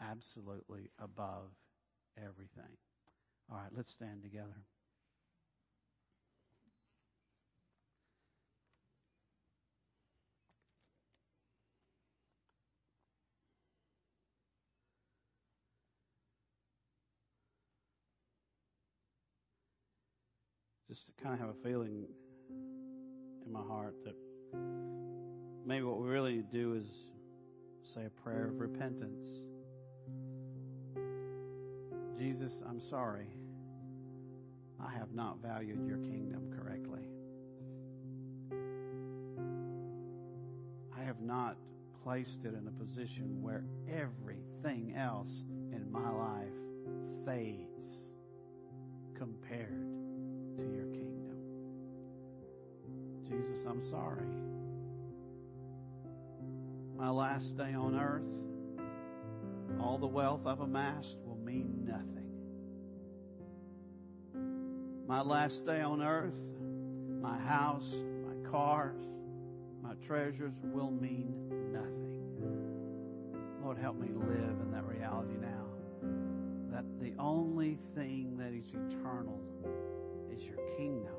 absolutely 0.00 0.90
above 0.98 1.50
everything. 2.18 2.76
All 3.50 3.58
right, 3.58 3.70
let's 3.76 3.90
stand 3.92 4.22
together. 4.22 4.56
Just 21.16 21.22
kind 21.22 21.34
of 21.34 21.40
have 21.40 21.54
a 21.54 21.68
feeling 21.68 22.04
in 23.44 23.52
my 23.52 23.60
heart 23.60 23.94
that 24.04 24.14
maybe 25.64 25.84
what 25.84 26.00
we 26.00 26.08
really 26.08 26.42
do 26.52 26.74
is 26.74 26.86
say 27.94 28.06
a 28.06 28.22
prayer 28.22 28.48
of 28.48 28.58
repentance. 28.58 29.26
Jesus, 32.18 32.52
I'm 32.68 32.80
sorry. 32.90 33.28
I 34.84 34.92
have 34.98 35.12
not 35.12 35.38
valued 35.42 35.86
your 35.86 35.98
kingdom 35.98 36.50
correctly. 36.58 37.02
I 40.98 41.04
have 41.04 41.20
not 41.20 41.56
placed 42.02 42.44
it 42.44 42.54
in 42.54 42.68
a 42.68 42.84
position 42.84 43.42
where 43.42 43.64
everything 43.88 44.94
else 44.96 45.30
in 45.72 45.90
my 45.90 46.10
life 46.10 46.48
fades 47.24 48.04
compared 49.16 49.95
I'm 53.68 53.82
sorry. 53.90 54.26
My 56.96 57.10
last 57.10 57.56
day 57.56 57.74
on 57.74 57.94
earth, 57.94 58.22
all 59.80 59.98
the 59.98 60.06
wealth 60.06 60.46
I've 60.46 60.60
amassed 60.60 61.16
will 61.26 61.36
mean 61.36 61.84
nothing. 61.86 62.12
My 65.06 65.20
last 65.20 65.66
day 65.66 65.80
on 65.80 66.02
earth, 66.02 66.34
my 67.20 67.38
house, 67.38 67.84
my 68.24 68.50
cars, 68.50 69.00
my 69.82 69.94
treasures 70.06 70.54
will 70.62 70.90
mean 70.90 71.34
nothing. 71.72 72.16
Lord, 73.62 73.78
help 73.78 73.98
me 73.98 74.08
live 74.08 74.60
in 74.62 74.70
that 74.72 74.84
reality 74.84 75.34
now. 75.40 75.66
That 76.72 76.84
the 77.00 77.12
only 77.20 77.78
thing 77.94 78.36
that 78.38 78.52
is 78.52 78.66
eternal 78.68 79.40
is 80.32 80.40
your 80.42 80.56
kingdom. 80.76 81.14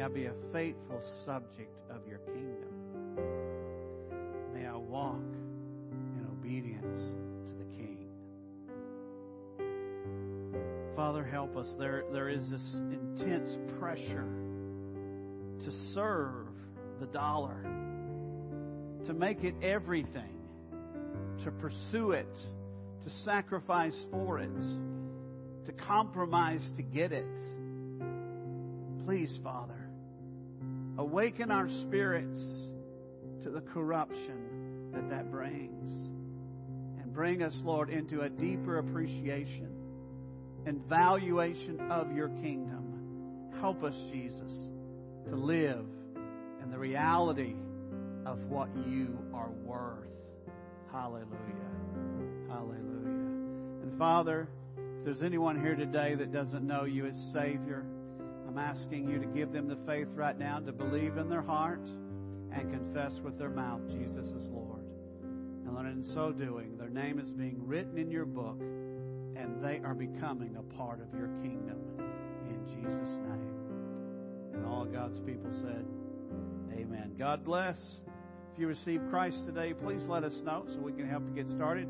May 0.00 0.06
I 0.06 0.08
be 0.08 0.24
a 0.24 0.32
faithful 0.50 1.02
subject 1.26 1.76
of 1.90 2.08
your 2.08 2.20
kingdom. 2.20 2.72
May 4.54 4.66
I 4.66 4.74
walk 4.74 5.20
in 5.92 6.26
obedience 6.38 6.96
to 7.44 7.52
the 7.58 7.66
King. 7.76 8.08
Father, 10.96 11.22
help 11.22 11.54
us. 11.54 11.68
There, 11.78 12.04
there 12.14 12.30
is 12.30 12.48
this 12.48 12.62
intense 12.76 13.50
pressure 13.78 14.24
to 15.66 15.70
serve 15.94 16.46
the 16.98 17.06
dollar, 17.08 17.62
to 19.06 19.12
make 19.12 19.44
it 19.44 19.54
everything, 19.62 20.32
to 21.44 21.50
pursue 21.50 22.12
it, 22.12 22.34
to 23.04 23.10
sacrifice 23.26 24.06
for 24.10 24.38
it, 24.38 24.48
to 25.66 25.72
compromise 25.86 26.62
to 26.76 26.82
get 26.82 27.12
it. 27.12 27.26
Please, 29.04 29.38
Father, 29.44 29.79
awaken 31.00 31.50
our 31.50 31.66
spirits 31.82 32.38
to 33.42 33.50
the 33.50 33.62
corruption 33.62 34.90
that 34.92 35.08
that 35.08 35.30
brings. 35.30 35.90
And 37.00 37.14
bring 37.14 37.42
us, 37.42 37.54
Lord, 37.64 37.88
into 37.88 38.20
a 38.20 38.28
deeper 38.28 38.78
appreciation 38.78 39.70
and 40.66 40.84
valuation 40.86 41.80
of 41.90 42.14
your 42.14 42.28
kingdom. 42.28 43.48
Help 43.60 43.82
us, 43.82 43.94
Jesus, 44.12 44.52
to 45.26 45.34
live 45.34 45.86
in 46.62 46.70
the 46.70 46.78
reality 46.78 47.54
of 48.26 48.38
what 48.50 48.68
you 48.86 49.18
are 49.32 49.50
worth. 49.64 50.06
Hallelujah. 50.92 51.26
Hallelujah. 52.50 52.76
And 53.82 53.98
Father, 53.98 54.48
if 54.76 55.06
there's 55.06 55.22
anyone 55.22 55.62
here 55.62 55.76
today 55.76 56.14
that 56.14 56.30
doesn't 56.30 56.66
know 56.66 56.84
you 56.84 57.06
as 57.06 57.14
Savior, 57.32 57.86
I'm 58.50 58.58
asking 58.58 59.08
you 59.08 59.20
to 59.20 59.26
give 59.26 59.52
them 59.52 59.68
the 59.68 59.78
faith 59.86 60.08
right 60.16 60.36
now 60.36 60.58
to 60.58 60.72
believe 60.72 61.18
in 61.18 61.28
their 61.28 61.40
heart 61.40 61.86
and 62.52 62.68
confess 62.72 63.12
with 63.22 63.38
their 63.38 63.48
mouth 63.48 63.80
Jesus 63.88 64.26
is 64.26 64.48
Lord. 64.48 64.84
And 65.78 66.04
in 66.04 66.14
so 66.14 66.30
doing, 66.30 66.76
their 66.76 66.90
name 66.90 67.18
is 67.18 67.30
being 67.30 67.56
written 67.64 67.96
in 67.96 68.10
your 68.10 68.26
book 68.26 68.60
and 68.60 69.64
they 69.64 69.80
are 69.82 69.94
becoming 69.94 70.56
a 70.56 70.76
part 70.76 71.00
of 71.00 71.18
your 71.18 71.28
kingdom 71.42 71.78
in 72.48 72.66
Jesus' 72.66 73.08
name. 73.08 74.52
And 74.52 74.66
all 74.66 74.84
God's 74.84 75.20
people 75.20 75.50
said, 75.62 75.86
Amen. 76.78 77.14
God 77.18 77.44
bless. 77.44 77.78
If 78.52 78.58
you 78.58 78.66
receive 78.66 79.00
Christ 79.10 79.38
today, 79.46 79.72
please 79.72 80.02
let 80.06 80.22
us 80.22 80.34
know 80.44 80.66
so 80.66 80.80
we 80.80 80.92
can 80.92 81.08
help 81.08 81.22
you 81.26 81.34
get 81.42 81.48
started. 81.54 81.88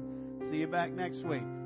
See 0.50 0.58
you 0.58 0.68
back 0.68 0.92
next 0.92 1.24
week. 1.24 1.59